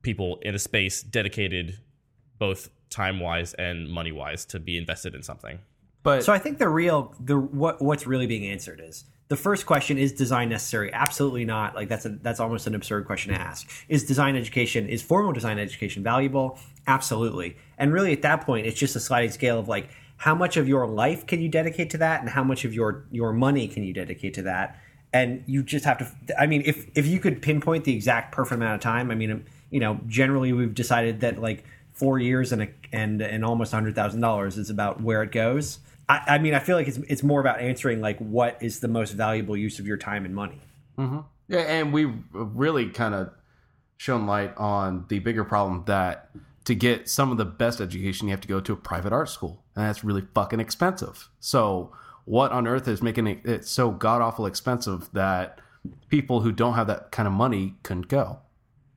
people 0.02 0.38
in 0.42 0.54
a 0.54 0.58
space 0.58 1.02
dedicated 1.02 1.78
both 2.38 2.70
time 2.90 3.20
wise 3.20 3.54
and 3.54 3.90
money 3.90 4.12
wise 4.12 4.44
to 4.46 4.58
be 4.58 4.78
invested 4.78 5.14
in 5.14 5.22
something. 5.22 5.58
But 6.04 6.24
so 6.24 6.32
i 6.32 6.38
think 6.38 6.58
the 6.58 6.68
real 6.68 7.14
the 7.20 7.38
what 7.38 7.82
what's 7.82 8.06
really 8.06 8.26
being 8.26 8.46
answered 8.46 8.80
is 8.82 9.04
the 9.28 9.36
first 9.36 9.66
question 9.66 9.98
is 9.98 10.12
design 10.12 10.48
necessary? 10.48 10.92
Absolutely 10.92 11.44
not. 11.44 11.74
Like 11.74 11.88
that's 11.88 12.06
a 12.06 12.10
that's 12.10 12.40
almost 12.40 12.66
an 12.66 12.74
absurd 12.74 13.06
question 13.06 13.34
to 13.34 13.40
ask. 13.40 13.68
Is 13.88 14.04
design 14.04 14.36
education 14.36 14.88
is 14.88 15.02
formal 15.02 15.32
design 15.32 15.58
education 15.58 16.02
valuable? 16.02 16.58
Absolutely. 16.86 17.56
And 17.76 17.92
really 17.92 18.12
at 18.12 18.22
that 18.22 18.40
point 18.42 18.66
it's 18.66 18.78
just 18.78 18.96
a 18.96 19.00
sliding 19.00 19.30
scale 19.30 19.58
of 19.58 19.68
like 19.68 19.90
how 20.16 20.34
much 20.34 20.56
of 20.56 20.66
your 20.66 20.86
life 20.86 21.26
can 21.26 21.40
you 21.40 21.48
dedicate 21.48 21.90
to 21.90 21.98
that 21.98 22.20
and 22.20 22.30
how 22.30 22.42
much 22.42 22.64
of 22.64 22.74
your 22.74 23.04
your 23.10 23.32
money 23.32 23.68
can 23.68 23.84
you 23.84 23.92
dedicate 23.92 24.34
to 24.34 24.42
that? 24.42 24.80
And 25.12 25.44
you 25.46 25.62
just 25.62 25.84
have 25.84 25.98
to 25.98 26.40
i 26.40 26.46
mean 26.46 26.62
if 26.64 26.86
if 26.94 27.06
you 27.06 27.20
could 27.20 27.42
pinpoint 27.42 27.84
the 27.84 27.94
exact 27.94 28.32
perfect 28.32 28.56
amount 28.56 28.74
of 28.74 28.80
time 28.80 29.10
i 29.10 29.14
mean 29.14 29.42
you 29.70 29.80
know 29.80 29.98
generally 30.06 30.52
we've 30.52 30.74
decided 30.74 31.20
that 31.20 31.40
like 31.40 31.64
four 31.94 32.18
years 32.18 32.52
and 32.52 32.62
a, 32.62 32.68
and 32.92 33.22
and 33.22 33.42
almost 33.42 33.72
hundred 33.72 33.94
thousand 33.94 34.20
dollars 34.20 34.58
is 34.58 34.68
about 34.68 35.00
where 35.00 35.22
it 35.22 35.32
goes 35.32 35.78
I, 36.08 36.22
I, 36.26 36.38
mean, 36.38 36.54
I 36.54 36.58
feel 36.58 36.76
like 36.76 36.88
it's 36.88 36.98
it's 37.08 37.22
more 37.22 37.40
about 37.40 37.60
answering 37.60 38.00
like 38.00 38.18
what 38.18 38.62
is 38.62 38.80
the 38.80 38.88
most 38.88 39.12
valuable 39.12 39.56
use 39.56 39.78
of 39.78 39.86
your 39.86 39.96
time 39.96 40.24
and 40.24 40.34
money. 40.34 40.60
Mm-hmm. 40.96 41.20
Yeah, 41.48 41.60
and 41.60 41.92
we 41.92 42.12
really 42.32 42.88
kind 42.88 43.14
of 43.14 43.30
shown 43.96 44.26
light 44.26 44.56
on 44.56 45.04
the 45.08 45.18
bigger 45.18 45.44
problem 45.44 45.84
that 45.86 46.30
to 46.64 46.74
get 46.74 47.08
some 47.08 47.30
of 47.30 47.38
the 47.38 47.44
best 47.44 47.80
education, 47.80 48.28
you 48.28 48.32
have 48.32 48.40
to 48.42 48.48
go 48.48 48.60
to 48.60 48.72
a 48.72 48.76
private 48.76 49.12
art 49.12 49.28
school, 49.28 49.64
and 49.74 49.86
that's 49.86 50.04
really 50.04 50.22
fucking 50.34 50.60
expensive. 50.60 51.28
So, 51.40 51.92
what 52.24 52.52
on 52.52 52.66
earth 52.66 52.86
is 52.88 53.02
making 53.02 53.26
it 53.26 53.66
so 53.66 53.90
god 53.90 54.20
awful 54.20 54.44
expensive 54.44 55.08
that 55.14 55.60
people 56.08 56.42
who 56.42 56.52
don't 56.52 56.74
have 56.74 56.86
that 56.86 57.10
kind 57.10 57.26
of 57.26 57.32
money 57.32 57.74
couldn't 57.82 58.08
go? 58.08 58.40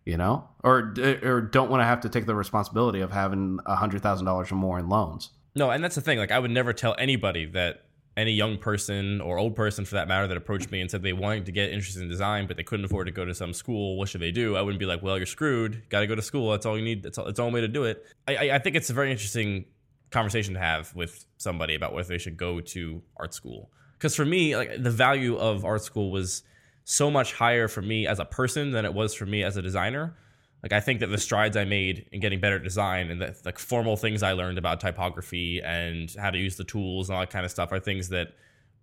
You 0.06 0.18
know, 0.18 0.50
or 0.64 0.94
or 1.24 1.42
don't 1.42 1.70
want 1.70 1.82
to 1.82 1.86
have 1.86 2.02
to 2.02 2.10
take 2.10 2.26
the 2.26 2.36
responsibility 2.36 3.02
of 3.02 3.12
having 3.12 3.60
a 3.66 3.76
hundred 3.76 4.02
thousand 4.02 4.26
dollars 4.26 4.52
or 4.52 4.56
more 4.56 4.80
in 4.80 4.90
loans. 4.90 5.30
No, 5.56 5.70
and 5.70 5.84
that's 5.84 5.96
the 5.96 6.02
thing. 6.02 6.18
Like, 6.18 6.32
I 6.32 6.40
would 6.40 6.52
never 6.52 6.74
tell 6.74 6.96
anybody 6.98 7.46
that 7.48 7.84
any 8.18 8.34
young 8.34 8.58
person 8.58 9.22
or 9.22 9.38
old 9.38 9.56
person 9.56 9.86
for 9.86 9.96
that 9.96 10.08
matter 10.08 10.28
that 10.28 10.36
approached 10.36 10.70
me 10.72 10.82
and 10.82 10.92
said 10.92 11.02
they 11.02 11.14
wanted 11.14 11.46
to 11.46 11.52
get 11.52 11.72
interested 11.72 12.02
in 12.02 12.10
design 12.10 12.46
but 12.46 12.58
they 12.58 12.64
couldn't 12.64 12.84
afford 12.84 13.08
to 13.08 13.12
go 13.12 13.24
to 13.24 13.34
some 13.34 13.54
school 13.54 13.98
what 13.98 14.10
should 14.10 14.22
they 14.22 14.32
do? 14.32 14.56
I 14.56 14.62
wouldn't 14.62 14.80
be 14.80 14.86
like 14.86 15.02
well 15.02 15.18
you're 15.18 15.26
screwed. 15.26 15.84
Got 15.90 16.02
to 16.02 16.08
go 16.08 16.16
to 16.16 16.22
school. 16.22 16.52
That's 16.52 16.66
all 16.66 16.78
you 16.78 16.84
need. 16.84 17.04
That's 17.04 17.18
all, 17.18 17.26
that's 17.26 17.40
all 17.40 17.50
way 17.52 17.62
to 17.62 17.68
do 17.68 17.86
it. 17.86 18.06
I, 18.28 18.52
I 18.52 18.60
think 18.60 18.76
it's 18.76 18.90
a 18.90 18.94
very 18.94 19.12
interesting 19.12 19.66
conversation 20.10 20.54
to 20.56 20.60
have 20.60 20.94
with 20.94 21.26
somebody 21.38 21.76
about 21.76 21.94
whether 21.94 22.10
they 22.10 22.18
should 22.18 22.36
go 22.36 22.60
to 22.60 23.02
art 23.16 23.34
school. 23.34 23.72
Because 23.94 24.16
for 24.16 24.26
me 24.26 24.58
like 24.58 24.84
the 24.84 24.92
value 24.92 25.38
of 25.38 25.64
art 25.64 25.84
school 25.84 26.12
was 26.12 26.44
so 26.84 27.10
much 27.10 27.34
higher 27.34 27.68
for 27.70 27.82
me 27.82 28.08
as 28.08 28.20
a 28.20 28.26
person 28.26 28.72
than 28.72 28.84
it 28.84 28.94
was 28.94 29.14
for 29.14 29.26
me 29.26 29.44
as 29.44 29.56
a 29.56 29.62
designer 29.62 30.16
like 30.64 30.74
I 30.74 30.80
think 30.80 31.00
that 31.00 31.08
the 31.08 31.18
strides 31.18 31.58
I 31.58 31.66
made 31.66 32.08
in 32.12 32.20
getting 32.20 32.40
better 32.40 32.58
at 32.58 32.64
design 32.64 33.10
and 33.10 33.20
the 33.20 33.36
like 33.46 33.58
formal 33.58 33.98
things 33.98 34.22
I 34.22 34.34
learned 34.34 34.58
about 34.58 34.80
typography 34.80 35.62
and 35.62 36.14
how 36.20 36.30
to 36.30 36.38
use 36.38 36.56
the 36.56 36.64
tools 36.64 37.10
and 37.10 37.16
all 37.16 37.22
that 37.22 37.32
kind 37.32 37.46
of 37.46 37.52
stuff 37.52 37.72
are 37.72 37.80
things 37.80 38.10
that 38.10 38.34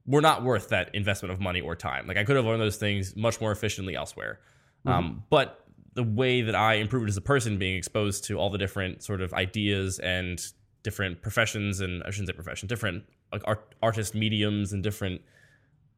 were 0.07 0.21
not 0.21 0.43
worth 0.43 0.71
that 0.71 0.93
investment 0.95 1.33
of 1.33 1.41
money 1.41 1.61
or 1.61 1.77
time. 1.77 2.07
Like 2.07 2.17
I 2.17 2.25
could 2.25 2.37
have 2.37 2.45
learned 2.45 2.61
those 2.61 2.79
things 2.79 3.15
much 3.15 3.41
more 3.41 3.53
efficiently 3.53 3.95
elsewhere. 3.95 4.41
Mm-hmm. 4.87 4.99
Um, 4.99 5.25
but 5.31 5.65
the 5.95 6.03
way 6.03 6.43
that 6.43 6.55
I 6.55 6.75
improved 6.75 7.09
as 7.09 7.17
a 7.17 7.21
person, 7.21 7.59
being 7.59 7.77
exposed 7.77 8.25
to 8.25 8.39
all 8.39 8.51
the 8.51 8.59
different 8.59 9.03
sort 9.03 9.21
of 9.21 9.33
ideas 9.35 9.99
and 10.01 10.41
different 10.83 11.23
professions 11.23 11.81
and 11.81 12.03
I 12.05 12.11
shouldn't 12.11 12.29
say 12.29 12.33
profession, 12.33 12.67
different 12.67 13.05
like 13.33 13.43
art, 13.45 13.75
artist 13.83 14.15
mediums 14.15 14.73
and 14.73 14.83
different 14.83 15.21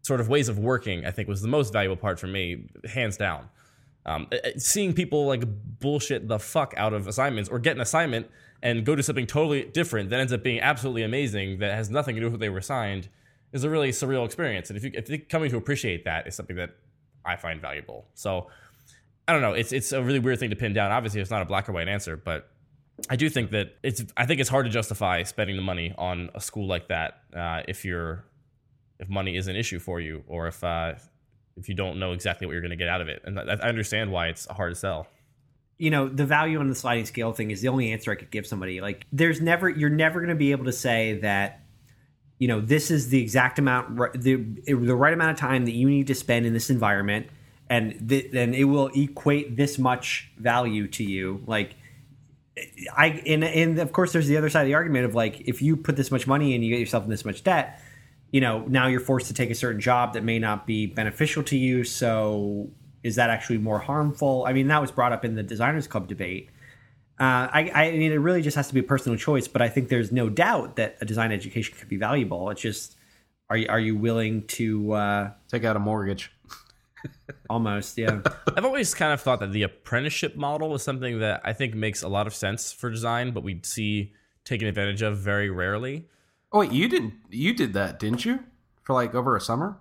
sort 0.02 0.20
of 0.20 0.28
ways 0.28 0.48
of 0.48 0.58
working, 0.58 1.06
I 1.06 1.10
think 1.10 1.28
was 1.28 1.42
the 1.42 1.48
most 1.48 1.72
valuable 1.72 1.96
part 1.96 2.18
for 2.18 2.26
me, 2.26 2.68
hands 2.88 3.16
down. 3.16 3.48
Um, 4.06 4.28
uh, 4.32 4.36
uh, 4.36 4.50
seeing 4.56 4.94
people 4.94 5.26
like 5.26 5.42
bullshit 5.78 6.26
the 6.26 6.38
fuck 6.38 6.72
out 6.76 6.94
of 6.94 7.06
assignments 7.06 7.50
or 7.50 7.58
get 7.58 7.76
an 7.76 7.82
assignment 7.82 8.30
and 8.62 8.84
go 8.84 8.96
to 8.96 9.02
something 9.02 9.26
totally 9.26 9.64
different 9.64 10.10
that 10.10 10.20
ends 10.20 10.32
up 10.32 10.42
being 10.42 10.60
absolutely 10.60 11.02
amazing 11.02 11.58
that 11.58 11.74
has 11.74 11.90
nothing 11.90 12.14
to 12.14 12.20
do 12.20 12.26
with 12.26 12.34
what 12.34 12.40
they 12.40 12.48
were 12.48 12.58
assigned 12.58 13.08
is 13.52 13.64
a 13.64 13.70
really 13.70 13.90
surreal 13.90 14.24
experience. 14.24 14.70
And 14.70 14.76
if 14.76 14.84
you 14.84 14.90
if 14.94 15.08
you 15.08 15.18
coming 15.18 15.50
to 15.50 15.56
appreciate 15.56 16.04
that 16.04 16.26
is 16.26 16.34
something 16.34 16.56
that 16.56 16.70
I 17.24 17.36
find 17.36 17.60
valuable. 17.60 18.06
So 18.14 18.48
I 19.28 19.32
don't 19.32 19.42
know. 19.42 19.52
It's 19.52 19.72
it's 19.72 19.92
a 19.92 20.02
really 20.02 20.18
weird 20.18 20.38
thing 20.38 20.50
to 20.50 20.56
pin 20.56 20.72
down. 20.72 20.90
Obviously, 20.92 21.20
it's 21.20 21.30
not 21.30 21.42
a 21.42 21.44
black 21.44 21.68
or 21.68 21.72
white 21.72 21.88
answer, 21.88 22.16
but 22.16 22.48
I 23.08 23.16
do 23.16 23.28
think 23.30 23.50
that 23.52 23.76
it's 23.82 24.04
I 24.16 24.26
think 24.26 24.40
it's 24.40 24.50
hard 24.50 24.66
to 24.66 24.70
justify 24.70 25.22
spending 25.22 25.56
the 25.56 25.62
money 25.62 25.94
on 25.96 26.30
a 26.34 26.40
school 26.40 26.66
like 26.66 26.88
that 26.88 27.20
uh, 27.34 27.62
if 27.68 27.84
you're 27.84 28.24
if 28.98 29.08
money 29.08 29.36
is 29.36 29.46
an 29.46 29.56
issue 29.56 29.78
for 29.78 30.00
you 30.00 30.24
or 30.26 30.48
if 30.48 30.62
uh, 30.62 30.94
if 31.60 31.68
you 31.68 31.74
don't 31.74 31.98
know 31.98 32.12
exactly 32.12 32.46
what 32.46 32.52
you're 32.52 32.62
going 32.62 32.70
to 32.70 32.76
get 32.76 32.88
out 32.88 33.00
of 33.00 33.08
it. 33.08 33.22
And 33.24 33.38
I 33.38 33.54
understand 33.68 34.10
why 34.10 34.28
it's 34.28 34.46
hard 34.46 34.72
to 34.72 34.78
sell. 34.78 35.06
You 35.78 35.90
know, 35.90 36.08
the 36.08 36.26
value 36.26 36.58
on 36.58 36.68
the 36.68 36.74
sliding 36.74 37.06
scale 37.06 37.32
thing 37.32 37.50
is 37.50 37.60
the 37.60 37.68
only 37.68 37.92
answer 37.92 38.10
I 38.10 38.14
could 38.16 38.30
give 38.30 38.46
somebody. 38.46 38.80
Like, 38.80 39.06
there's 39.12 39.40
never, 39.40 39.68
you're 39.68 39.88
never 39.88 40.20
going 40.20 40.30
to 40.30 40.34
be 40.34 40.50
able 40.50 40.64
to 40.64 40.72
say 40.72 41.20
that 41.20 41.60
you 42.40 42.48
know, 42.48 42.60
this 42.60 42.90
is 42.90 43.10
the 43.10 43.20
exact 43.20 43.58
amount, 43.58 43.96
the 44.18 44.36
the 44.36 44.96
right 44.96 45.12
amount 45.12 45.32
of 45.32 45.36
time 45.36 45.66
that 45.66 45.74
you 45.74 45.88
need 45.88 46.06
to 46.06 46.14
spend 46.14 46.46
in 46.46 46.54
this 46.54 46.70
environment, 46.70 47.26
and 47.68 48.08
th- 48.08 48.32
then 48.32 48.54
it 48.54 48.64
will 48.64 48.88
equate 48.94 49.56
this 49.56 49.78
much 49.78 50.32
value 50.38 50.88
to 50.88 51.04
you. 51.04 51.44
Like, 51.46 51.76
I 52.96 53.22
and 53.26 53.44
and 53.44 53.78
of 53.78 53.92
course, 53.92 54.14
there's 54.14 54.26
the 54.26 54.38
other 54.38 54.48
side 54.48 54.62
of 54.62 54.68
the 54.68 54.74
argument 54.74 55.04
of 55.04 55.14
like, 55.14 55.42
if 55.42 55.60
you 55.60 55.76
put 55.76 55.96
this 55.96 56.10
much 56.10 56.26
money 56.26 56.54
and 56.54 56.64
you 56.64 56.70
get 56.70 56.80
yourself 56.80 57.04
in 57.04 57.10
this 57.10 57.26
much 57.26 57.44
debt, 57.44 57.78
you 58.30 58.40
know, 58.40 58.64
now 58.68 58.86
you're 58.86 59.00
forced 59.00 59.26
to 59.28 59.34
take 59.34 59.50
a 59.50 59.54
certain 59.54 59.80
job 59.80 60.14
that 60.14 60.24
may 60.24 60.38
not 60.38 60.66
be 60.66 60.86
beneficial 60.86 61.42
to 61.44 61.56
you. 61.56 61.84
So, 61.84 62.70
is 63.02 63.16
that 63.16 63.30
actually 63.30 63.58
more 63.58 63.78
harmful? 63.78 64.44
I 64.46 64.52
mean, 64.52 64.68
that 64.68 64.80
was 64.80 64.90
brought 64.90 65.12
up 65.12 65.24
in 65.24 65.34
the 65.34 65.42
Designers 65.42 65.86
Club 65.86 66.06
debate 66.06 66.50
uh, 67.20 67.50
I, 67.52 67.70
I, 67.74 67.90
mean, 67.90 68.12
it 68.12 68.16
really 68.16 68.40
just 68.40 68.56
has 68.56 68.68
to 68.68 68.74
be 68.74 68.80
a 68.80 68.82
personal 68.82 69.18
choice, 69.18 69.46
but 69.46 69.60
I 69.60 69.68
think 69.68 69.90
there's 69.90 70.10
no 70.10 70.30
doubt 70.30 70.76
that 70.76 70.96
a 71.02 71.04
design 71.04 71.32
education 71.32 71.76
could 71.78 71.88
be 71.88 71.98
valuable. 71.98 72.48
It's 72.48 72.62
just, 72.62 72.96
are 73.50 73.58
you, 73.58 73.66
are 73.68 73.78
you 73.78 73.94
willing 73.94 74.46
to 74.46 74.92
uh, 74.92 75.30
take 75.46 75.64
out 75.64 75.76
a 75.76 75.78
mortgage? 75.78 76.32
almost, 77.50 77.98
yeah. 77.98 78.22
I've 78.56 78.64
always 78.64 78.94
kind 78.94 79.12
of 79.12 79.20
thought 79.20 79.40
that 79.40 79.52
the 79.52 79.64
apprenticeship 79.64 80.34
model 80.34 80.70
was 80.70 80.82
something 80.82 81.18
that 81.18 81.42
I 81.44 81.52
think 81.52 81.74
makes 81.74 82.02
a 82.02 82.08
lot 82.08 82.26
of 82.26 82.34
sense 82.34 82.72
for 82.72 82.88
design, 82.88 83.32
but 83.32 83.42
we 83.42 83.60
see 83.64 84.14
taken 84.44 84.66
advantage 84.66 85.02
of 85.02 85.18
very 85.18 85.50
rarely. 85.50 86.08
Oh 86.52 86.60
wait, 86.60 86.72
you 86.72 86.88
didn't 86.88 87.14
you 87.30 87.54
did 87.54 87.72
that, 87.74 87.98
didn't 87.98 88.24
you? 88.24 88.40
For 88.82 88.94
like 88.94 89.14
over 89.14 89.36
a 89.36 89.40
summer? 89.40 89.78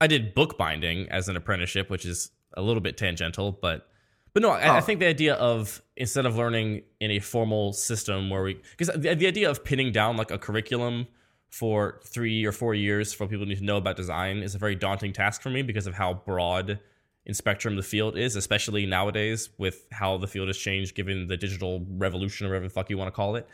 I 0.00 0.06
did 0.06 0.34
bookbinding 0.34 1.08
as 1.08 1.28
an 1.28 1.36
apprenticeship, 1.36 1.90
which 1.90 2.04
is 2.04 2.30
a 2.54 2.62
little 2.62 2.80
bit 2.80 2.96
tangential, 2.96 3.52
but 3.52 3.86
but 4.32 4.42
no, 4.42 4.50
I, 4.50 4.68
oh. 4.68 4.74
I, 4.74 4.80
think 4.80 5.00
the 5.00 5.06
idea 5.06 5.34
of 5.34 5.82
instead 5.96 6.24
of 6.24 6.36
learning 6.36 6.82
in 7.00 7.10
a 7.10 7.18
formal 7.18 7.72
system 7.72 8.30
where 8.30 8.42
we, 8.44 8.60
because 8.76 8.94
the, 8.94 9.14
the, 9.14 9.26
idea 9.26 9.50
of 9.50 9.64
pinning 9.64 9.90
down 9.90 10.16
like 10.16 10.30
a 10.30 10.38
curriculum 10.38 11.08
for 11.50 12.00
three 12.04 12.44
or 12.44 12.52
four 12.52 12.74
years 12.74 13.12
for 13.12 13.26
people 13.26 13.44
who 13.44 13.48
need 13.48 13.58
to 13.58 13.64
know 13.64 13.76
about 13.76 13.96
design 13.96 14.38
is 14.38 14.54
a 14.54 14.58
very 14.58 14.76
daunting 14.76 15.12
task 15.12 15.42
for 15.42 15.50
me 15.50 15.62
because 15.62 15.88
of 15.88 15.94
how 15.94 16.14
broad 16.14 16.78
in 17.26 17.34
spectrum 17.34 17.74
the 17.74 17.82
field 17.82 18.16
is, 18.16 18.36
especially 18.36 18.86
nowadays 18.86 19.50
with 19.58 19.84
how 19.90 20.16
the 20.16 20.28
field 20.28 20.46
has 20.46 20.56
changed 20.56 20.94
given 20.94 21.26
the 21.26 21.36
digital 21.36 21.84
revolution 21.90 22.46
or 22.46 22.50
whatever 22.50 22.68
the 22.68 22.72
fuck 22.72 22.88
you 22.88 22.96
want 22.96 23.08
to 23.08 23.12
call 23.12 23.34
it. 23.34 23.48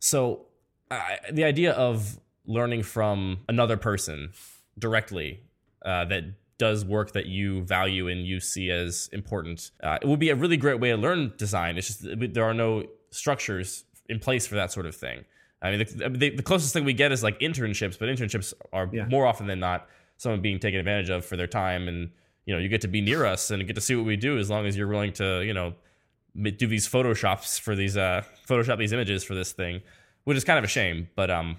So 0.00 0.46
the 1.32 1.44
idea 1.44 1.72
of 1.72 2.18
learning 2.46 2.82
from 2.82 3.40
another 3.48 3.76
person 3.76 4.32
directly 4.78 5.40
uh, 5.84 6.04
that 6.06 6.24
does 6.58 6.84
work 6.84 7.12
that 7.12 7.26
you 7.26 7.62
value 7.62 8.08
and 8.08 8.26
you 8.26 8.40
see 8.40 8.70
as 8.70 9.08
important. 9.12 9.70
Uh, 9.82 9.98
it 10.00 10.06
would 10.06 10.20
be 10.20 10.30
a 10.30 10.34
really 10.34 10.56
great 10.56 10.80
way 10.80 10.90
to 10.90 10.96
learn 10.96 11.32
design. 11.36 11.76
It's 11.76 11.88
just 11.88 12.34
there 12.34 12.44
are 12.44 12.54
no 12.54 12.84
structures 13.10 13.84
in 14.08 14.18
place 14.18 14.46
for 14.46 14.54
that 14.56 14.72
sort 14.72 14.86
of 14.86 14.94
thing. 14.94 15.24
I 15.62 15.70
mean, 15.70 15.78
the, 15.78 16.08
the, 16.10 16.30
the 16.36 16.42
closest 16.42 16.72
thing 16.72 16.84
we 16.84 16.92
get 16.92 17.10
is 17.10 17.22
like 17.22 17.40
internships, 17.40 17.98
but 17.98 18.08
internships 18.08 18.52
are 18.72 18.88
yeah. 18.92 19.06
more 19.06 19.26
often 19.26 19.46
than 19.46 19.60
not 19.60 19.88
someone 20.18 20.42
being 20.42 20.58
taken 20.58 20.78
advantage 20.78 21.10
of 21.10 21.24
for 21.24 21.36
their 21.36 21.46
time. 21.46 21.88
And, 21.88 22.10
you 22.44 22.54
know, 22.54 22.60
you 22.60 22.68
get 22.68 22.82
to 22.82 22.88
be 22.88 23.00
near 23.00 23.24
us 23.24 23.50
and 23.50 23.66
get 23.66 23.74
to 23.74 23.80
see 23.80 23.96
what 23.96 24.04
we 24.04 24.16
do 24.16 24.38
as 24.38 24.50
long 24.50 24.66
as 24.66 24.76
you're 24.76 24.88
willing 24.88 25.14
to, 25.14 25.42
you 25.42 25.54
know, 25.54 25.74
do 26.36 26.66
these 26.66 26.86
photoshops 26.86 27.58
for 27.58 27.74
these, 27.74 27.96
uh, 27.96 28.22
Photoshop 28.46 28.78
these 28.78 28.92
images 28.92 29.24
for 29.24 29.34
this 29.34 29.52
thing, 29.52 29.80
which 30.24 30.36
is 30.36 30.44
kind 30.44 30.58
of 30.58 30.64
a 30.64 30.68
shame. 30.68 31.08
But, 31.14 31.30
um, 31.30 31.56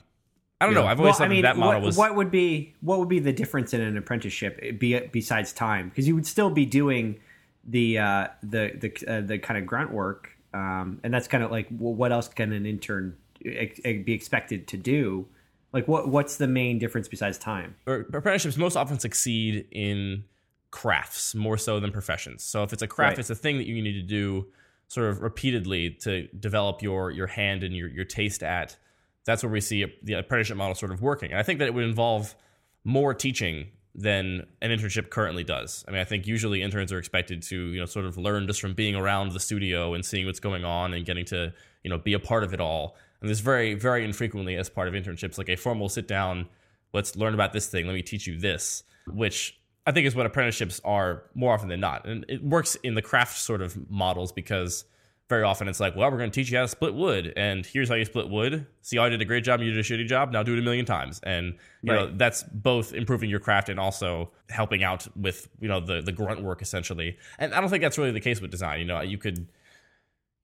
I 0.59 0.65
don't 0.65 0.75
yeah. 0.75 0.81
know. 0.81 0.87
I've 0.87 0.99
always 0.99 1.11
well, 1.11 1.17
thought 1.19 1.25
I 1.25 1.29
mean, 1.29 1.41
that 1.41 1.57
model 1.57 1.81
what, 1.81 1.85
was. 1.85 1.97
What 1.97 2.15
would 2.15 2.31
be 2.31 2.73
what 2.81 2.99
would 2.99 3.09
be 3.09 3.19
the 3.19 3.33
difference 3.33 3.73
in 3.73 3.81
an 3.81 3.97
apprenticeship 3.97 4.59
eh, 4.63 4.71
be, 4.71 4.99
besides 5.11 5.51
time? 5.51 5.89
Because 5.89 6.07
you 6.07 6.15
would 6.15 6.25
still 6.25 6.49
be 6.49 6.65
doing 6.65 7.19
the 7.65 7.97
uh, 7.97 8.27
the 8.41 8.71
the 8.73 9.07
uh, 9.07 9.21
the 9.21 9.37
kind 9.37 9.57
of 9.57 9.65
grunt 9.65 9.91
work, 9.91 10.29
um, 10.53 10.99
and 11.03 11.13
that's 11.13 11.27
kind 11.27 11.43
of 11.43 11.51
like 11.51 11.67
well, 11.71 11.93
what 11.93 12.11
else 12.13 12.29
can 12.29 12.53
an 12.53 12.65
intern 12.65 13.17
ex- 13.45 13.81
be 13.81 14.13
expected 14.13 14.67
to 14.69 14.77
do? 14.77 15.27
Like 15.73 15.89
what 15.89 16.07
what's 16.07 16.37
the 16.37 16.47
main 16.47 16.79
difference 16.79 17.09
besides 17.09 17.37
time? 17.37 17.75
Apprenticeships 17.85 18.55
most 18.55 18.77
often 18.77 18.97
succeed 18.97 19.67
in 19.71 20.23
crafts 20.71 21.35
more 21.35 21.57
so 21.57 21.81
than 21.81 21.91
professions. 21.91 22.43
So 22.43 22.63
if 22.63 22.71
it's 22.71 22.81
a 22.81 22.87
craft, 22.87 23.11
right. 23.11 23.19
it's 23.19 23.29
a 23.29 23.35
thing 23.35 23.57
that 23.57 23.67
you 23.67 23.81
need 23.81 23.93
to 23.93 24.01
do 24.01 24.47
sort 24.95 25.09
of 25.11 25.21
repeatedly 25.21 25.91
to 25.91 26.27
develop 26.39 26.81
your 26.81 27.11
your 27.11 27.27
hand 27.27 27.63
and 27.63 27.75
your 27.75 27.87
your 27.87 28.05
taste 28.05 28.41
at 28.41 28.77
that's 29.25 29.43
where 29.43 29.51
we 29.51 29.59
see 29.59 29.85
the 30.03 30.13
apprenticeship 30.13 30.55
model 30.55 30.75
sort 30.75 30.91
of 30.91 31.01
working. 31.01 31.31
And 31.31 31.39
I 31.39 31.43
think 31.43 31.59
that 31.59 31.65
it 31.65 31.73
would 31.73 31.83
involve 31.83 32.35
more 32.83 33.13
teaching 33.13 33.67
than 33.95 34.45
an 34.61 34.71
internship 34.71 35.09
currently 35.09 35.43
does. 35.43 35.83
I 35.87 35.91
mean, 35.91 35.99
I 35.99 36.03
think 36.03 36.27
usually 36.27 36.61
interns 36.61 36.91
are 36.91 36.99
expected 36.99 37.41
to, 37.43 37.55
you 37.55 37.79
know, 37.79 37.85
sort 37.85 38.05
of 38.05 38.17
learn 38.17 38.45
just 38.45 38.61
from 38.61 38.73
being 38.73 38.95
around 38.95 39.31
the 39.31 39.39
studio 39.39 39.93
and 39.93 40.05
seeing 40.05 40.25
what's 40.25 40.39
going 40.39 40.63
on 40.63 40.93
and 40.93 41.05
getting 41.05 41.25
to, 41.25 41.53
you 41.83 41.89
know, 41.89 41.97
be 41.97 42.13
a 42.13 42.19
part 42.19 42.43
of 42.43 42.53
it 42.53 42.59
all. 42.59 42.95
And 43.21 43.29
this 43.29 43.39
very, 43.39 43.73
very 43.73 44.03
infrequently 44.05 44.55
as 44.57 44.69
part 44.69 44.87
of 44.87 44.93
internships, 44.93 45.37
like 45.37 45.49
a 45.49 45.55
formal 45.55 45.89
sit 45.89 46.07
down, 46.07 46.47
let's 46.93 47.15
learn 47.15 47.33
about 47.33 47.53
this 47.53 47.67
thing, 47.67 47.87
let 47.87 47.93
me 47.93 48.03
teach 48.03 48.27
you 48.27 48.37
this, 48.37 48.83
which 49.07 49.59
I 49.85 49.91
think 49.91 50.07
is 50.07 50.15
what 50.15 50.25
apprenticeships 50.25 50.81
are 50.83 51.23
more 51.35 51.53
often 51.53 51.69
than 51.69 51.79
not. 51.79 52.07
And 52.07 52.25
it 52.27 52.43
works 52.43 52.75
in 52.83 52.95
the 52.95 53.01
craft 53.01 53.37
sort 53.37 53.61
of 53.61 53.89
models 53.89 54.31
because 54.31 54.85
very 55.27 55.43
often 55.43 55.67
it's 55.67 55.79
like, 55.79 55.95
well, 55.95 56.11
we're 56.11 56.17
going 56.17 56.29
to 56.29 56.35
teach 56.35 56.51
you 56.51 56.57
how 56.57 56.63
to 56.63 56.67
split 56.67 56.93
wood, 56.93 57.33
and 57.35 57.65
here's 57.65 57.89
how 57.89 57.95
you 57.95 58.05
split 58.05 58.29
wood. 58.29 58.67
See, 58.81 58.99
I 58.99 59.09
did 59.09 59.21
a 59.21 59.25
great 59.25 59.43
job, 59.43 59.59
you 59.59 59.71
did 59.71 59.79
a 59.79 59.83
shitty 59.83 60.05
job. 60.05 60.31
Now 60.31 60.43
do 60.43 60.53
it 60.53 60.59
a 60.59 60.61
million 60.61 60.85
times, 60.85 61.19
and 61.23 61.55
you 61.81 61.93
right. 61.93 62.11
know 62.11 62.15
that's 62.15 62.43
both 62.43 62.93
improving 62.93 63.29
your 63.29 63.39
craft 63.39 63.69
and 63.69 63.79
also 63.79 64.31
helping 64.49 64.83
out 64.83 65.07
with 65.17 65.47
you 65.59 65.67
know 65.67 65.79
the 65.79 66.01
the 66.01 66.11
grunt 66.11 66.43
work 66.43 66.61
essentially. 66.61 67.17
And 67.39 67.55
I 67.55 67.61
don't 67.61 67.69
think 67.69 67.81
that's 67.81 67.97
really 67.97 68.11
the 68.11 68.19
case 68.19 68.39
with 68.39 68.51
design. 68.51 68.79
You 68.79 68.85
know, 68.85 69.01
you 69.01 69.17
could 69.17 69.47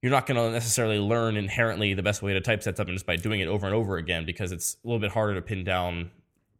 you're 0.02 0.10
not 0.10 0.26
going 0.26 0.36
to 0.36 0.50
necessarily 0.50 0.98
learn 0.98 1.36
inherently 1.36 1.94
the 1.94 2.02
best 2.02 2.20
way 2.20 2.32
to 2.32 2.40
typeset 2.40 2.76
something 2.76 2.94
just 2.94 3.06
by 3.06 3.14
doing 3.14 3.38
it 3.38 3.46
over 3.46 3.66
and 3.66 3.74
over 3.74 3.96
again 3.96 4.26
because 4.26 4.50
it's 4.50 4.76
a 4.84 4.88
little 4.88 4.98
bit 4.98 5.12
harder 5.12 5.36
to 5.36 5.42
pin 5.42 5.62
down 5.62 6.10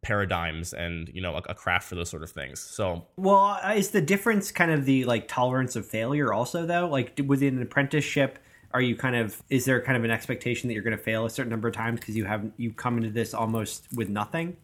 paradigms 0.03 0.73
and 0.73 1.09
you 1.13 1.21
know 1.21 1.35
a, 1.35 1.41
a, 1.49 1.53
craft 1.53 1.87
for 1.87 1.95
those 1.95 2.09
sort 2.09 2.23
of 2.23 2.29
things 2.29 2.59
so 2.59 3.05
well 3.17 3.59
is 3.75 3.91
the 3.91 4.01
difference 4.01 4.51
kind 4.51 4.71
of 4.71 4.85
the 4.85 5.05
like 5.05 5.27
tolerance 5.27 5.75
of 5.75 5.85
failure 5.85 6.33
also 6.33 6.65
though 6.65 6.87
like 6.87 7.19
within 7.25 7.57
an 7.57 7.61
apprenticeship 7.61 8.39
are 8.71 8.81
you 8.81 8.95
kind 8.95 9.15
of 9.15 9.41
is 9.49 9.65
there 9.65 9.81
kind 9.81 9.97
of 9.97 10.03
an 10.03 10.11
expectation 10.11 10.67
that 10.67 10.73
you're 10.73 10.83
going 10.83 10.97
to 10.97 11.03
fail 11.03 11.25
a 11.25 11.29
certain 11.29 11.49
number 11.49 11.67
of 11.67 11.73
times 11.73 11.99
because 11.99 12.15
you 12.15 12.25
have 12.25 12.51
you 12.57 12.71
come 12.71 12.97
into 12.97 13.09
this 13.09 13.33
almost 13.33 13.87
with 13.95 14.09
nothing 14.09 14.57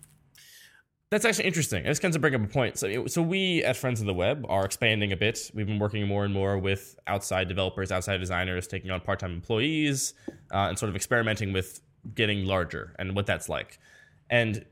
that's 1.11 1.25
actually 1.25 1.45
interesting. 1.45 1.83
This 1.85 1.97
kind 1.97 2.13
of 2.13 2.21
bring 2.21 2.35
up 2.35 2.43
a 2.43 2.47
point. 2.47 2.77
So, 2.77 3.07
so 3.07 3.23
we 3.23 3.63
at 3.63 3.75
Friends 3.75 3.99
of 3.99 4.05
the 4.05 4.13
Web 4.13 4.45
are 4.47 4.63
expanding 4.63 5.11
a 5.11 5.17
bit. 5.17 5.49
We've 5.55 5.65
been 5.65 5.79
working 5.79 6.07
more 6.07 6.23
and 6.23 6.31
more 6.31 6.59
with 6.59 6.99
outside 7.07 7.47
developers, 7.47 7.91
outside 7.91 8.17
designers, 8.17 8.67
taking 8.67 8.91
on 8.91 9.01
part-time 9.01 9.33
employees, 9.33 10.13
uh, 10.53 10.67
and 10.69 10.77
sort 10.77 10.89
of 10.89 10.95
experimenting 10.95 11.51
with 11.51 11.81
getting 12.13 12.45
larger 12.45 12.95
and 12.99 13.15
what 13.15 13.25
that's 13.25 13.49
like. 13.49 13.79
And 14.29 14.65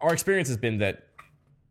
our 0.00 0.12
experience 0.12 0.48
has 0.48 0.56
been 0.56 0.78
that 0.78 1.08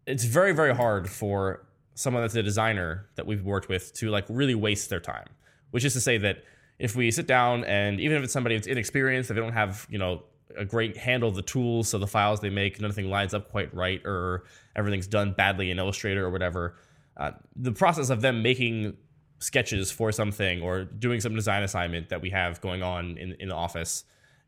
it's 0.06 0.23
very 0.23 0.54
very 0.54 0.73
hard 0.75 1.10
for 1.10 1.65
someone 1.95 2.23
that's 2.23 2.36
a 2.36 2.43
designer 2.43 3.08
that 3.15 3.25
we've 3.25 3.43
worked 3.43 3.69
with 3.69 3.93
to 3.93 4.10
like 4.10 4.25
really 4.30 4.56
waste 4.56 4.89
their 4.89 4.99
time 4.99 5.28
which 5.71 5.84
is 5.84 5.93
to 5.93 6.01
say 6.01 6.17
that 6.17 6.43
if 6.78 6.95
we 6.95 7.10
sit 7.12 7.28
down 7.28 7.63
and 7.63 7.99
even 7.99 8.17
if 8.17 8.23
it's 8.23 8.34
somebody 8.34 8.56
that's 8.56 8.67
inexperienced 8.67 9.30
if 9.30 9.36
they 9.36 9.41
don't 9.41 9.54
have 9.54 9.88
you 9.89 9.97
know 9.97 10.23
a 10.58 10.65
great 10.65 10.95
handle 10.95 11.30
of 11.30 11.36
the 11.36 11.41
tools 11.41 11.89
so 11.89 11.97
the 11.97 12.08
files 12.08 12.39
they 12.39 12.49
make 12.49 12.80
nothing 12.80 13.10
lines 13.10 13.34
up 13.34 13.49
quite 13.49 13.73
right 13.73 14.01
or 14.06 14.43
everything's 14.75 15.08
done 15.08 15.34
badly 15.34 15.71
in 15.71 15.80
illustrator 15.80 16.25
or 16.25 16.30
whatever 16.30 16.75
uh, 17.17 17.32
the 17.56 17.71
process 17.71 18.10
of 18.10 18.21
them 18.21 18.41
making 18.41 18.95
sketches 19.39 19.91
for 19.91 20.12
something 20.12 20.62
or 20.62 20.84
doing 20.84 21.19
some 21.19 21.36
design 21.36 21.63
assignment 21.63 22.10
that 22.10 22.21
we 22.21 22.30
have 22.30 22.60
going 22.62 22.84
on 22.84 23.17
in, 23.17 23.34
in 23.39 23.49
the 23.49 23.56
office 23.56 24.04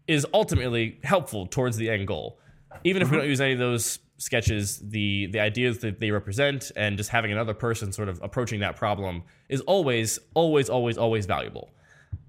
is 0.07 0.25
ultimately 0.33 0.99
helpful 1.03 1.45
towards 1.45 1.77
the 1.77 1.89
end 1.89 2.07
goal 2.07 2.39
even 2.83 3.01
if 3.01 3.09
we 3.09 3.17
don't 3.17 3.23
mm-hmm. 3.23 3.29
use 3.29 3.41
any 3.41 3.53
of 3.53 3.59
those 3.59 3.99
sketches, 4.17 4.79
the 4.79 5.27
the 5.27 5.39
ideas 5.39 5.79
that 5.79 5.99
they 5.99 6.11
represent 6.11 6.71
and 6.75 6.97
just 6.97 7.09
having 7.09 7.31
another 7.31 7.53
person 7.53 7.91
sort 7.91 8.09
of 8.09 8.19
approaching 8.23 8.59
that 8.61 8.75
problem 8.75 9.23
is 9.49 9.61
always, 9.61 10.19
always, 10.33 10.69
always, 10.69 10.97
always 10.97 11.25
valuable. 11.25 11.69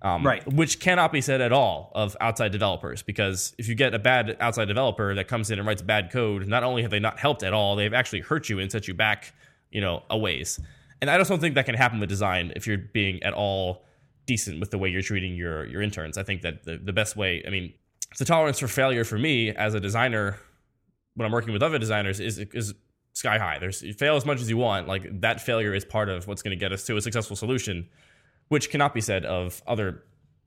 Um, 0.02 0.24
right. 0.24 0.46
Which 0.52 0.78
cannot 0.78 1.12
be 1.12 1.20
said 1.20 1.40
at 1.40 1.52
all 1.52 1.90
of 1.94 2.16
outside 2.20 2.52
developers 2.52 3.02
because 3.02 3.54
if 3.58 3.68
you 3.68 3.74
get 3.74 3.94
a 3.94 3.98
bad 3.98 4.36
outside 4.40 4.66
developer 4.66 5.14
that 5.14 5.26
comes 5.26 5.50
in 5.50 5.58
and 5.58 5.66
writes 5.66 5.82
bad 5.82 6.10
code, 6.12 6.46
not 6.46 6.62
only 6.62 6.82
have 6.82 6.90
they 6.90 7.00
not 7.00 7.18
helped 7.18 7.42
at 7.42 7.52
all, 7.52 7.74
they've 7.74 7.94
actually 7.94 8.20
hurt 8.20 8.48
you 8.48 8.60
and 8.60 8.70
set 8.70 8.86
you 8.86 8.94
back, 8.94 9.32
you 9.70 9.80
know, 9.80 10.02
a 10.10 10.16
ways. 10.16 10.60
And 11.00 11.10
I 11.10 11.18
just 11.18 11.30
don't 11.30 11.40
think 11.40 11.54
that 11.56 11.66
can 11.66 11.74
happen 11.74 12.00
with 12.00 12.08
design 12.08 12.52
if 12.54 12.66
you're 12.66 12.78
being 12.78 13.22
at 13.22 13.32
all 13.32 13.84
decent 14.26 14.60
with 14.60 14.70
the 14.70 14.78
way 14.78 14.88
you're 14.88 15.02
treating 15.02 15.34
your 15.34 15.64
your 15.66 15.82
interns. 15.82 16.16
I 16.16 16.22
think 16.22 16.42
that 16.42 16.64
the, 16.64 16.78
the 16.78 16.92
best 16.92 17.16
way, 17.16 17.42
I 17.46 17.50
mean, 17.50 17.72
the 18.16 18.24
tolerance 18.24 18.58
for 18.58 18.68
failure 18.68 19.04
for 19.04 19.18
me 19.18 19.50
as 19.50 19.74
a 19.74 19.80
designer 19.80 20.38
when 21.14 21.26
I'm 21.26 21.32
working 21.32 21.52
with 21.52 21.62
other 21.62 21.78
designers 21.78 22.20
is 22.20 22.38
is 22.38 22.74
sky 23.12 23.38
high. 23.38 23.58
There's 23.58 23.82
you 23.82 23.92
fail 23.92 24.16
as 24.16 24.24
much 24.24 24.40
as 24.40 24.48
you 24.48 24.56
want. 24.56 24.88
Like 24.88 25.20
that 25.20 25.40
failure 25.40 25.74
is 25.74 25.84
part 25.84 26.08
of 26.08 26.26
what's 26.26 26.42
going 26.42 26.56
to 26.56 26.60
get 26.60 26.72
us 26.72 26.84
to 26.86 26.96
a 26.96 27.00
successful 27.00 27.36
solution, 27.36 27.88
which 28.48 28.70
cannot 28.70 28.94
be 28.94 29.00
said 29.00 29.24
of 29.26 29.62
other 29.66 30.04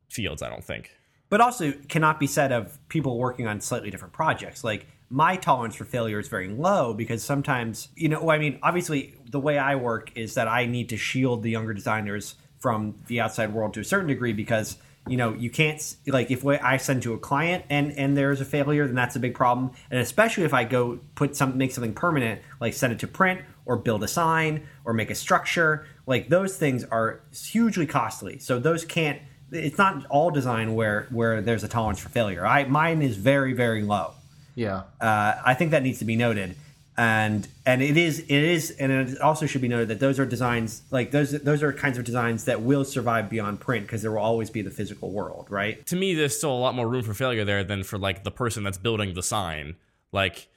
fields. 0.09 0.41
I 0.41 0.49
don't 0.49 0.63
think. 0.63 0.91
But 1.29 1.41
also 1.41 1.71
cannot 1.87 2.19
be 2.19 2.27
said 2.27 2.51
of 2.51 2.77
people 2.89 3.17
working 3.17 3.47
on 3.47 3.61
slightly 3.61 3.89
different 3.89 4.13
projects. 4.13 4.63
Like 4.63 4.87
my 5.09 5.35
tolerance 5.35 5.75
for 5.75 5.85
failure 5.85 6.19
is 6.19 6.27
very 6.27 6.47
low 6.47 6.93
because 6.93 7.23
sometimes 7.23 7.89
you 7.95 8.09
know. 8.09 8.31
I 8.31 8.37
mean, 8.37 8.59
obviously, 8.63 9.15
the 9.29 9.39
way 9.39 9.57
I 9.57 9.75
work 9.75 10.11
is 10.15 10.33
that 10.33 10.47
I 10.47 10.65
need 10.65 10.89
to 10.89 10.97
shield 10.97 11.43
the 11.43 11.51
younger 11.51 11.73
designers 11.73 12.35
from 12.59 12.95
the 13.07 13.19
outside 13.19 13.53
world 13.53 13.73
to 13.73 13.81
a 13.81 13.83
certain 13.83 14.07
degree 14.07 14.33
because 14.33 14.77
you 15.07 15.17
know 15.17 15.33
you 15.33 15.49
can't 15.49 15.95
like 16.07 16.29
if 16.29 16.45
I 16.45 16.77
send 16.77 17.03
to 17.03 17.13
a 17.13 17.17
client 17.17 17.65
and 17.69 17.91
and 17.93 18.15
there's 18.15 18.39
a 18.39 18.45
failure, 18.45 18.85
then 18.85 18.95
that's 18.95 19.15
a 19.15 19.19
big 19.19 19.33
problem. 19.33 19.71
And 19.89 19.99
especially 19.99 20.43
if 20.43 20.53
I 20.53 20.63
go 20.63 20.99
put 21.15 21.35
some 21.35 21.57
make 21.57 21.71
something 21.71 21.93
permanent, 21.93 22.41
like 22.59 22.73
send 22.73 22.93
it 22.93 22.99
to 22.99 23.07
print 23.07 23.41
or 23.65 23.77
build 23.77 24.03
a 24.03 24.07
sign 24.07 24.67
or 24.85 24.93
make 24.93 25.09
a 25.09 25.15
structure, 25.15 25.85
like 26.05 26.29
those 26.29 26.57
things 26.57 26.83
are 26.85 27.21
hugely 27.33 27.87
costly. 27.87 28.39
So 28.39 28.59
those 28.59 28.85
can't. 28.85 29.21
It's 29.51 29.77
not 29.77 30.05
all 30.05 30.31
design 30.31 30.75
where 30.75 31.07
where 31.09 31.41
there's 31.41 31.63
a 31.63 31.67
tolerance 31.67 31.99
for 31.99 32.09
failure. 32.09 32.45
I 32.45 32.65
mine 32.65 33.01
is 33.01 33.17
very 33.17 33.53
very 33.53 33.81
low. 33.81 34.13
Yeah. 34.55 34.83
Uh, 34.99 35.35
I 35.43 35.53
think 35.55 35.71
that 35.71 35.81
needs 35.81 35.99
to 35.99 36.05
be 36.05 36.15
noted, 36.15 36.55
and 36.97 37.47
and 37.65 37.81
it 37.81 37.95
is 37.97 38.19
it 38.19 38.29
is 38.29 38.71
and 38.71 38.91
it 38.91 39.21
also 39.21 39.45
should 39.45 39.61
be 39.61 39.67
noted 39.67 39.87
that 39.87 39.99
those 39.99 40.19
are 40.19 40.25
designs 40.25 40.81
like 40.91 41.11
those 41.11 41.31
those 41.31 41.63
are 41.63 41.71
kinds 41.71 41.97
of 41.97 42.03
designs 42.03 42.43
that 42.45 42.61
will 42.61 42.83
survive 42.83 43.29
beyond 43.29 43.59
print 43.61 43.85
because 43.85 44.01
there 44.01 44.11
will 44.11 44.19
always 44.19 44.49
be 44.49 44.61
the 44.61 44.69
physical 44.69 45.09
world, 45.11 45.47
right? 45.49 45.85
to 45.87 45.95
me 45.95 46.13
there's 46.13 46.35
still 46.37 46.51
a 46.51 46.59
lot 46.59 46.75
more 46.75 46.87
room 46.89 47.01
for 47.03 47.13
failure 47.13 47.45
there 47.45 47.63
than 47.63 47.83
for 47.83 47.97
like 47.97 48.23
the 48.23 48.31
person 48.31 48.63
that's 48.63 48.77
building 48.77 49.13
the 49.13 49.23
sign 49.23 49.75
like 50.11 50.49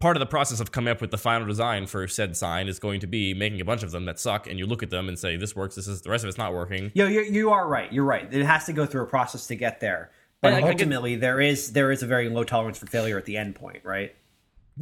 part 0.00 0.16
of 0.16 0.20
the 0.20 0.26
process 0.26 0.60
of 0.60 0.70
coming 0.72 0.90
up 0.90 1.00
with 1.00 1.10
the 1.10 1.16
final 1.16 1.46
design 1.46 1.86
for 1.86 2.06
said 2.08 2.36
sign 2.36 2.68
is 2.68 2.78
going 2.78 3.00
to 3.00 3.06
be 3.06 3.32
making 3.32 3.60
a 3.60 3.64
bunch 3.64 3.82
of 3.82 3.90
them 3.90 4.04
that 4.04 4.18
suck 4.18 4.46
and 4.46 4.58
you 4.58 4.66
look 4.66 4.82
at 4.82 4.90
them 4.90 5.08
and 5.08 5.18
say 5.18 5.36
this 5.36 5.54
works 5.56 5.76
this 5.76 5.86
is 5.88 6.02
the 6.02 6.10
rest 6.10 6.24
of 6.24 6.28
it's 6.28 6.36
not 6.36 6.52
working 6.52 6.90
Yo, 6.94 7.06
you 7.06 7.22
you 7.22 7.50
are 7.50 7.66
right. 7.66 7.90
You're 7.92 8.04
right. 8.04 8.26
It 8.34 8.44
has 8.44 8.66
to 8.66 8.72
go 8.72 8.84
through 8.84 9.02
a 9.02 9.06
process 9.06 9.46
to 9.46 9.54
get 9.54 9.80
there, 9.80 10.10
but 10.42 10.52
I- 10.52 10.56
I 10.56 10.60
get- 10.60 10.70
ultimately 10.72 11.16
there 11.16 11.40
is 11.40 11.72
there 11.72 11.90
is 11.90 12.02
a 12.02 12.06
very 12.06 12.28
low 12.28 12.44
tolerance 12.44 12.76
for 12.76 12.86
failure 12.86 13.16
at 13.16 13.24
the 13.24 13.36
end 13.38 13.54
point, 13.54 13.80
right? 13.84 14.14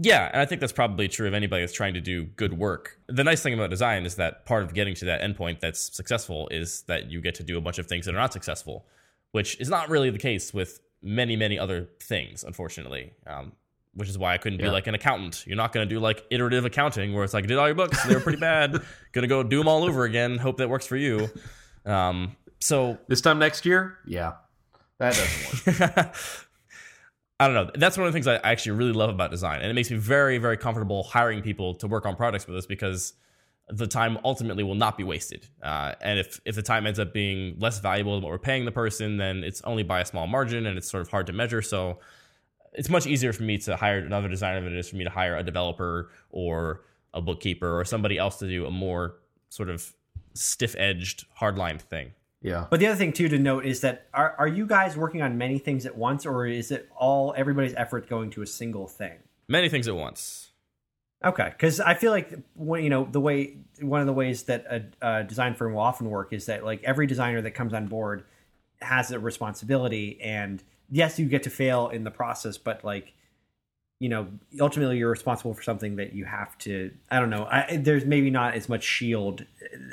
Yeah 0.01 0.31
and 0.33 0.41
i 0.41 0.45
think 0.45 0.61
that's 0.61 0.73
probably 0.73 1.09
true 1.09 1.27
of 1.27 1.35
anybody 1.35 1.63
that's 1.63 1.73
trying 1.73 1.95
to 1.95 2.01
do 2.01 2.25
good 2.25 2.53
work 2.53 2.99
the 3.09 3.25
nice 3.25 3.43
thing 3.43 3.55
about 3.55 3.71
design 3.71 4.05
is 4.05 4.17
that 4.17 4.45
part 4.47 4.63
of 4.63 4.75
getting 4.75 4.95
to 4.95 5.05
that 5.05 5.21
endpoint 5.23 5.61
that's 5.61 5.95
successful 5.95 6.49
is 6.51 6.83
that 6.83 7.11
you 7.11 7.21
get 7.21 7.35
to 7.35 7.43
do 7.43 7.59
a 7.59 7.61
bunch 7.61 7.79
of 7.79 7.87
things 7.87 8.07
that 8.07 8.15
are 8.15 8.19
not 8.19 8.33
successful 8.33 8.87
which 9.33 9.59
is 9.61 9.69
not 9.69 9.89
really 9.89 10.11
the 10.11 10.19
case 10.19 10.55
with 10.55 10.81
many 11.03 11.37
many 11.37 11.59
other 11.59 11.89
things 12.01 12.45
unfortunately 12.45 13.13
um, 13.27 13.53
which 13.95 14.09
is 14.09 14.19
why 14.19 14.35
i 14.35 14.39
couldn't 14.39 14.59
be 14.59 14.69
like 14.69 14.87
an 14.87 14.95
accountant 14.95 15.45
you're 15.47 15.57
not 15.57 15.73
going 15.73 15.87
to 15.87 15.95
do 15.95 16.01
like 16.01 16.25
iterative 16.31 16.65
accounting 16.65 17.15
where 17.15 17.25
it's 17.25 17.35
like 17.35 17.47
did 17.47 17.57
all 17.57 17.67
your 17.67 17.75
books 17.75 18.03
they 18.05 18.15
were 18.15 18.21
pretty 18.21 18.39
bad 18.39 18.83
gonna 19.13 19.27
go 19.27 19.43
do 19.43 19.59
them 19.59 19.69
all 19.69 19.85
over 19.85 20.05
again 20.05 20.39
hope 20.39 20.57
that 20.57 20.69
works 20.69 20.87
for 20.87 20.97
you 20.97 21.29
um, 21.87 22.37
so 22.61 22.99
This 23.09 23.21
time 23.21 23.39
next 23.39 23.65
year? 23.65 23.99
Yeah. 24.05 24.35
That 24.99 25.15
doesn't 25.15 25.81
work. 25.81 26.17
I 27.39 27.47
don't 27.49 27.55
know. 27.55 27.71
That's 27.75 27.99
one 27.99 28.07
of 28.07 28.13
the 28.13 28.17
things 28.17 28.27
I 28.27 28.37
actually 28.37 28.73
really 28.73 28.93
love 28.93 29.11
about 29.11 29.31
design, 29.31 29.61
and 29.61 29.71
it 29.71 29.75
makes 29.75 29.91
me 29.91 29.99
very, 29.99 30.39
very 30.39 30.57
comfortable 30.57 31.03
hiring 31.03 31.43
people 31.43 31.75
to 31.75 31.87
work 31.87 32.07
on 32.07 32.17
products 32.17 32.47
with 32.47 32.57
us 32.57 32.67
because 32.67 33.13
the 33.69 33.87
time 33.87 34.17
ultimately 34.25 34.63
will 34.63 34.77
not 34.77 34.97
be 34.97 35.05
wasted. 35.05 35.47
Uh, 35.63 35.93
and 36.01 36.19
if 36.19 36.41
if 36.45 36.55
the 36.55 36.63
time 36.63 36.87
ends 36.87 36.99
up 36.99 37.13
being 37.13 37.59
less 37.59 37.79
valuable 37.81 38.15
than 38.15 38.23
what 38.23 38.31
we're 38.31 38.39
paying 38.39 38.65
the 38.65 38.73
person, 38.73 39.19
then 39.19 39.45
it's 39.45 39.61
only 39.63 39.83
by 39.83 40.01
a 40.01 40.05
small 40.05 40.27
margin, 40.27 40.67
and 40.67 40.79
it's 40.79 40.91
sort 40.91 41.03
of 41.03 41.11
hard 41.11 41.27
to 41.27 41.33
measure. 41.35 41.61
So 41.61 41.99
it's 42.73 42.89
much 42.89 43.07
easier 43.07 43.33
for 43.33 43.43
me 43.43 43.59
to 43.59 43.77
hire 43.77 43.99
another 43.99 44.29
designer 44.29 44.63
than 44.63 44.73
it 44.73 44.79
is 44.79 44.89
for 44.89 44.97
me 44.97 45.05
to 45.05 45.11
hire 45.11 45.37
a 45.37 45.43
developer 45.43 46.11
or 46.31 46.85
a 47.13 47.21
bookkeeper 47.21 47.79
or 47.79 47.85
somebody 47.85 48.17
else 48.17 48.39
to 48.39 48.49
do 48.49 48.67
a 48.67 48.71
more 48.71 49.17
sort 49.49 49.69
of 49.71 49.93
stiff-edged, 50.35 51.25
hard-lined 51.35 51.81
thing. 51.81 52.13
Yeah. 52.47 52.67
But 52.71 52.79
the 52.79 52.87
other 52.87 52.97
thing 52.97 53.13
too 53.13 53.29
to 53.29 53.39
note 53.41 53.67
is 53.67 53.81
that 53.81 54.07
are 54.15 54.37
are 54.39 54.47
you 54.47 54.67
guys 54.67 54.97
working 54.97 55.21
on 55.21 55.37
many 55.37 55.59
things 55.59 55.85
at 55.85 55.97
once, 55.97 56.25
or 56.25 56.47
is 56.47 56.71
it 56.71 56.89
all 56.97 57.35
everybody's 57.37 57.75
effort 57.75 58.09
going 58.09 58.31
to 58.31 58.43
a 58.43 58.47
single 58.47 58.87
thing? 58.87 59.19
Many 59.49 59.69
things 59.69 59.89
at 59.89 59.97
once. 59.97 60.51
Okay, 61.25 61.49
because 61.49 61.81
I 61.81 61.95
feel 61.95 62.13
like 62.13 62.33
when 62.55 62.85
you 62.85 62.91
know 62.91 63.09
the 63.11 63.21
way 63.21 63.57
one 63.81 64.01
of 64.01 64.07
the 64.07 64.13
ways 64.13 64.45
that 64.45 64.65
a, 64.71 64.85
a 65.19 65.25
design 65.25 65.55
firm 65.55 65.75
will 65.75 65.81
often 65.81 66.09
work 66.09 66.33
is 66.33 66.47
that 66.47 66.65
like 66.65 66.85
every 66.85 67.09
designer 67.09 67.43
that 67.43 67.51
comes 67.51 67.75
on 67.75 67.89
board 67.89 68.23
has 68.81 69.11
a 69.11 69.19
responsibility, 69.19 70.21
and 70.23 70.63
yes, 70.89 71.19
you 71.19 71.27
get 71.27 71.43
to 71.43 71.51
fail 71.51 71.89
in 71.89 72.05
the 72.05 72.13
process, 72.13 72.59
but 72.59 72.85
like 72.85 73.13
you 73.99 74.09
know 74.09 74.29
ultimately 74.61 74.99
you're 74.99 75.11
responsible 75.11 75.53
for 75.53 75.65
something 75.65 75.97
that 75.97 76.13
you 76.13 76.25
have 76.27 76.57
to. 76.59 76.93
I 77.11 77.19
don't 77.19 77.31
know. 77.31 77.49
I, 77.51 77.77
there's 77.77 78.05
maybe 78.05 78.31
not 78.31 78.55
as 78.55 78.69
much 78.69 78.85
shield 78.85 79.45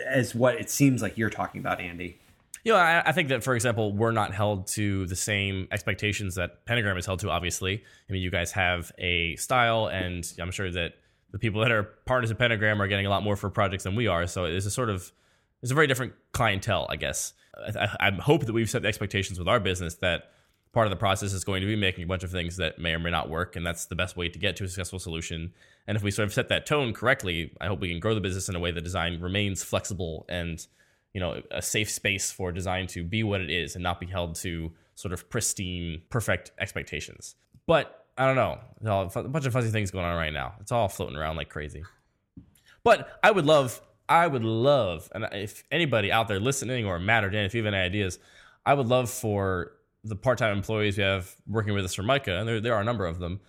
as 0.05 0.35
what 0.35 0.61
it 0.61 0.69
seems 0.69 1.01
like 1.01 1.17
you're 1.17 1.31
talking 1.31 1.59
about, 1.59 1.81
Andy. 1.81 2.19
You 2.63 2.71
know, 2.71 2.79
I, 2.79 3.03
I 3.05 3.11
think 3.11 3.29
that, 3.29 3.43
for 3.43 3.55
example, 3.55 3.91
we're 3.91 4.11
not 4.11 4.33
held 4.33 4.67
to 4.67 5.05
the 5.07 5.15
same 5.15 5.67
expectations 5.71 6.35
that 6.35 6.65
Pentagram 6.65 6.97
is 6.97 7.05
held 7.05 7.19
to, 7.19 7.29
obviously. 7.29 7.83
I 8.09 8.13
mean, 8.13 8.21
you 8.21 8.31
guys 8.31 8.53
have 8.53 8.91
a 8.97 9.35
style, 9.35 9.87
and 9.87 10.25
I'm 10.39 10.51
sure 10.51 10.71
that 10.71 10.93
the 11.31 11.39
people 11.39 11.61
that 11.61 11.71
are 11.71 11.83
partners 11.83 12.31
of 12.31 12.37
Pentagram 12.37 12.81
are 12.81 12.87
getting 12.87 13.05
a 13.05 13.09
lot 13.09 13.23
more 13.23 13.35
for 13.35 13.49
projects 13.49 13.83
than 13.83 13.95
we 13.95 14.07
are. 14.07 14.27
So 14.27 14.45
it's 14.45 14.65
a 14.65 14.71
sort 14.71 14.89
of, 14.89 15.11
it's 15.61 15.71
a 15.71 15.75
very 15.75 15.87
different 15.87 16.13
clientele, 16.31 16.87
I 16.89 16.95
guess. 16.95 17.33
I, 17.57 17.89
I, 17.99 18.11
hope 18.11 18.45
that 18.45 18.53
we've 18.53 18.69
set 18.69 18.81
the 18.81 18.87
expectations 18.87 19.37
with 19.37 19.47
our 19.47 19.59
business 19.59 19.95
that 19.95 20.31
part 20.71 20.87
of 20.87 20.91
the 20.91 20.97
process 20.97 21.33
is 21.33 21.43
going 21.43 21.61
to 21.61 21.67
be 21.67 21.75
making 21.75 22.03
a 22.03 22.07
bunch 22.07 22.23
of 22.23 22.31
things 22.31 22.57
that 22.57 22.79
may 22.79 22.93
or 22.93 22.99
may 22.99 23.11
not 23.11 23.29
work, 23.29 23.55
and 23.55 23.65
that's 23.65 23.85
the 23.85 23.95
best 23.95 24.17
way 24.17 24.27
to 24.29 24.39
get 24.39 24.55
to 24.57 24.63
a 24.63 24.67
successful 24.67 24.99
solution. 24.99 25.53
And 25.85 25.95
if 25.95 26.03
we 26.03 26.11
sort 26.11 26.27
of 26.27 26.33
set 26.33 26.49
that 26.49 26.65
tone 26.65 26.93
correctly, 26.93 27.55
I 27.61 27.67
hope 27.67 27.79
we 27.79 27.89
can 27.89 27.99
grow 27.99 28.15
the 28.15 28.21
business 28.21 28.49
in 28.49 28.55
a 28.55 28.59
way 28.59 28.71
that 28.71 28.83
design 28.83 29.19
remains 29.21 29.63
flexible 29.63 30.25
and 30.29 30.65
you 31.13 31.19
know 31.19 31.41
a 31.51 31.61
safe 31.61 31.89
space 31.89 32.31
for 32.31 32.51
design 32.51 32.87
to 32.87 33.03
be 33.03 33.23
what 33.23 33.41
it 33.41 33.49
is 33.49 33.75
and 33.75 33.83
not 33.83 33.99
be 33.99 34.05
held 34.05 34.35
to 34.35 34.71
sort 34.95 35.13
of 35.13 35.29
pristine 35.29 36.01
perfect 36.09 36.51
expectations. 36.59 37.35
But 37.65 37.99
i 38.15 38.27
don't 38.27 38.35
know 38.35 38.59
a 38.83 39.23
bunch 39.23 39.47
of 39.47 39.53
fuzzy 39.53 39.71
things 39.71 39.89
going 39.91 40.05
on 40.05 40.15
right 40.15 40.33
now. 40.33 40.53
It's 40.59 40.71
all 40.71 40.87
floating 40.87 41.17
around 41.17 41.35
like 41.35 41.49
crazy. 41.49 41.83
But 42.83 43.19
i 43.23 43.31
would 43.31 43.45
love 43.45 43.81
i 44.09 44.27
would 44.27 44.43
love 44.43 45.09
and 45.15 45.25
if 45.31 45.63
anybody 45.71 46.11
out 46.11 46.27
there 46.27 46.39
listening 46.39 46.85
or 46.85 46.99
matt 46.99 47.23
or 47.23 47.29
dan 47.29 47.45
if 47.45 47.55
you 47.55 47.63
have 47.63 47.73
any 47.73 47.81
ideas 47.81 48.19
i 48.65 48.73
would 48.73 48.87
love 48.87 49.09
for 49.09 49.71
the 50.03 50.15
part-time 50.15 50.57
employees 50.57 50.97
we 50.97 51.03
have 51.03 51.33
working 51.47 51.73
with 51.73 51.85
us 51.85 51.93
from 51.93 52.07
MICA 52.07 52.37
and 52.37 52.47
there, 52.47 52.59
there 52.59 52.75
are 52.75 52.81
a 52.81 52.83
number 52.83 53.05
of 53.05 53.19
them 53.19 53.39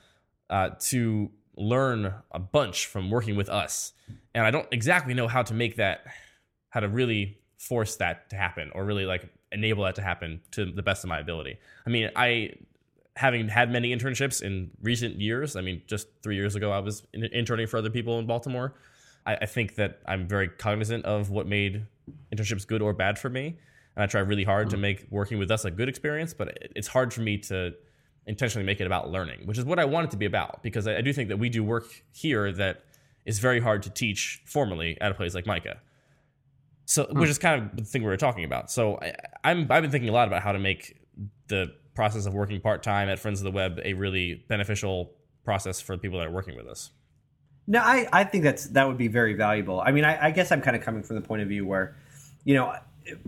uh, 0.51 0.71
to 0.79 1.31
learn 1.57 2.15
a 2.31 2.39
bunch 2.39 2.87
from 2.87 3.11
working 3.11 3.37
with 3.37 3.49
us. 3.49 3.93
And 4.35 4.47
i 4.47 4.51
don't 4.51 4.69
exactly 4.73 5.15
know 5.15 5.29
how 5.29 5.43
to 5.43 5.55
make 5.55 5.77
that 5.77 6.05
how 6.71 6.81
to 6.81 6.89
really 6.89 7.39
force 7.69 7.97
that 7.97 8.29
to 8.29 8.37
happen 8.37 8.71
or 8.75 8.85
really 8.85 9.07
like 9.07 9.31
enable 9.51 9.85
that 9.85 9.95
to 9.95 10.03
happen 10.03 10.41
to 10.51 10.71
the 10.71 10.83
best 10.83 11.03
of 11.03 11.09
my 11.09 11.19
ability. 11.19 11.59
I 11.87 11.91
mean, 11.91 12.11
I 12.15 12.51
having 13.17 13.49
had 13.49 13.71
many 13.71 13.97
internships 13.97 14.43
in 14.43 14.71
recent 14.83 15.21
years. 15.21 15.57
I 15.57 15.63
mean, 15.63 15.81
just 15.87 16.09
three 16.23 16.37
years 16.37 16.57
ago, 16.57 16.73
I 16.73 16.81
was 16.81 17.07
in- 17.15 17.25
interning 17.25 17.67
for 17.67 17.79
other 17.79 17.91
people 17.91 18.19
in 18.19 18.27
Baltimore. 18.27 18.75
I, 19.25 19.37
I 19.37 19.47
think 19.47 19.77
that 19.77 20.01
I'm 20.07 20.29
very 20.29 20.49
cognizant 20.49 21.05
of 21.07 21.31
what 21.31 21.47
made 21.47 21.87
internships 22.35 22.67
good 22.67 22.83
or 22.83 22.93
bad 22.93 23.19
for 23.19 23.31
me, 23.31 23.57
and 23.97 24.03
I 24.03 24.07
try 24.07 24.21
really 24.21 24.45
hard 24.45 24.69
to 24.71 24.77
mm-hmm. 24.77 24.83
make 24.83 25.07
working 25.11 25.39
with 25.39 25.51
us 25.51 25.65
a 25.65 25.71
good 25.71 25.89
experience. 25.89 26.35
But 26.35 26.49
it- 26.49 26.73
it's 26.77 26.89
hard 26.89 27.15
for 27.15 27.23
me 27.23 27.39
to 27.39 27.73
intentionally 28.27 28.67
make 28.67 28.81
it 28.81 28.87
about 28.87 29.11
learning, 29.11 29.47
which 29.47 29.59
is 29.59 29.65
what 29.65 29.79
I 29.79 29.87
want 29.87 30.05
it 30.09 30.11
to 30.11 30.17
be 30.19 30.27
about. 30.27 30.63
Because 30.63 30.87
I, 30.87 30.97
I 30.97 31.01
do 31.01 31.13
think 31.13 31.29
that 31.31 31.39
we 31.39 31.49
do 31.49 31.65
work 31.65 31.87
here 32.13 32.53
that 32.53 32.85
is 33.25 33.39
very 33.39 33.61
hard 33.61 33.83
to 33.85 33.91
teach 33.91 34.43
formally 34.45 34.99
at 35.01 35.11
a 35.13 35.15
place 35.15 35.35
like 35.35 35.47
MICA. 35.47 35.79
So, 36.87 37.05
hmm. 37.05 37.19
which 37.19 37.31
is 37.31 37.39
kind 37.39 37.63
of 37.63 37.77
the 37.77 37.85
thing 37.85 38.03
we 38.03 38.09
were 38.09 38.17
talking 38.17 38.45
about. 38.45 38.71
So, 38.71 38.99
I, 39.01 39.15
I'm 39.43 39.61
I've 39.71 39.83
been 39.83 39.91
thinking 39.91 40.09
a 40.09 40.13
lot 40.13 40.29
about 40.29 40.43
how 40.43 40.53
to 40.53 40.59
make 40.59 40.97
the 41.49 41.73
process 41.95 42.27
of 42.27 42.35
working 42.35 42.61
part 42.61 42.83
time 42.83 43.09
at 43.09 43.19
Friends 43.19 43.41
of 43.41 43.45
the 43.45 43.51
Web 43.51 43.81
a 43.85 43.95
really 43.95 44.45
beneficial 44.49 45.13
process 45.45 45.81
for 45.81 45.97
the 45.97 46.01
people 46.01 46.19
that 46.19 46.27
are 46.27 46.33
working 46.33 46.57
with 46.57 46.67
us. 46.67 46.91
No, 47.67 47.81
I, 47.81 48.09
I 48.13 48.25
think 48.25 48.45
that's 48.45 48.67
that 48.69 48.87
would 48.87 48.99
be 48.99 49.09
very 49.09 49.35
valuable. 49.35 49.81
I 49.81 49.93
mean, 49.93 50.05
I, 50.05 50.27
I 50.27 50.31
guess 50.31 50.53
I'm 50.53 50.61
kind 50.61 50.77
of 50.77 50.83
coming 50.83 51.03
from 51.03 51.17
the 51.17 51.23
point 51.23 51.43
of 51.43 51.49
view 51.49 51.67
where, 51.67 51.97
you 52.45 52.55
know, 52.55 52.75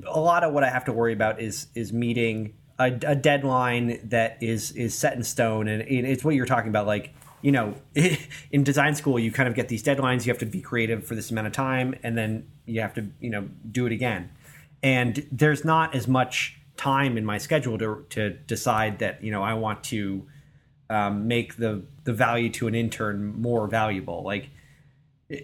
a 0.06 0.20
lot 0.20 0.44
of 0.44 0.52
what 0.52 0.64
I 0.64 0.70
have 0.70 0.84
to 0.86 0.92
worry 0.92 1.12
about 1.12 1.40
is 1.40 1.68
is 1.74 1.92
meeting 1.92 2.54
a, 2.78 2.86
a 3.06 3.14
deadline 3.14 4.00
that 4.04 4.42
is 4.42 4.72
is 4.72 4.94
set 4.94 5.14
in 5.14 5.22
stone, 5.22 5.68
and 5.68 5.82
it's 5.82 6.22
what 6.22 6.34
you're 6.34 6.46
talking 6.46 6.68
about. 6.68 6.86
Like, 6.86 7.14
you 7.40 7.52
know, 7.52 7.74
in 8.50 8.62
design 8.62 8.94
school, 8.94 9.18
you 9.18 9.32
kind 9.32 9.48
of 9.48 9.54
get 9.54 9.68
these 9.68 9.82
deadlines. 9.82 10.26
You 10.26 10.32
have 10.32 10.40
to 10.40 10.46
be 10.46 10.60
creative 10.60 11.06
for 11.06 11.14
this 11.14 11.30
amount 11.30 11.46
of 11.46 11.54
time, 11.54 11.94
and 12.02 12.16
then 12.16 12.46
you 12.66 12.80
have 12.80 12.94
to, 12.94 13.06
you 13.20 13.30
know, 13.30 13.48
do 13.70 13.86
it 13.86 13.92
again. 13.92 14.30
And 14.82 15.26
there's 15.32 15.64
not 15.64 15.94
as 15.94 16.06
much 16.06 16.58
time 16.76 17.16
in 17.16 17.24
my 17.24 17.38
schedule 17.38 17.78
to 17.78 18.04
to 18.10 18.30
decide 18.30 18.98
that 18.98 19.22
you 19.24 19.30
know 19.30 19.42
I 19.42 19.54
want 19.54 19.82
to 19.84 20.26
um, 20.90 21.26
make 21.26 21.56
the 21.56 21.82
the 22.04 22.12
value 22.12 22.50
to 22.50 22.68
an 22.68 22.74
intern 22.74 23.40
more 23.40 23.66
valuable. 23.66 24.22
Like 24.22 24.50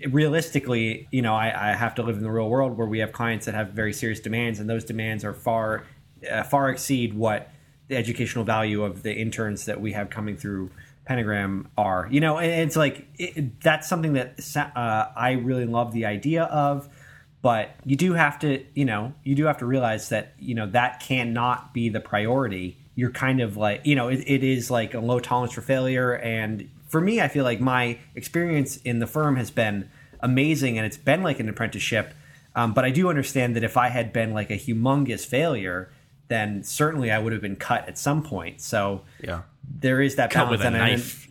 realistically, 0.09 1.09
you 1.11 1.23
know, 1.23 1.35
I, 1.35 1.70
I 1.70 1.75
have 1.75 1.95
to 1.97 2.03
live 2.03 2.16
in 2.16 2.23
the 2.23 2.31
real 2.31 2.49
world 2.49 2.79
where 2.79 2.87
we 2.87 3.01
have 3.01 3.12
clients 3.12 3.47
that 3.47 3.55
have 3.55 3.70
very 3.70 3.93
serious 3.93 4.20
demands, 4.20 4.61
and 4.61 4.70
those 4.70 4.85
demands 4.85 5.25
are 5.25 5.35
far 5.35 5.85
uh, 6.31 6.43
far 6.45 6.70
exceed 6.70 7.14
what 7.14 7.51
the 7.89 7.97
educational 7.97 8.45
value 8.45 8.85
of 8.85 9.03
the 9.03 9.12
interns 9.12 9.64
that 9.64 9.81
we 9.81 9.93
have 9.93 10.09
coming 10.09 10.37
through 10.37 10.70
Pentagram 11.05 11.68
are. 11.77 12.09
You 12.11 12.20
know, 12.20 12.39
and 12.39 12.62
it's 12.62 12.77
like 12.77 13.09
it, 13.18 13.61
that's 13.61 13.89
something 13.89 14.12
that 14.12 14.39
uh, 14.57 15.09
I 15.16 15.33
really 15.33 15.66
love 15.66 15.93
the 15.93 16.07
idea 16.07 16.45
of. 16.45 16.89
But 17.43 17.74
you 17.84 17.97
do 17.97 18.12
have 18.14 18.38
to, 18.40 18.64
you 18.74 18.84
know, 18.84 19.12
you 19.24 19.34
do 19.34 19.47
have 19.47 19.59
to 19.59 19.66
realize 19.66 20.09
that, 20.11 20.32
you 20.38 20.55
know, 20.55 20.66
that 20.68 21.01
cannot 21.01 21.74
be 21.74 21.88
the 21.88 22.01
priority. 22.01 22.78
You're 22.95 23.11
kind 23.11 23.40
of 23.40 23.57
like, 23.57 23.84
you 23.84 23.97
know, 23.97 24.09
it, 24.09 24.20
it 24.26 24.45
is 24.45 24.70
like 24.70 24.95
a 24.95 25.01
low 25.01 25.18
tolerance 25.18 25.53
for 25.53 25.61
failure. 25.61 26.12
And 26.16 26.70
for 26.88 27.01
me, 27.01 27.20
I 27.20 27.26
feel 27.28 27.43
like 27.45 27.61
my 27.61 27.99
experience 28.14 28.76
in 28.78 29.01
the 29.01 29.07
firm 29.09 29.34
has 29.36 29.51
been 29.51 29.90
amazing 30.20 30.78
and 30.78 30.86
it's 30.86 30.97
been 30.97 31.22
like 31.24 31.40
an 31.40 31.49
apprenticeship. 31.49 32.14
Um, 32.55 32.74
but 32.74 32.84
I 32.84 32.90
do 32.90 33.09
understand 33.09 33.57
that 33.57 33.64
if 33.64 33.76
I 33.76 33.88
had 33.88 34.12
been 34.12 34.32
like 34.34 34.51
a 34.51 34.57
humongous 34.59 35.26
failure, 35.26 35.90
then 36.28 36.62
certainly 36.62 37.11
I 37.11 37.18
would 37.18 37.32
have 37.32 37.43
been 37.43 37.57
cut 37.57 37.88
at 37.88 37.99
some 37.99 38.22
point. 38.22 38.61
So 38.61 39.03
Yeah. 39.20 39.43
there 39.80 40.01
is 40.01 40.14
that 40.16 40.30
Cut 40.30 40.45
balance. 40.45 40.59
with 40.59 40.66
a 40.66 40.70
knife. 40.70 41.28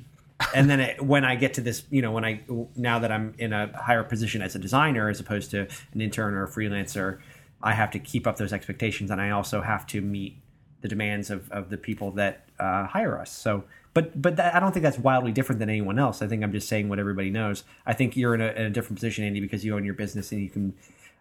And 0.53 0.69
then 0.69 0.79
it, 0.79 1.01
when 1.01 1.25
I 1.25 1.35
get 1.35 1.53
to 1.55 1.61
this, 1.61 1.83
you 1.89 2.01
know, 2.01 2.11
when 2.11 2.25
I 2.25 2.41
now 2.75 2.99
that 2.99 3.11
I'm 3.11 3.33
in 3.37 3.53
a 3.53 3.71
higher 3.77 4.03
position 4.03 4.41
as 4.41 4.55
a 4.55 4.59
designer 4.59 5.09
as 5.09 5.19
opposed 5.19 5.51
to 5.51 5.67
an 5.93 6.01
intern 6.01 6.33
or 6.33 6.43
a 6.43 6.49
freelancer, 6.49 7.19
I 7.61 7.73
have 7.73 7.91
to 7.91 7.99
keep 7.99 8.27
up 8.27 8.37
those 8.37 8.53
expectations, 8.53 9.11
and 9.11 9.21
I 9.21 9.31
also 9.31 9.61
have 9.61 9.85
to 9.87 10.01
meet 10.01 10.37
the 10.81 10.87
demands 10.87 11.29
of, 11.29 11.49
of 11.51 11.69
the 11.69 11.77
people 11.77 12.11
that 12.11 12.47
uh, 12.59 12.87
hire 12.87 13.19
us. 13.19 13.31
So, 13.31 13.63
but 13.93 14.19
but 14.21 14.35
that, 14.37 14.55
I 14.55 14.59
don't 14.59 14.71
think 14.71 14.83
that's 14.83 14.97
wildly 14.97 15.31
different 15.31 15.59
than 15.59 15.69
anyone 15.69 15.99
else. 15.99 16.21
I 16.21 16.27
think 16.27 16.43
I'm 16.43 16.51
just 16.51 16.67
saying 16.67 16.89
what 16.89 16.99
everybody 16.99 17.29
knows. 17.29 17.63
I 17.85 17.93
think 17.93 18.17
you're 18.17 18.33
in 18.33 18.41
a, 18.41 18.47
in 18.47 18.65
a 18.65 18.69
different 18.69 18.97
position, 18.97 19.23
Andy, 19.23 19.39
because 19.39 19.63
you 19.63 19.75
own 19.75 19.85
your 19.85 19.93
business 19.93 20.31
and 20.31 20.41
you 20.41 20.49
can 20.49 20.73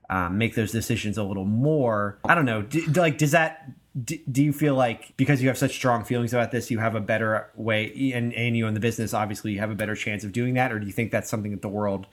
um, 0.09 0.39
make 0.39 0.55
those 0.55 0.73
decisions 0.73 1.19
a 1.19 1.23
little 1.23 1.45
more. 1.45 2.19
I 2.25 2.35
don't 2.35 2.45
know. 2.47 2.67
Like, 2.95 3.19
does 3.19 3.33
that? 3.33 3.71
Do, 4.05 4.17
do 4.31 4.43
you 4.45 4.53
feel 4.53 4.75
like 4.75 5.17
because 5.17 5.43
you 5.43 5.49
have 5.49 5.59
such 5.59 5.73
strong 5.73 6.05
feelings 6.05 6.33
about 6.33 6.53
this, 6.53 6.71
you 6.71 6.79
have 6.79 6.95
a 6.95 7.01
better 7.01 7.51
way, 7.57 8.13
and 8.15 8.33
and 8.35 8.57
you 8.57 8.67
own 8.67 8.75
the 8.75 8.81
business, 8.81 9.13
obviously, 9.13 9.53
you 9.53 9.59
have 9.59 9.71
a 9.71 9.75
better 9.75 9.97
chance 9.97 10.23
of 10.23 10.33
doing 10.33 10.55
that, 10.55 10.73
or 10.73 10.79
do 10.79 10.87
you 10.87 10.93
think 10.93 11.11
that's 11.11 11.29
something 11.29 11.51
that 11.51 11.63
the 11.63 11.69
world 11.69 12.07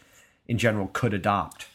in 0.47 0.57
general 0.57 0.89
could 0.91 1.13
adopt? 1.13 1.67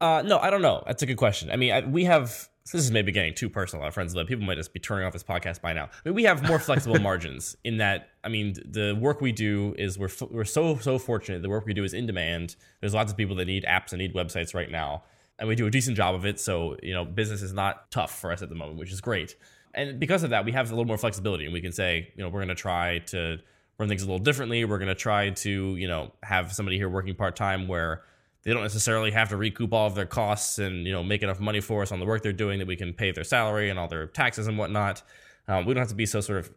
Uh, 0.00 0.22
no, 0.22 0.38
I 0.38 0.50
don't 0.50 0.62
know. 0.62 0.82
That's 0.86 1.02
a 1.02 1.06
good 1.06 1.16
question. 1.16 1.50
I 1.50 1.56
mean, 1.56 1.72
I, 1.72 1.80
we 1.80 2.04
have. 2.04 2.48
This 2.72 2.82
is 2.82 2.90
maybe 2.90 3.12
getting 3.12 3.34
too 3.34 3.50
personal. 3.50 3.84
Our 3.84 3.90
friends 3.90 4.14
live. 4.14 4.26
People 4.26 4.44
might 4.46 4.56
just 4.56 4.72
be 4.72 4.80
turning 4.80 5.06
off 5.06 5.12
this 5.12 5.22
podcast 5.22 5.60
by 5.60 5.74
now. 5.74 5.84
I 5.84 6.08
mean, 6.08 6.14
we 6.14 6.24
have 6.24 6.46
more 6.46 6.58
flexible 6.58 6.98
margins 7.00 7.56
in 7.64 7.76
that. 7.78 8.10
I 8.22 8.28
mean, 8.28 8.54
the 8.64 8.96
work 8.98 9.20
we 9.20 9.32
do 9.32 9.74
is 9.78 9.98
we're 9.98 10.10
we're 10.30 10.44
so 10.44 10.78
so 10.78 10.98
fortunate. 10.98 11.42
The 11.42 11.48
work 11.48 11.66
we 11.66 11.74
do 11.74 11.84
is 11.84 11.92
in 11.92 12.06
demand. 12.06 12.56
There's 12.80 12.94
lots 12.94 13.12
of 13.12 13.18
people 13.18 13.36
that 13.36 13.46
need 13.46 13.64
apps 13.64 13.92
and 13.92 13.98
need 13.98 14.14
websites 14.14 14.54
right 14.54 14.70
now, 14.70 15.04
and 15.38 15.48
we 15.48 15.54
do 15.54 15.66
a 15.66 15.70
decent 15.70 15.96
job 15.96 16.14
of 16.14 16.24
it. 16.24 16.40
So 16.40 16.76
you 16.82 16.94
know, 16.94 17.04
business 17.04 17.42
is 17.42 17.52
not 17.52 17.90
tough 17.90 18.18
for 18.18 18.32
us 18.32 18.42
at 18.42 18.48
the 18.48 18.54
moment, 18.54 18.78
which 18.78 18.92
is 18.92 19.00
great. 19.00 19.36
And 19.74 19.98
because 19.98 20.22
of 20.22 20.30
that, 20.30 20.44
we 20.44 20.52
have 20.52 20.70
a 20.70 20.70
little 20.70 20.84
more 20.84 20.98
flexibility, 20.98 21.44
and 21.44 21.52
we 21.52 21.60
can 21.60 21.72
say, 21.72 22.12
you 22.16 22.22
know, 22.22 22.28
we're 22.28 22.40
going 22.40 22.48
to 22.48 22.54
try 22.54 22.98
to 23.06 23.38
run 23.78 23.88
things 23.88 24.02
a 24.02 24.06
little 24.06 24.20
differently. 24.20 24.64
We're 24.64 24.78
going 24.78 24.88
to 24.88 24.94
try 24.94 25.30
to, 25.30 25.76
you 25.76 25.88
know, 25.88 26.12
have 26.22 26.52
somebody 26.52 26.76
here 26.76 26.88
working 26.88 27.16
part 27.16 27.34
time 27.34 27.66
where 27.66 28.04
they 28.44 28.52
don't 28.52 28.62
necessarily 28.62 29.10
have 29.10 29.30
to 29.30 29.36
recoup 29.36 29.72
all 29.72 29.86
of 29.86 29.94
their 29.94 30.06
costs 30.06 30.58
and 30.58 30.86
you 30.86 30.92
know 30.92 31.02
make 31.02 31.22
enough 31.22 31.40
money 31.40 31.60
for 31.60 31.82
us 31.82 31.90
on 31.90 31.98
the 31.98 32.06
work 32.06 32.22
they're 32.22 32.32
doing 32.32 32.58
that 32.58 32.68
we 32.68 32.76
can 32.76 32.92
pay 32.92 33.10
their 33.10 33.24
salary 33.24 33.70
and 33.70 33.78
all 33.78 33.88
their 33.88 34.06
taxes 34.06 34.46
and 34.46 34.58
whatnot. 34.58 35.02
Um, 35.48 35.64
we 35.66 35.74
don't 35.74 35.80
have 35.80 35.88
to 35.88 35.94
be 35.94 36.06
so 36.06 36.20
sort 36.20 36.38
of 36.38 36.52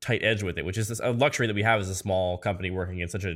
tight 0.00 0.22
edge 0.24 0.42
with 0.42 0.58
it, 0.58 0.64
which 0.64 0.78
is 0.78 1.00
a 1.00 1.12
luxury 1.12 1.46
that 1.46 1.54
we 1.54 1.62
have 1.62 1.80
as 1.80 1.88
a 1.88 1.94
small 1.94 2.38
company 2.38 2.70
working 2.70 3.00
in 3.00 3.08
such 3.08 3.24
a 3.24 3.34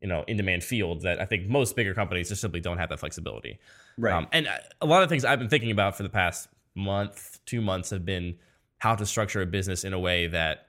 you 0.00 0.08
know 0.08 0.24
in 0.26 0.36
demand 0.36 0.64
field 0.64 1.02
that 1.02 1.20
I 1.20 1.26
think 1.26 1.46
most 1.46 1.76
bigger 1.76 1.94
companies 1.94 2.28
just 2.30 2.40
simply 2.40 2.60
don't 2.60 2.78
have 2.78 2.88
that 2.88 3.00
flexibility. 3.00 3.58
Right. 3.98 4.14
Um, 4.14 4.26
and 4.32 4.46
uh, 4.46 4.56
a 4.80 4.86
lot 4.86 5.02
of 5.02 5.08
things 5.08 5.24
I've 5.24 5.38
been 5.38 5.48
thinking 5.48 5.70
about 5.70 5.96
for 5.96 6.02
the 6.02 6.08
past 6.08 6.48
month, 6.74 7.40
two 7.46 7.60
months 7.60 7.90
have 7.90 8.04
been 8.04 8.36
how 8.78 8.94
to 8.94 9.06
structure 9.06 9.40
a 9.40 9.46
business 9.46 9.84
in 9.84 9.92
a 9.92 9.98
way 9.98 10.26
that 10.26 10.66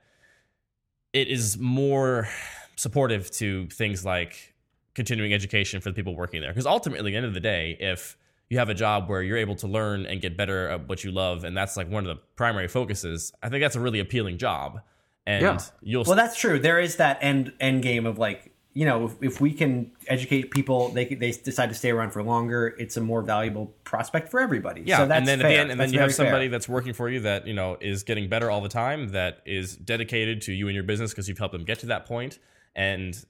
it 1.14 1.28
is 1.28 1.58
more 1.58 2.28
supportive 2.78 3.30
to 3.32 3.68
things 3.68 4.06
like 4.06 4.54
continuing 4.96 5.34
education 5.34 5.82
for 5.82 5.90
the 5.90 5.96
people 5.96 6.16
working 6.16 6.42
there. 6.42 6.52
Because 6.52 6.66
ultimately, 6.66 7.12
at 7.12 7.14
the 7.14 7.18
end 7.18 7.26
of 7.26 7.34
the 7.34 7.40
day, 7.40 7.78
if 7.80 8.18
you 8.50 8.60
have 8.60 8.70
a 8.70 8.74
job 8.74 9.10
where 9.10 9.22
you're 9.22 9.38
able 9.38 9.56
to 9.56 9.68
learn 9.68 10.06
and 10.06 10.22
get 10.22 10.38
better 10.38 10.70
at 10.70 10.88
what 10.88 11.04
you 11.04 11.12
love, 11.12 11.44
and 11.44 11.56
that's 11.56 11.76
like 11.76 11.90
one 11.90 12.08
of 12.08 12.16
the 12.16 12.22
primary 12.36 12.68
focuses, 12.68 13.34
I 13.44 13.50
think 13.50 13.62
that's 13.62 13.76
a 13.76 13.80
really 13.82 14.00
appealing 14.00 14.38
job. 14.38 14.82
And 15.26 15.42
Yeah. 15.44 15.60
you'll 15.82 16.04
Well, 16.06 16.16
that's 16.16 16.40
true. 16.40 16.58
There 16.60 16.80
is 16.80 16.96
that 16.96 17.18
end 17.22 17.52
end 17.60 17.84
game 17.84 18.06
of 18.06 18.18
like 18.18 18.54
you 18.78 18.86
know 18.86 19.06
if, 19.06 19.24
if 19.24 19.42
we 19.42 19.54
can 19.54 19.92
educate 20.08 20.52
people, 20.52 20.90
they 20.90 21.06
they 21.06 21.32
decide 21.32 21.70
to 21.70 21.76
stay 21.76 21.90
around 21.90 22.12
for 22.12 22.22
longer. 22.22 22.76
It's 22.78 22.96
a 22.96 23.02
more 23.02 23.24
valuable 23.24 23.74
prospect 23.84 24.30
for 24.30 24.40
everybody. 24.40 24.84
Yeah, 24.86 24.98
so 24.98 25.08
that's 25.08 25.18
and 25.18 25.28
then 25.28 25.40
fair. 25.40 25.48
at 25.48 25.50
the 25.50 25.60
end, 25.60 25.72
and 25.72 25.80
then 25.80 25.92
you 25.92 25.98
have 25.98 26.10
very 26.10 26.14
fair. 26.14 26.26
somebody 26.28 26.48
that's 26.48 26.70
working 26.70 26.94
for 26.94 27.10
you 27.10 27.22
that 27.22 27.48
you 27.48 27.56
know 27.56 27.78
is 27.82 28.04
getting 28.04 28.30
better 28.30 28.52
all 28.52 28.62
the 28.62 28.70
time, 28.70 29.10
that 29.10 29.42
is 29.48 29.76
dedicated 29.76 30.44
to 30.44 30.54
you 30.54 30.68
and 30.68 30.76
your 30.76 30.84
business 30.84 31.12
because 31.12 31.28
you've 31.28 31.40
helped 31.40 31.54
them 31.54 31.64
get 31.64 31.80
to 31.80 31.88
that 31.88 32.06
point, 32.06 32.38
and 32.76 33.26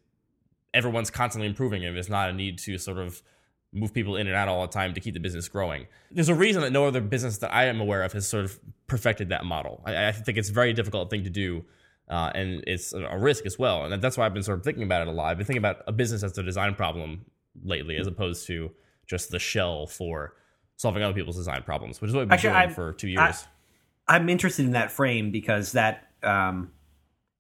everyone's 0.74 1.10
constantly 1.10 1.48
improving. 1.48 1.86
And 1.86 1.98
it's 1.98 2.10
not 2.10 2.30
a 2.30 2.34
need 2.34 2.58
to 2.60 2.78
sort 2.78 2.98
of 2.98 3.24
move 3.72 3.94
people 3.94 4.18
in 4.18 4.28
and 4.28 4.36
out 4.36 4.50
all 4.50 4.64
the 4.64 4.68
time 4.68 4.94
to 4.96 5.00
keep 5.00 5.14
the 5.14 5.22
business 5.22 5.48
growing. 5.48 5.88
There's 6.12 6.28
a 6.28 6.36
reason 6.36 6.62
that 6.64 6.74
no 6.74 6.88
other 6.88 7.00
business 7.00 7.38
that 7.38 7.54
I 7.54 7.68
am 7.68 7.80
aware 7.80 8.04
of 8.04 8.12
has 8.12 8.28
sort 8.28 8.44
of 8.44 8.60
perfected 8.88 9.30
that 9.30 9.46
model. 9.46 9.82
I, 9.86 10.08
I 10.08 10.12
think 10.12 10.38
it's 10.38 10.50
a 10.50 10.54
very 10.54 10.74
difficult 10.74 11.10
thing 11.10 11.24
to 11.24 11.30
do. 11.30 11.64
Uh, 12.10 12.32
and 12.34 12.64
it's 12.66 12.94
a 12.94 13.18
risk 13.18 13.46
as 13.46 13.60
well, 13.60 13.84
and 13.84 14.02
that's 14.02 14.18
why 14.18 14.26
I've 14.26 14.34
been 14.34 14.44
sort 14.44 14.60
of 14.60 14.64
thinking 14.64 14.84
about 14.84 15.02
it 15.02 15.10
a 15.10 15.12
lot. 15.12 15.26
I've 15.30 15.38
been 15.38 15.46
thinking 15.46 15.60
about 15.62 15.84
a 15.88 15.92
business 15.92 16.24
as 16.24 16.38
a 16.38 16.44
design 16.44 16.74
problem 16.74 17.26
lately, 17.64 17.98
as 17.98 18.08
opposed 18.08 18.48
to 18.48 18.72
just 19.06 19.30
the 19.32 19.40
shell 19.40 19.88
for 19.88 20.34
solving 20.78 21.04
other 21.04 21.14
people's 21.14 21.36
design 21.36 21.64
problems, 21.64 22.00
which 22.00 22.08
is 22.10 22.14
what 22.16 22.22
we've 22.22 22.28
been 22.30 22.34
Actually, 22.36 22.50
doing 22.52 22.62
I'm- 22.62 22.74
for 22.74 22.94
two 22.94 23.08
I- 23.18 23.26
years. 23.26 23.46
I'm 24.08 24.30
interested 24.30 24.66
in 24.66 24.72
that 24.72 24.90
frame 24.90 25.32
because 25.32 25.74
that, 25.74 26.08
um, 26.24 26.72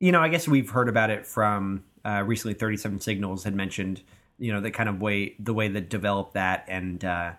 you 0.01 0.11
know, 0.11 0.19
I 0.21 0.27
guess 0.27 0.49
we've 0.49 0.69
heard 0.69 0.89
about 0.89 1.09
it 1.11 1.25
from 1.25 1.85
uh, 2.03 2.23
recently. 2.25 2.53
Thirty 2.53 2.75
Seven 2.75 2.99
Signals 2.99 3.45
had 3.45 3.55
mentioned, 3.55 4.01
you 4.37 4.51
know, 4.51 4.59
the 4.59 4.69
kind 4.71 4.89
of 4.89 4.99
way 4.99 5.35
the 5.39 5.53
way 5.53 5.69
that 5.69 5.89
developed 5.89 6.33
that, 6.33 6.65
and 6.67 7.05
uh, 7.05 7.31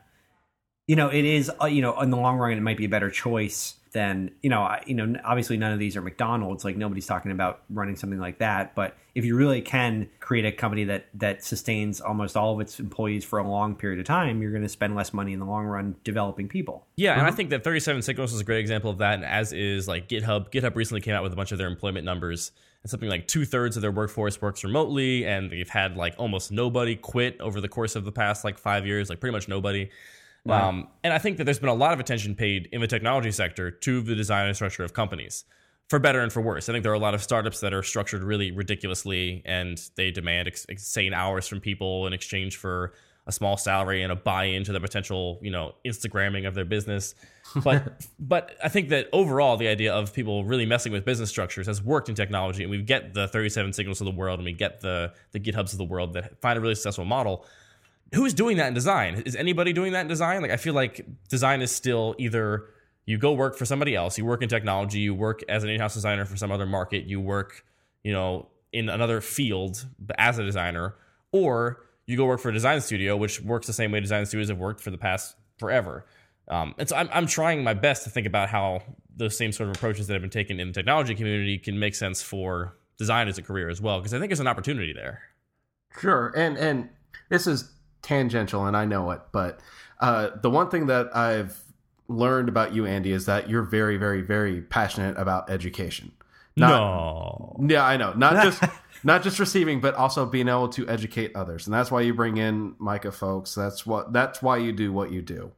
you 0.87 0.97
know, 0.97 1.09
it 1.09 1.27
is, 1.27 1.51
uh, 1.63 1.67
you 1.67 1.83
know, 1.83 2.01
in 2.01 2.09
the 2.09 2.17
long 2.17 2.39
run, 2.39 2.53
it 2.53 2.61
might 2.63 2.79
be 2.79 2.87
a 2.87 2.89
better 2.89 3.11
choice 3.11 3.75
than, 3.93 4.31
you 4.43 4.51
know, 4.51 4.63
I- 4.63 4.83
you 4.87 4.95
know, 4.95 5.15
obviously 5.25 5.57
none 5.57 5.73
of 5.73 5.79
these 5.79 5.97
are 5.97 6.03
McDonald's. 6.03 6.65
Like 6.65 6.77
nobody's 6.77 7.07
talking 7.07 7.31
about 7.31 7.63
running 7.71 7.97
something 7.97 8.19
like 8.19 8.39
that. 8.39 8.75
But 8.75 8.97
if 9.15 9.25
you 9.25 9.35
really 9.35 9.61
can 9.61 10.09
create 10.21 10.45
a 10.45 10.53
company 10.53 10.85
that 10.85 11.07
that 11.15 11.43
sustains 11.43 12.01
almost 12.01 12.37
all 12.37 12.55
of 12.55 12.61
its 12.61 12.79
employees 12.79 13.25
for 13.25 13.41
a 13.41 13.49
long 13.49 13.75
period 13.75 13.99
of 13.99 14.07
time, 14.07 14.41
you're 14.41 14.53
going 14.53 14.63
to 14.63 14.69
spend 14.69 14.95
less 14.95 15.13
money 15.13 15.33
in 15.33 15.41
the 15.41 15.45
long 15.45 15.67
run 15.67 15.97
developing 16.05 16.49
people. 16.49 16.87
Yeah, 16.97 17.13
and 17.13 17.23
I 17.23 17.27
mm-hmm. 17.27 17.37
think 17.37 17.51
that 17.51 17.65
37 17.65 18.03
Signals 18.03 18.33
is 18.33 18.41
a 18.41 18.45
great 18.45 18.61
example 18.61 18.91
of 18.91 18.99
that, 18.99 19.15
and 19.15 19.25
as 19.25 19.53
is 19.53 19.89
like 19.89 20.09
GitHub. 20.09 20.53
GitHub 20.53 20.77
recently 20.77 21.01
came 21.01 21.15
out 21.15 21.25
with 21.25 21.33
a 21.33 21.37
bunch 21.37 21.51
of 21.51 21.59
their 21.59 21.67
employment 21.67 22.05
numbers, 22.05 22.53
and 22.85 22.91
something 22.91 23.09
like 23.09 23.27
two 23.27 23.45
thirds 23.45 23.77
of 23.77 23.83
their 23.83 23.91
workforce 23.91 24.41
works 24.41 24.63
remotely, 24.63 25.27
and 25.27 25.51
they've 25.51 25.69
had 25.69 25.97
like 25.97 26.15
almost 26.17 26.53
nobody 26.53 26.95
quit 26.95 27.41
over 27.41 27.61
the 27.61 27.69
course 27.69 27.97
of 27.97 28.05
the 28.05 28.13
past 28.13 28.45
like 28.45 28.57
five 28.57 28.87
years, 28.87 29.11
like 29.11 29.19
pretty 29.19 29.33
much 29.33 29.49
nobody. 29.49 29.91
Um, 30.47 30.89
and 31.05 31.13
I 31.13 31.19
think 31.19 31.37
that 31.39 31.45
there's 31.45 31.59
been 31.59 31.69
a 31.69 31.75
lot 31.75 31.93
of 31.93 32.01
attention 32.01 32.35
paid 32.35 32.69
in 32.73 32.81
the 32.81 32.87
technology 32.87 33.31
sector 33.31 33.71
to 33.71 34.01
the 34.01 34.15
design 34.15 34.47
and 34.47 34.57
structure 34.57 34.85
of 34.85 34.93
companies, 34.93 35.45
for 35.89 35.99
better 35.99 36.21
and 36.21 36.33
for 36.33 36.41
worse. 36.41 36.69
I 36.69 36.73
think 36.73 36.83
there 36.83 36.93
are 36.93 36.97
a 36.97 37.01
lot 37.01 37.15
of 37.15 37.23
startups 37.23 37.61
that 37.61 37.73
are 37.73 37.83
structured 37.83 38.23
really 38.23 38.51
ridiculously, 38.51 39.43
and 39.45 39.81
they 39.97 40.11
demand 40.11 40.49
ex- 40.49 40.65
insane 40.67 41.13
hours 41.13 41.47
from 41.49 41.61
people 41.61 42.07
in 42.07 42.13
exchange 42.13 42.57
for 42.57 42.93
a 43.27 43.33
small 43.33 43.59
salary 43.59 44.03
and 44.03 44.11
a 44.11 44.17
buy-in 44.17 44.65
to 44.65 44.73
the 44.73 44.81
potential, 44.81 45.39
you 45.43 45.51
know, 45.51 45.75
Instagramming 45.85 46.49
of 46.49 46.55
their 46.55 46.65
business. 46.65 47.15
But 47.65 48.07
but 48.19 48.57
I 48.63 48.69
think 48.69 48.91
that 48.91 49.09
overall, 49.11 49.57
the 49.57 49.69
idea 49.69 49.95
of 49.95 50.13
people 50.13 50.45
really 50.45 50.67
messing 50.67 50.93
with 50.93 51.07
business 51.07 51.31
structures 51.31 51.67
has 51.67 51.83
worked 51.83 52.11
in 52.11 52.15
technology, 52.15 52.63
and 52.63 52.71
we 52.71 52.83
get 52.83 53.15
the 53.15 53.27
37 53.27 53.73
signals 53.73 54.03
of 54.03 54.05
the 54.05 54.11
world, 54.11 54.39
and 54.39 54.45
we 54.45 54.53
get 54.53 54.83
the 54.83 55.15
the 55.33 55.41
GitHubs 55.41 55.73
of 55.73 55.79
the 55.79 55.85
world 55.85 56.13
that 56.13 56.39
find 56.43 56.59
a 56.59 56.61
really 56.61 56.75
successful 56.75 57.07
model 57.07 57.47
who's 58.15 58.35
doing 58.35 58.57
that 58.57 58.69
in 58.69 58.75
design? 58.75 59.23
Is 59.27 59.37
anybody 59.37 59.73
doing 59.73 59.93
that 59.93 60.03
in 60.03 60.09
design? 60.09 60.43
Like 60.43 60.51
I 60.51 60.57
feel 60.57 60.75
like 60.75 61.05
design 61.29 61.63
is 61.63 61.71
still 61.71 62.15
either 62.19 62.67
you 63.07 63.19
go 63.19 63.33
work 63.33 63.57
for 63.57 63.65
somebody 63.65 63.95
else, 63.95 64.19
you 64.19 64.25
work 64.25 64.43
in 64.43 64.49
technology, 64.49 64.99
you 65.01 65.15
work 65.15 65.43
as 65.49 65.65
an 65.65 65.71
in-house 65.71 65.95
designer 65.95 66.25
for 66.25 66.37
some 66.37 66.53
other 66.53 66.67
market, 66.67 67.07
you 67.07 67.21
work, 67.21 67.65
you 68.03 68.13
know, 68.13 68.49
in 68.73 68.89
another 68.89 69.21
field 69.21 69.87
as 70.19 70.39
a 70.39 70.45
designer, 70.45 70.95
or 71.33 71.83
you 72.07 72.17
go 72.17 72.27
work 72.27 72.41
for 72.41 72.51
a 72.51 72.53
design 72.53 72.81
studio, 72.81 73.17
which 73.17 73.41
works 73.41 73.67
the 73.67 73.73
same 73.73 73.93
way 73.93 74.01
design 74.01 74.27
studios 74.27 74.49
have 74.49 74.59
worked 74.59 74.81
for 74.81 74.91
the 74.91 74.99
past 74.99 75.37
forever. 75.59 76.05
Um, 76.49 76.75
and 76.79 76.89
so 76.89 76.97
I'm, 76.97 77.09
I'm 77.13 77.27
trying 77.27 77.63
my 77.63 77.75
best 77.75 78.05
to 78.05 78.11
think 78.11 78.27
about 78.27 78.49
how 78.49 78.83
those 79.15 79.37
same 79.37 79.53
sort 79.53 79.71
of 79.71 79.77
approaches 79.77 80.07
that 80.07 80.15
have 80.15 80.23
been 80.23 80.31
taken 80.31 80.61
in 80.61 80.69
the 80.69 80.75
technology 80.75 81.15
community 81.15 81.59
can 81.59 81.79
make 81.79 81.95
sense 81.95 82.23
for 82.23 82.77
design 82.97 83.29
as 83.29 83.39
a 83.39 83.43
career 83.43 83.69
as 83.69 83.81
well, 83.81 83.99
because 83.99 84.15
I 84.15 84.19
think 84.19 84.31
there's 84.31 84.41
an 84.41 84.47
opportunity 84.47 84.93
there. 84.93 85.23
Sure, 86.01 86.33
and 86.37 86.57
and 86.59 86.91
this 87.31 87.47
is 87.47 87.71
tangential, 88.03 88.67
and 88.67 88.77
I 88.77 88.85
know 88.85 89.11
it, 89.11 89.21
but 89.33 89.61
uh, 90.01 90.31
the 90.43 90.51
one 90.51 90.71
thing 90.71 90.87
that 90.87 91.15
I've 91.17 91.61
learned 92.09 92.49
about 92.49 92.75
you, 92.75 92.87
Andy, 92.87 93.13
is 93.13 93.27
that 93.27 93.51
you're 93.51 93.63
very, 93.63 93.97
very, 93.97 94.23
very 94.23 94.63
passionate 94.63 95.17
about 95.19 95.51
education. 95.51 96.13
Not- 96.57 96.71
no. 96.71 97.57
Yeah, 97.69 97.85
I 97.85 97.97
know. 97.97 98.13
Not 98.15 98.43
just 98.43 98.63
not 99.05 99.23
just 99.23 99.39
receiving, 99.39 99.81
but 99.81 99.95
also 99.95 100.27
being 100.27 100.49
able 100.49 100.69
to 100.71 100.89
educate 100.89 101.35
others, 101.35 101.67
and 101.67 101.75
that's 101.75 101.91
why 101.91 102.01
you 102.01 102.15
bring 102.15 102.37
in 102.37 102.75
MICA, 102.81 103.13
folks. 103.13 103.55
That's 103.55 103.87
what 103.87 104.13
that's 104.13 104.43
why 104.43 104.57
you 104.59 104.73
do 104.73 104.93
what 104.93 105.13
you 105.13 105.23
do. 105.23 105.53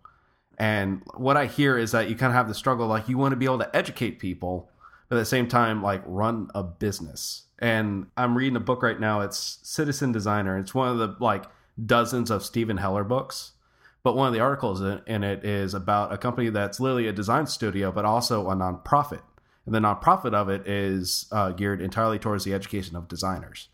And 0.58 1.02
what 1.14 1.38
I 1.38 1.46
hear 1.46 1.78
is 1.78 1.92
that 1.92 2.10
you 2.10 2.16
kind 2.16 2.30
of 2.30 2.34
have 2.34 2.48
the 2.48 2.54
struggle, 2.54 2.86
like 2.86 3.08
you 3.08 3.16
want 3.16 3.32
to 3.32 3.36
be 3.36 3.46
able 3.46 3.60
to 3.60 3.74
educate 3.74 4.18
people, 4.18 4.70
but 5.08 5.16
at 5.16 5.20
the 5.20 5.24
same 5.24 5.48
time, 5.48 5.82
like 5.82 6.02
run 6.04 6.50
a 6.54 6.62
business. 6.62 7.44
And 7.58 8.08
I'm 8.16 8.36
reading 8.36 8.56
a 8.56 8.60
book 8.60 8.82
right 8.82 9.00
now. 9.00 9.20
It's 9.20 9.58
Citizen 9.62 10.12
Designer. 10.12 10.58
It's 10.58 10.74
one 10.74 10.88
of 10.88 10.98
the 10.98 11.16
like 11.18 11.44
dozens 11.84 12.30
of 12.30 12.44
Steven 12.44 12.76
Heller 12.76 13.04
books. 13.04 13.52
But 14.02 14.16
one 14.16 14.28
of 14.28 14.32
the 14.32 14.40
articles 14.40 14.80
in 14.80 15.24
it 15.24 15.44
is 15.44 15.74
about 15.74 16.12
a 16.12 16.18
company 16.18 16.48
that's 16.48 16.80
literally 16.80 17.06
a 17.06 17.12
design 17.12 17.46
studio, 17.46 17.92
but 17.92 18.06
also 18.06 18.48
a 18.48 18.54
nonprofit. 18.54 19.20
And 19.66 19.74
the 19.74 19.78
nonprofit 19.78 20.32
of 20.32 20.48
it 20.48 20.66
is 20.66 21.26
uh, 21.30 21.50
geared 21.50 21.82
entirely 21.82 22.18
towards 22.18 22.44
the 22.44 22.54
education 22.54 22.96
of 22.96 23.08
designers. 23.08 23.68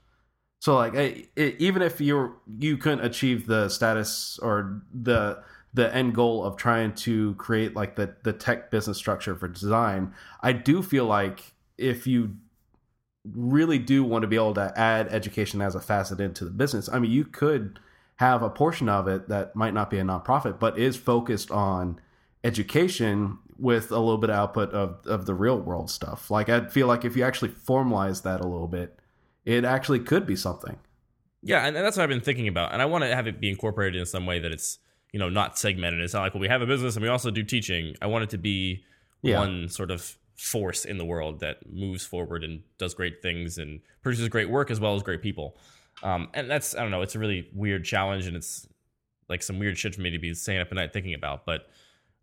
So, 0.59 0.75
like, 0.75 0.95
eh, 0.97 1.23
eh, 1.37 1.53
even 1.59 1.81
if 1.81 2.01
you 2.01 2.35
you 2.59 2.77
couldn't 2.77 3.05
achieve 3.05 3.47
the 3.47 3.69
status 3.69 4.39
or 4.43 4.83
the 4.93 5.43
the 5.75 5.95
end 5.95 6.15
goal 6.15 6.43
of 6.43 6.57
trying 6.57 6.95
to 6.95 7.35
create 7.35 7.77
like 7.77 7.95
the 7.95 8.17
the 8.25 8.33
tech 8.33 8.71
business 8.71 8.97
structure 8.97 9.37
for 9.37 9.47
design, 9.47 10.13
I 10.41 10.53
do 10.53 10.83
feel 10.83 11.05
like 11.05 11.53
if 11.79 12.07
you 12.07 12.37
really 13.35 13.79
do 13.79 14.05
want 14.05 14.23
to 14.23 14.29
be 14.29 14.37
able 14.37 14.55
to 14.55 14.73
add 14.79 15.09
education 15.09 15.61
as 15.61 15.75
a 15.75 15.81
facet 15.81 16.21
into 16.21 16.45
the 16.45 16.51
business, 16.51 16.89
I 16.89 16.99
mean, 16.99 17.11
you 17.11 17.25
could 17.25 17.79
have 18.17 18.43
a 18.43 18.51
portion 18.51 18.89
of 18.89 19.09
it 19.09 19.29
that 19.29 19.55
might 19.55 19.75
not 19.75 19.91
be 19.91 19.99
a 19.99 20.03
nonprofit, 20.03 20.59
but 20.59 20.79
is 20.79 20.97
focused 20.97 21.51
on 21.51 22.01
education 22.45 23.39
with 23.59 23.91
a 23.91 23.99
little 23.99 24.19
bit 24.19 24.31
of 24.31 24.37
output 24.37 24.71
of, 24.71 25.07
of 25.07 25.27
the 25.27 25.35
real 25.35 25.59
world 25.59 25.91
stuff. 25.91 26.31
Like, 26.31 26.49
I 26.49 26.67
feel 26.69 26.87
like 26.87 27.05
if 27.05 27.17
you 27.17 27.25
actually 27.25 27.51
formalize 27.51 28.23
that 28.23 28.41
a 28.41 28.47
little 28.47 28.69
bit, 28.69 28.99
it 29.45 29.65
actually 29.65 30.01
could 30.01 30.27
be 30.27 30.37
something. 30.37 30.79
Yeah, 31.43 31.67
and 31.67 31.77
that's 31.77 31.97
what 31.97 32.03
I've 32.03 32.09
been 32.09 32.21
thinking 32.21 32.49
about. 32.49 32.73
And 32.73 32.83
I 32.83 32.87
want 32.87 33.05
to 33.05 33.15
have 33.15 33.27
it 33.27 33.41
be 33.41 33.49
incorporated 33.49 33.99
in 34.01 34.07
some 34.07 34.27
way 34.27 34.39
that 34.41 34.53
it's, 34.53 34.79
you 35.13 35.19
know, 35.19 35.29
not 35.29 35.59
segmented. 35.59 36.01
It's 36.01 36.15
not 36.15 36.23
like, 36.23 36.35
well, 36.35 36.41
we 36.41 36.49
have 36.49 36.63
a 36.63 36.67
business 36.67 36.97
and 36.97 37.03
we 37.03 37.09
also 37.09 37.31
do 37.31 37.43
teaching. 37.43 37.95
I 38.03 38.07
want 38.07 38.25
it 38.25 38.31
to 38.31 38.39
be 38.39 38.85
Yeah. 39.23 39.39
one 39.39 39.69
sort 39.69 39.91
of 39.91 40.19
force 40.37 40.85
in 40.85 40.99
the 40.99 41.05
world 41.05 41.41
that 41.41 41.59
moves 41.73 42.05
forward 42.05 42.45
and 42.45 42.63
does 42.79 42.95
great 42.95 43.23
things 43.23 43.59
and 43.59 43.81
produces 44.03 44.29
great 44.29 44.51
work 44.51 44.71
as 44.71 44.79
well 44.81 44.95
as 44.95 45.03
great 45.03 45.23
people. 45.23 45.57
Um, 46.03 46.29
and 46.35 46.51
that's, 46.51 46.75
I 46.77 46.83
don't 46.83 46.91
know, 46.91 47.03
it's 47.03 47.15
a 47.15 47.19
really 47.19 47.49
weird 47.55 47.85
challenge 47.85 48.27
and 48.27 48.37
it's 48.37 48.67
like 49.29 49.43
some 49.43 49.59
weird 49.59 49.79
shit 49.79 49.95
for 49.95 50.03
me 50.03 50.11
to 50.11 50.19
be 50.19 50.35
staying 50.35 50.61
up 50.61 50.69
at 50.71 50.75
night 50.75 50.93
thinking 50.93 51.15
about. 51.15 51.47
But 51.47 51.67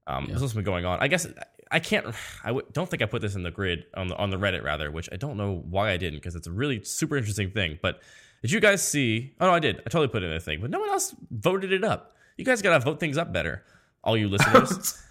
um, 0.07 0.26
Yeah. 0.26 0.30
there's 0.32 0.41
what's 0.41 0.53
been 0.53 0.64
going 0.64 0.86
on. 0.86 0.99
I 1.01 1.07
guess 1.07 1.26
I 1.72 1.80
can't, 1.80 2.05
I 2.43 2.49
w- 2.49 2.68
don't 2.72 2.88
think 2.89 3.01
I 3.01 3.07
put 3.07 3.22
this 3.22 3.34
in 3.36 3.41
the 3.43 3.49
grid, 3.51 3.86
on 3.95 4.07
the, 4.07 4.16
on 4.18 4.30
the 4.30 4.38
Reddit 4.38 4.64
rather, 4.64 4.91
which 4.91 5.09
I 5.11 5.16
don't 5.16 5.38
know 5.38 5.64
why 5.70 5.91
I 5.91 5.97
didn't 5.97 6.20
because 6.20 6.36
it's 6.36 6.45
a 6.47 6.51
really 6.51 6.84
super 6.84 7.18
interesting 7.18 7.49
thing. 7.51 7.80
But 7.82 7.99
did 8.43 8.51
you 8.51 8.59
guys 8.59 8.86
see? 8.88 9.34
Oh 9.39 9.47
no, 9.47 9.53
I 9.53 9.59
did. 9.59 9.78
I 9.80 9.84
totally 9.84 10.07
put 10.09 10.22
it 10.22 10.28
in 10.28 10.34
a 10.34 10.39
thing, 10.39 10.61
but 10.61 10.70
no 10.70 10.80
one 10.80 10.89
else 10.89 11.16
voted 11.32 11.72
it 11.74 11.84
up. 11.84 12.16
You 12.38 12.45
guys 12.45 12.61
gotta 12.61 12.80
vote 12.84 12.99
things 12.99 13.18
up 13.18 13.34
better, 13.34 13.64
all 14.03 14.16
you 14.18 14.28
listeners. 14.30 15.01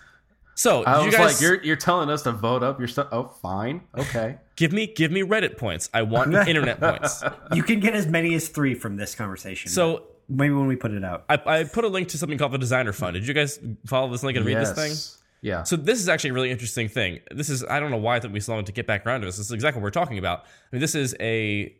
So 0.54 0.84
I 0.86 0.96
did 0.96 1.00
you 1.00 1.06
was 1.06 1.14
guys 1.14 1.34
like, 1.34 1.40
you're 1.40 1.62
you're 1.62 1.76
telling 1.76 2.10
us 2.10 2.22
to 2.22 2.32
vote 2.32 2.62
up 2.62 2.78
your 2.78 2.88
stuff. 2.88 3.08
Oh, 3.12 3.24
fine, 3.24 3.82
okay. 3.96 4.38
give 4.56 4.72
me 4.72 4.86
give 4.86 5.10
me 5.10 5.22
Reddit 5.22 5.56
points. 5.56 5.90
I 5.92 6.02
want 6.02 6.34
internet 6.48 6.80
points. 6.80 7.22
You 7.54 7.62
can 7.62 7.80
get 7.80 7.94
as 7.94 8.06
many 8.06 8.34
as 8.34 8.48
three 8.48 8.74
from 8.74 8.96
this 8.96 9.14
conversation. 9.14 9.70
So 9.70 10.04
maybe 10.28 10.54
when 10.54 10.66
we 10.66 10.76
put 10.76 10.92
it 10.92 11.04
out. 11.04 11.24
I, 11.28 11.40
I 11.46 11.64
put 11.64 11.84
a 11.84 11.88
link 11.88 12.08
to 12.08 12.18
something 12.18 12.38
called 12.38 12.52
the 12.52 12.58
Designer 12.58 12.92
Fund. 12.92 13.14
Did 13.14 13.26
you 13.26 13.34
guys 13.34 13.58
follow 13.86 14.10
this 14.10 14.22
link 14.22 14.36
and 14.36 14.46
read 14.46 14.56
this 14.56 14.72
thing? 14.72 15.18
Yeah. 15.42 15.64
So 15.64 15.76
this 15.76 15.98
is 15.98 16.08
actually 16.08 16.30
a 16.30 16.34
really 16.34 16.50
interesting 16.50 16.88
thing. 16.88 17.18
This 17.30 17.50
is 17.50 17.64
I 17.64 17.80
don't 17.80 17.90
know 17.90 17.96
why 17.96 18.16
I 18.16 18.20
think 18.20 18.32
we 18.32 18.40
still 18.40 18.56
need 18.56 18.66
to 18.66 18.72
get 18.72 18.86
back 18.86 19.06
around 19.06 19.20
to 19.20 19.26
this. 19.26 19.36
This 19.36 19.46
is 19.46 19.52
exactly 19.52 19.80
what 19.80 19.84
we're 19.84 19.90
talking 19.90 20.18
about. 20.18 20.40
I 20.40 20.44
mean, 20.72 20.80
this 20.80 20.94
is 20.94 21.16
a 21.20 21.76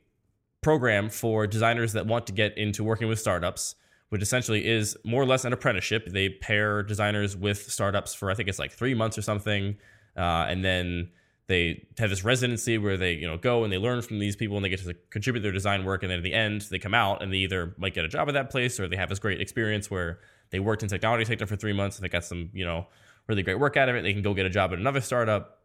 program 0.62 1.10
for 1.10 1.46
designers 1.46 1.92
that 1.92 2.06
want 2.06 2.26
to 2.26 2.32
get 2.32 2.56
into 2.58 2.84
working 2.84 3.08
with 3.08 3.18
startups, 3.18 3.74
which 4.12 4.20
essentially 4.20 4.68
is 4.68 4.94
more 5.06 5.22
or 5.22 5.24
less 5.24 5.46
an 5.46 5.54
apprenticeship. 5.54 6.06
They 6.06 6.28
pair 6.28 6.82
designers 6.82 7.34
with 7.34 7.72
startups 7.72 8.12
for 8.12 8.30
I 8.30 8.34
think 8.34 8.46
it's 8.46 8.58
like 8.58 8.70
three 8.70 8.92
months 8.92 9.16
or 9.16 9.22
something, 9.22 9.78
uh, 10.18 10.44
and 10.48 10.62
then 10.62 11.08
they 11.46 11.86
have 11.96 12.10
this 12.10 12.22
residency 12.22 12.76
where 12.76 12.98
they 12.98 13.14
you 13.14 13.26
know 13.26 13.38
go 13.38 13.64
and 13.64 13.72
they 13.72 13.78
learn 13.78 14.02
from 14.02 14.18
these 14.18 14.36
people 14.36 14.58
and 14.58 14.62
they 14.62 14.68
get 14.68 14.84
to 14.84 14.92
contribute 15.08 15.40
their 15.40 15.50
design 15.50 15.86
work 15.86 16.02
and 16.02 16.10
then 16.10 16.18
at 16.18 16.24
the 16.24 16.34
end 16.34 16.60
they 16.70 16.78
come 16.78 16.92
out 16.92 17.22
and 17.22 17.32
they 17.32 17.38
either 17.38 17.74
might 17.78 17.94
get 17.94 18.04
a 18.04 18.08
job 18.08 18.28
at 18.28 18.32
that 18.32 18.50
place 18.50 18.78
or 18.78 18.86
they 18.86 18.96
have 18.96 19.08
this 19.08 19.18
great 19.18 19.40
experience 19.40 19.90
where 19.90 20.18
they 20.50 20.60
worked 20.60 20.82
in 20.82 20.90
technology 20.90 21.24
sector 21.24 21.46
for 21.46 21.56
three 21.56 21.72
months 21.72 21.96
and 21.96 22.04
they 22.04 22.08
got 22.10 22.22
some 22.22 22.50
you 22.52 22.66
know 22.66 22.86
really 23.28 23.42
great 23.42 23.58
work 23.58 23.78
out 23.78 23.88
of 23.88 23.96
it 23.96 24.02
they 24.02 24.12
can 24.12 24.20
go 24.20 24.34
get 24.34 24.44
a 24.44 24.50
job 24.50 24.74
at 24.74 24.78
another 24.78 25.00
startup 25.00 25.62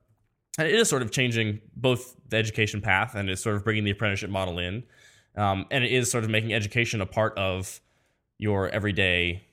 and 0.58 0.70
it 0.70 0.74
is 0.74 0.88
sort 0.88 1.02
of 1.02 1.12
changing 1.12 1.60
both 1.76 2.16
the 2.30 2.38
education 2.38 2.80
path 2.80 3.14
and 3.14 3.30
it's 3.30 3.42
sort 3.42 3.58
of 3.58 3.66
bringing 3.66 3.84
the 3.84 3.92
apprenticeship 3.92 4.30
model 4.30 4.58
in 4.58 4.84
um, 5.36 5.66
and 5.70 5.84
it 5.84 5.92
is 5.92 6.10
sort 6.10 6.24
of 6.24 6.30
making 6.30 6.54
education 6.54 7.02
a 7.02 7.06
part 7.06 7.38
of 7.38 7.82
your 8.38 8.70
everyday 8.70 9.44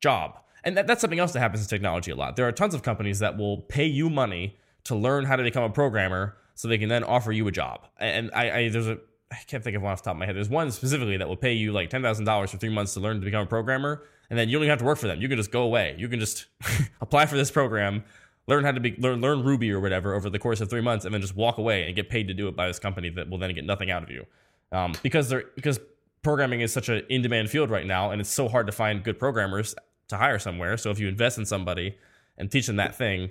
job 0.00 0.38
and 0.64 0.76
that, 0.76 0.86
that's 0.86 1.00
something 1.00 1.18
else 1.18 1.32
that 1.32 1.40
happens 1.40 1.62
in 1.62 1.68
technology 1.68 2.10
a 2.10 2.16
lot 2.16 2.36
there 2.36 2.46
are 2.46 2.52
tons 2.52 2.74
of 2.74 2.82
companies 2.82 3.18
that 3.18 3.36
will 3.36 3.58
pay 3.62 3.86
you 3.86 4.08
money 4.08 4.56
to 4.84 4.94
learn 4.94 5.24
how 5.24 5.36
to 5.36 5.42
become 5.42 5.64
a 5.64 5.70
programmer 5.70 6.36
so 6.54 6.68
they 6.68 6.78
can 6.78 6.88
then 6.88 7.04
offer 7.04 7.32
you 7.32 7.46
a 7.48 7.52
job 7.52 7.86
and 7.98 8.30
i, 8.34 8.50
I 8.50 8.68
there's 8.68 8.88
a 8.88 8.98
I 9.30 9.36
can't 9.46 9.62
think 9.62 9.76
of 9.76 9.82
one 9.82 9.92
off 9.92 10.02
the 10.02 10.06
top 10.06 10.14
of 10.14 10.18
my 10.18 10.26
head. 10.26 10.36
There's 10.36 10.48
one 10.48 10.70
specifically 10.70 11.16
that 11.18 11.28
will 11.28 11.36
pay 11.36 11.52
you 11.52 11.72
like 11.72 11.90
ten 11.90 12.02
thousand 12.02 12.24
dollars 12.24 12.50
for 12.50 12.56
three 12.56 12.70
months 12.70 12.94
to 12.94 13.00
learn 13.00 13.20
to 13.20 13.24
become 13.24 13.42
a 13.42 13.46
programmer, 13.46 14.02
and 14.30 14.38
then 14.38 14.48
you 14.48 14.56
don't 14.56 14.62
even 14.62 14.70
have 14.70 14.78
to 14.78 14.84
work 14.84 14.98
for 14.98 15.06
them. 15.06 15.20
You 15.20 15.28
can 15.28 15.36
just 15.36 15.50
go 15.50 15.62
away. 15.62 15.94
You 15.98 16.08
can 16.08 16.18
just 16.18 16.46
apply 17.00 17.26
for 17.26 17.36
this 17.36 17.50
program, 17.50 18.04
learn 18.46 18.64
how 18.64 18.72
to 18.72 18.80
be 18.80 18.94
learn 18.98 19.20
learn 19.20 19.42
Ruby 19.42 19.70
or 19.70 19.80
whatever 19.80 20.14
over 20.14 20.30
the 20.30 20.38
course 20.38 20.60
of 20.60 20.70
three 20.70 20.80
months, 20.80 21.04
and 21.04 21.12
then 21.12 21.20
just 21.20 21.36
walk 21.36 21.58
away 21.58 21.84
and 21.84 21.94
get 21.94 22.08
paid 22.08 22.28
to 22.28 22.34
do 22.34 22.48
it 22.48 22.56
by 22.56 22.66
this 22.66 22.78
company 22.78 23.10
that 23.10 23.28
will 23.28 23.38
then 23.38 23.52
get 23.54 23.64
nothing 23.64 23.90
out 23.90 24.02
of 24.02 24.10
you, 24.10 24.24
um, 24.72 24.94
because 25.02 25.28
they're 25.28 25.44
because 25.56 25.78
programming 26.22 26.60
is 26.60 26.72
such 26.72 26.88
an 26.88 27.02
in 27.08 27.22
demand 27.22 27.50
field 27.50 27.70
right 27.70 27.86
now, 27.86 28.10
and 28.10 28.20
it's 28.20 28.30
so 28.30 28.48
hard 28.48 28.66
to 28.66 28.72
find 28.72 29.02
good 29.02 29.18
programmers 29.18 29.74
to 30.08 30.16
hire 30.16 30.38
somewhere. 30.38 30.76
So 30.76 30.90
if 30.90 30.98
you 30.98 31.08
invest 31.08 31.38
in 31.38 31.46
somebody 31.46 31.96
and 32.36 32.50
teach 32.50 32.66
them 32.66 32.76
that 32.76 32.94
thing, 32.94 33.30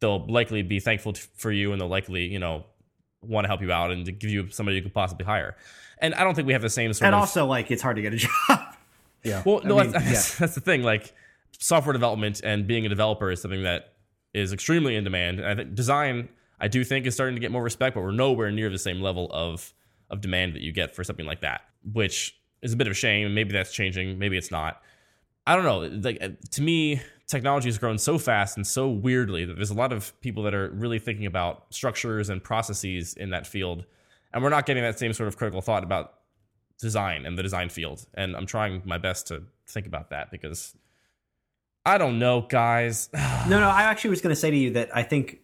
they'll 0.00 0.26
likely 0.26 0.62
be 0.62 0.80
thankful 0.80 1.12
t- 1.12 1.22
for 1.34 1.50
you, 1.50 1.72
and 1.72 1.80
they'll 1.80 1.88
likely 1.88 2.24
you 2.26 2.38
know 2.38 2.64
want 3.22 3.44
to 3.44 3.48
help 3.48 3.62
you 3.62 3.72
out 3.72 3.90
and 3.90 4.04
to 4.06 4.12
give 4.12 4.30
you 4.30 4.48
somebody 4.50 4.76
you 4.76 4.82
could 4.82 4.94
possibly 4.94 5.24
hire. 5.24 5.56
And 5.98 6.14
I 6.14 6.24
don't 6.24 6.34
think 6.34 6.46
we 6.46 6.52
have 6.52 6.62
the 6.62 6.68
same 6.68 6.92
sort 6.92 7.06
And 7.06 7.14
of 7.14 7.20
also, 7.20 7.46
like, 7.46 7.70
it's 7.70 7.82
hard 7.82 7.96
to 7.96 8.02
get 8.02 8.12
a 8.12 8.16
job. 8.48 8.74
yeah. 9.22 9.42
well, 9.46 9.62
no, 9.64 9.78
mean, 9.78 9.90
that's, 9.92 10.04
that's, 10.04 10.38
that's 10.38 10.54
the 10.54 10.60
thing. 10.60 10.82
Like 10.82 11.14
software 11.58 11.92
development 11.92 12.40
and 12.44 12.66
being 12.66 12.84
a 12.84 12.88
developer 12.88 13.30
is 13.30 13.40
something 13.40 13.62
that 13.62 13.94
is 14.34 14.52
extremely 14.52 14.96
in 14.96 15.04
demand. 15.04 15.38
And 15.40 15.48
I 15.48 15.54
think 15.54 15.74
design, 15.74 16.28
I 16.60 16.68
do 16.68 16.84
think, 16.84 17.06
is 17.06 17.14
starting 17.14 17.36
to 17.36 17.40
get 17.40 17.52
more 17.52 17.62
respect, 17.62 17.94
but 17.94 18.02
we're 18.02 18.10
nowhere 18.10 18.50
near 18.50 18.68
the 18.68 18.78
same 18.78 19.00
level 19.00 19.30
of 19.32 19.72
of 20.10 20.20
demand 20.20 20.54
that 20.54 20.60
you 20.60 20.70
get 20.70 20.94
for 20.94 21.02
something 21.02 21.24
like 21.24 21.40
that, 21.40 21.62
which 21.92 22.38
is 22.62 22.72
a 22.72 22.76
bit 22.76 22.86
of 22.86 22.92
a 22.92 22.94
shame. 22.94 23.34
Maybe 23.34 23.52
that's 23.52 23.72
changing. 23.72 24.18
Maybe 24.18 24.36
it's 24.36 24.50
not. 24.50 24.82
I 25.46 25.54
don't 25.54 25.64
know. 25.64 25.80
Like 26.08 26.18
uh, 26.22 26.30
to 26.52 26.62
me, 26.62 27.02
technology 27.26 27.68
has 27.68 27.78
grown 27.78 27.98
so 27.98 28.18
fast 28.18 28.56
and 28.56 28.66
so 28.66 28.88
weirdly 28.88 29.44
that 29.44 29.54
there's 29.54 29.70
a 29.70 29.74
lot 29.74 29.92
of 29.92 30.18
people 30.20 30.42
that 30.44 30.54
are 30.54 30.70
really 30.70 30.98
thinking 30.98 31.26
about 31.26 31.66
structures 31.70 32.28
and 32.28 32.42
processes 32.42 33.14
in 33.14 33.30
that 33.30 33.46
field, 33.46 33.84
and 34.32 34.42
we're 34.42 34.50
not 34.50 34.66
getting 34.66 34.82
that 34.82 34.98
same 34.98 35.12
sort 35.12 35.28
of 35.28 35.36
critical 35.36 35.60
thought 35.60 35.84
about 35.84 36.14
design 36.78 37.24
and 37.26 37.38
the 37.38 37.42
design 37.42 37.68
field. 37.68 38.06
And 38.14 38.36
I'm 38.36 38.46
trying 38.46 38.82
my 38.84 38.98
best 38.98 39.28
to 39.28 39.44
think 39.66 39.86
about 39.86 40.10
that 40.10 40.30
because 40.30 40.74
I 41.86 41.98
don't 41.98 42.18
know, 42.18 42.42
guys. 42.42 43.08
No, 43.46 43.60
no, 43.60 43.68
I 43.68 43.82
actually 43.82 44.08
was 44.08 44.22
going 44.22 44.34
to 44.34 44.40
say 44.40 44.50
to 44.50 44.56
you 44.56 44.70
that 44.70 44.96
I 44.96 45.02
think 45.02 45.40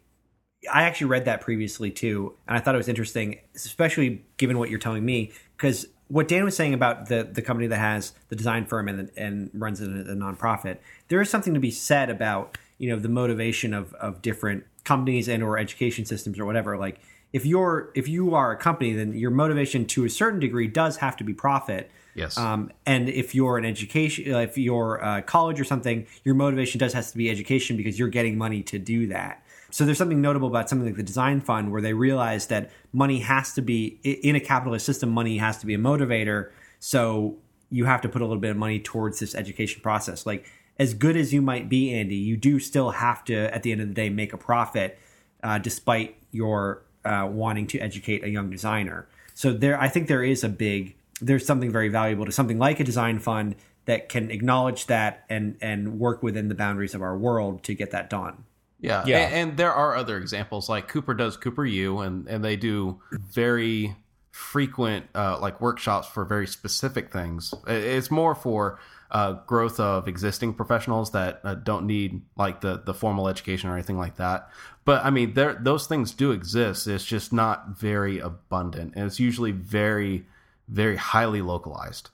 I 0.73 0.85
actually 0.85 1.09
read 1.09 1.27
that 1.27 1.43
previously 1.43 1.91
too, 1.91 2.35
and 2.49 2.57
I 2.57 2.61
thought 2.61 2.75
it 2.75 2.79
was 2.79 2.89
interesting, 2.89 3.41
especially 3.55 4.25
given 4.39 4.59
what 4.59 4.71
you're 4.71 4.79
telling 4.79 5.05
me, 5.05 5.33
because 5.55 5.87
what 6.11 6.27
Dan 6.27 6.45
was 6.45 6.57
saying 6.57 6.75
about 6.75 7.09
the 7.09 7.23
the 7.23 7.41
company 7.41 7.69
that 7.69 7.79
has 7.79 8.13
the 8.29 8.37
design 8.37 8.67
firm 8.67 8.89
and 8.89 9.11
and 9.17 9.51
runs 9.55 9.81
it 9.81 9.89
as 9.91 10.09
a 10.09 10.15
nonprofit, 10.15 10.79
there 11.09 11.21
is 11.21 11.31
something 11.31 11.55
to 11.55 11.61
be 11.61 11.71
said 11.71 12.11
about 12.11 12.59
you 12.79 12.91
know 12.91 12.99
the 12.99 13.09
motivation 13.09 13.73
of 13.73 13.95
of 13.95 14.21
different 14.21 14.65
companies 14.85 15.29
and 15.29 15.43
or 15.43 15.57
education 15.57 16.05
systems 16.05 16.39
or 16.39 16.45
whatever. 16.45 16.77
Like 16.77 17.01
if 17.33 17.47
you're 17.47 17.91
if 17.95 18.09
you 18.09 18.35
are 18.35 18.51
a 18.51 18.57
company, 18.57 18.93
then 18.93 19.13
your 19.13 19.31
motivation 19.31 19.87
to 19.87 20.05
a 20.05 20.11
certain 20.11 20.41
degree 20.41 20.67
does 20.67 20.97
have 20.97 21.17
to 21.19 21.25
be 21.25 21.33
profit. 21.33 21.91
Yes. 22.17 22.37
Um, 22.37 22.73
and 22.85 23.09
if 23.09 23.37
you're 23.37 23.57
an 23.57 23.65
education, 23.65 24.35
if 24.35 24.59
you're 24.59 25.03
uh, 25.03 25.23
college 25.23 25.61
or 25.61 25.65
something, 25.65 26.09
your 26.25 26.35
motivation 26.35 26.81
does 26.81 26.93
has 26.93 27.13
to 27.13 27.17
be 27.17 27.31
education 27.31 27.77
because 27.77 28.01
you're 28.01 28.09
getting 28.09 28.37
money 28.37 28.63
to 28.65 28.81
do 28.81 29.07
that. 29.09 29.45
So 29.71 29.85
there's 29.85 29.99
something 29.99 30.21
notable 30.21 30.49
about 30.49 30.69
something 30.69 30.87
like 30.87 30.97
the 30.97 31.03
design 31.03 31.41
fund 31.41 31.73
where 31.73 31.83
they 31.83 31.93
realize 31.93 32.47
that 32.49 32.71
money 32.93 33.21
has 33.21 33.53
to 33.55 33.63
be 33.63 33.99
in 34.03 34.37
a 34.37 34.41
capitalist 34.41 34.87
system. 34.87 35.11
Money 35.11 35.39
has 35.39 35.59
to 35.59 35.67
be 35.67 35.75
a 35.75 35.79
motivator. 35.79 36.51
So 36.79 37.39
you 37.71 37.85
have 37.85 38.01
to 38.03 38.09
put 38.09 38.23
a 38.23 38.25
little 38.25 38.41
bit 38.41 38.51
of 38.51 38.57
money 38.57 38.81
towards 38.81 39.21
this 39.21 39.35
education 39.35 39.81
process. 39.83 40.27
Like 40.27 40.47
as 40.79 40.95
good 40.95 41.17
as 41.17 41.33
you 41.33 41.43
might 41.43 41.69
be, 41.69 41.95
Andy, 41.95 42.17
you 42.17 42.37
do 42.37 42.59
still 42.59 42.91
have 42.91 43.25
to 43.27 43.55
at 43.55 43.63
the 43.63 43.73
end 43.73 43.81
of 43.81 43.89
the 43.89 43.95
day 43.95 44.09
make 44.09 44.33
a 44.33 44.39
profit, 44.39 44.99
uh, 45.43 45.59
despite 45.59 46.17
your 46.33 46.83
uh, 47.05 47.29
wanting 47.31 47.67
to 47.69 47.79
educate 47.79 48.25
a 48.25 48.29
young 48.29 48.51
designer. 48.51 49.07
So 49.35 49.53
there, 49.53 49.81
I 49.81 49.89
think 49.89 50.09
there 50.09 50.25
is 50.25 50.43
a 50.45 50.49
big 50.49 50.97
there's 51.21 51.45
something 51.45 51.71
very 51.71 51.89
valuable 51.89 52.25
to 52.25 52.33
something 52.33 52.59
like 52.59 52.81
a 52.81 52.85
design 52.85 53.19
fund 53.19 53.55
that 53.85 54.09
can 54.09 54.31
acknowledge 54.31 54.87
that 54.87 55.25
and 55.29 55.57
and 55.61 55.99
work 55.99 56.23
within 56.23 56.49
the 56.49 56.55
boundaries 56.55 56.95
of 56.95 57.03
our 57.03 57.17
world 57.17 57.63
to 57.65 57.75
get 57.75 57.91
that 57.91 58.11
done. 58.11 58.45
Yeah, 58.81 59.05
Yeah. 59.07 59.19
And, 59.19 59.35
and 59.35 59.57
there 59.59 59.73
are 59.73 59.95
other 59.95 60.17
examples 60.17 60.69
like 60.69 60.89
Cooper 60.89 61.15
does 61.15 61.37
Cooper 61.37 61.65
U, 61.65 62.01
and 62.01 62.27
and 62.29 62.45
they 62.45 62.57
do 62.57 63.01
very 63.13 63.97
frequent 64.31 65.07
uh, 65.15 65.39
like 65.41 65.61
workshops 65.61 66.09
for 66.09 66.25
very 66.25 66.47
specific 66.47 67.13
things. 67.13 67.53
It's 67.67 68.11
more 68.11 68.35
for 68.35 68.79
uh, 69.11 69.33
growth 69.47 69.81
of 69.81 70.09
existing 70.09 70.55
professionals 70.55 71.11
that 71.13 71.41
uh, 71.45 71.55
don't 71.55 71.87
need 71.87 72.23
like 72.37 72.61
the 72.61 72.83
the 72.85 72.95
formal 72.95 73.29
education 73.29 73.69
or 73.69 73.75
anything 73.75 73.99
like 73.99 74.17
that. 74.17 74.49
But 74.85 75.05
I 75.05 75.11
mean, 75.11 75.35
there 75.35 75.55
those 75.61 75.87
things 75.87 76.13
do 76.13 76.33
exist. 76.33 76.87
It's 76.87 77.05
just 77.05 77.33
not 77.33 77.79
very 77.79 78.19
abundant, 78.19 78.95
and 78.97 79.07
it's 79.07 79.21
usually 79.21 79.53
very 79.53 80.27
very 80.69 80.97
highly 80.97 81.43
localized. 81.43 82.11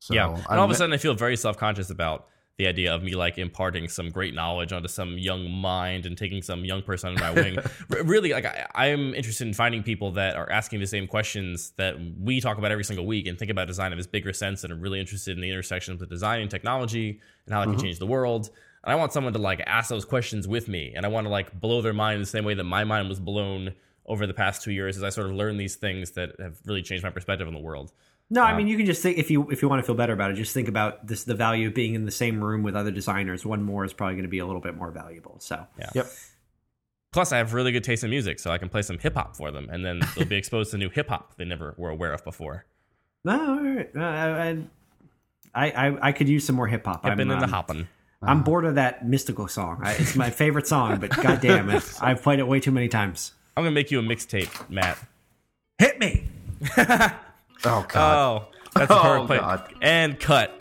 So 0.00 0.14
yeah. 0.14 0.34
And 0.34 0.58
all 0.58 0.64
of 0.64 0.70
a 0.70 0.74
sudden, 0.74 0.92
I 0.92 0.98
feel 0.98 1.14
very 1.14 1.36
self 1.36 1.56
conscious 1.56 1.90
about 1.90 2.26
the 2.60 2.66
idea 2.66 2.94
of 2.94 3.02
me 3.02 3.14
like 3.14 3.38
imparting 3.38 3.88
some 3.88 4.10
great 4.10 4.34
knowledge 4.34 4.70
onto 4.70 4.86
some 4.86 5.16
young 5.16 5.50
mind 5.50 6.04
and 6.04 6.16
taking 6.16 6.42
some 6.42 6.62
young 6.62 6.82
person 6.82 7.08
under 7.08 7.20
my 7.20 7.30
wing. 7.30 7.56
Really, 7.88 8.34
like 8.34 8.44
I, 8.44 8.66
I'm 8.74 9.14
interested 9.14 9.46
in 9.46 9.54
finding 9.54 9.82
people 9.82 10.12
that 10.12 10.36
are 10.36 10.50
asking 10.52 10.80
the 10.80 10.86
same 10.86 11.06
questions 11.06 11.72
that 11.78 11.96
we 12.20 12.38
talk 12.38 12.58
about 12.58 12.70
every 12.70 12.84
single 12.84 13.06
week 13.06 13.26
and 13.26 13.38
think 13.38 13.50
about 13.50 13.66
design 13.66 13.92
in 13.92 13.98
this 13.98 14.06
bigger 14.06 14.34
sense 14.34 14.62
and 14.62 14.72
are 14.74 14.76
really 14.76 15.00
interested 15.00 15.38
in 15.38 15.40
the 15.40 15.48
intersection 15.48 15.94
of 15.94 16.06
design 16.10 16.42
and 16.42 16.50
technology 16.50 17.18
and 17.46 17.54
how 17.54 17.62
it 17.62 17.64
can 17.64 17.72
mm-hmm. 17.72 17.82
change 17.82 17.98
the 17.98 18.06
world. 18.06 18.50
And 18.84 18.92
I 18.92 18.96
want 18.96 19.14
someone 19.14 19.32
to 19.32 19.38
like 19.38 19.62
ask 19.66 19.88
those 19.88 20.04
questions 20.04 20.46
with 20.46 20.68
me, 20.68 20.92
and 20.94 21.06
I 21.06 21.08
want 21.08 21.26
to 21.26 21.30
like 21.30 21.58
blow 21.58 21.80
their 21.80 21.94
mind 21.94 22.20
the 22.20 22.26
same 22.26 22.44
way 22.44 22.52
that 22.52 22.64
my 22.64 22.84
mind 22.84 23.08
was 23.08 23.18
blown 23.18 23.72
over 24.04 24.26
the 24.26 24.34
past 24.34 24.62
two 24.62 24.72
years 24.72 24.98
as 24.98 25.02
I 25.02 25.08
sort 25.08 25.28
of 25.28 25.32
learned 25.34 25.58
these 25.58 25.76
things 25.76 26.10
that 26.10 26.38
have 26.38 26.58
really 26.66 26.82
changed 26.82 27.04
my 27.04 27.10
perspective 27.10 27.48
on 27.48 27.54
the 27.54 27.60
world. 27.60 27.92
No, 28.32 28.42
I 28.42 28.56
mean 28.56 28.68
you 28.68 28.76
can 28.76 28.86
just 28.86 29.02
think 29.02 29.18
if 29.18 29.30
you 29.30 29.50
if 29.50 29.60
you 29.60 29.68
want 29.68 29.80
to 29.80 29.86
feel 29.86 29.96
better 29.96 30.12
about 30.12 30.30
it, 30.30 30.34
just 30.34 30.54
think 30.54 30.68
about 30.68 31.06
this 31.06 31.24
the 31.24 31.34
value 31.34 31.66
of 31.66 31.74
being 31.74 31.94
in 31.94 32.04
the 32.04 32.12
same 32.12 32.42
room 32.42 32.62
with 32.62 32.76
other 32.76 32.92
designers. 32.92 33.44
One 33.44 33.62
more 33.62 33.84
is 33.84 33.92
probably 33.92 34.14
going 34.14 34.22
to 34.24 34.28
be 34.30 34.38
a 34.38 34.46
little 34.46 34.60
bit 34.60 34.76
more 34.76 34.92
valuable. 34.92 35.36
So 35.40 35.66
Yep. 35.94 36.06
Plus, 37.12 37.32
I 37.32 37.38
have 37.38 37.54
really 37.54 37.72
good 37.72 37.82
taste 37.82 38.04
in 38.04 38.10
music, 38.10 38.38
so 38.38 38.52
I 38.52 38.58
can 38.58 38.68
play 38.68 38.82
some 38.82 38.96
hip 38.98 39.14
hop 39.14 39.34
for 39.34 39.50
them, 39.50 39.68
and 39.68 39.84
then 39.84 40.00
they'll 40.16 40.26
be 40.28 40.36
exposed 40.44 40.70
to 40.70 40.78
new 40.78 40.90
hip 40.90 41.08
hop 41.08 41.36
they 41.38 41.44
never 41.44 41.74
were 41.76 41.90
aware 41.90 42.12
of 42.12 42.22
before. 42.22 42.66
no, 43.24 43.32
all 43.32 43.60
right. 43.60 43.90
Uh, 43.96 44.00
I, 44.00 44.58
I 45.54 45.88
I 45.88 45.98
I 46.08 46.12
could 46.12 46.28
use 46.28 46.44
some 46.46 46.54
more 46.54 46.68
hip 46.68 46.84
hop. 46.86 47.04
I've 47.04 47.16
been 47.16 47.30
in 47.32 47.38
the 47.38 47.44
um, 47.46 47.50
hoppin'. 47.50 47.88
I'm 48.22 48.42
bored 48.42 48.64
of 48.64 48.74
that 48.76 49.08
mystical 49.08 49.48
song. 49.48 49.80
I, 49.82 49.94
it's 49.94 50.14
my 50.14 50.30
favorite 50.30 50.68
song, 50.68 51.00
but 51.00 51.10
goddamn 51.10 51.70
it, 51.70 51.82
I've 52.00 52.22
played 52.22 52.38
it 52.38 52.46
way 52.46 52.60
too 52.60 52.70
many 52.70 52.86
times. 52.86 53.32
I'm 53.56 53.64
gonna 53.64 53.74
make 53.74 53.90
you 53.90 53.98
a 53.98 54.02
mixtape, 54.02 54.70
Matt. 54.70 54.98
Hit 55.78 55.98
me. 55.98 56.28
Oh 57.64 57.84
god. 57.88 57.96
Oh, 57.96 58.48
that's 58.74 58.90
a 58.90 58.98
Oh, 58.98 59.02
perfect 59.02 59.26
play. 59.26 59.38
God. 59.38 59.74
And 59.82 60.18
cut. 60.18 60.56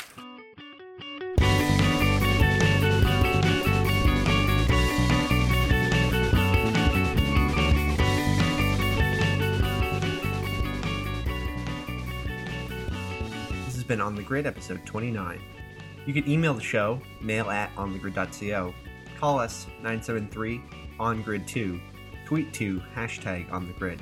This 13.66 13.76
has 13.76 13.84
been 13.84 14.02
On 14.02 14.16
the 14.16 14.22
Grid, 14.22 14.46
episode 14.48 14.86
29. 14.86 15.40
You 16.06 16.14
can 16.14 16.28
email 16.30 16.54
the 16.54 16.62
show, 16.62 17.00
mail 17.22 17.50
at 17.50 17.74
onthegrid.co, 17.76 18.74
call 19.20 19.40
us 19.40 19.68
973 19.84 20.62
on 21.00 21.22
grid 21.22 21.48
2, 21.48 21.80
tweet 22.26 22.54
to 22.54 22.82
hashtag 22.96 23.52
on 23.52 23.68
the 23.68 23.74
grid. 23.74 24.00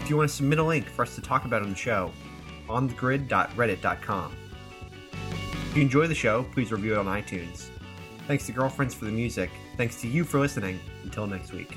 If 0.00 0.10
you 0.10 0.16
want 0.16 0.30
to 0.30 0.36
submit 0.36 0.58
a 0.58 0.62
link 0.62 0.86
for 0.86 1.02
us 1.02 1.14
to 1.16 1.20
talk 1.20 1.44
about 1.44 1.62
on 1.62 1.70
the 1.70 1.76
show, 1.76 2.12
onthegrid.reddit.com. 2.68 4.36
If 5.70 5.76
you 5.76 5.82
enjoy 5.82 6.06
the 6.06 6.14
show, 6.14 6.44
please 6.52 6.72
review 6.72 6.94
it 6.94 6.98
on 6.98 7.06
iTunes. 7.06 7.68
Thanks 8.26 8.46
to 8.46 8.52
Girlfriends 8.52 8.94
for 8.94 9.04
the 9.04 9.12
music. 9.12 9.50
Thanks 9.76 10.00
to 10.00 10.08
you 10.08 10.24
for 10.24 10.40
listening. 10.40 10.80
Until 11.04 11.26
next 11.26 11.52
week. 11.52 11.76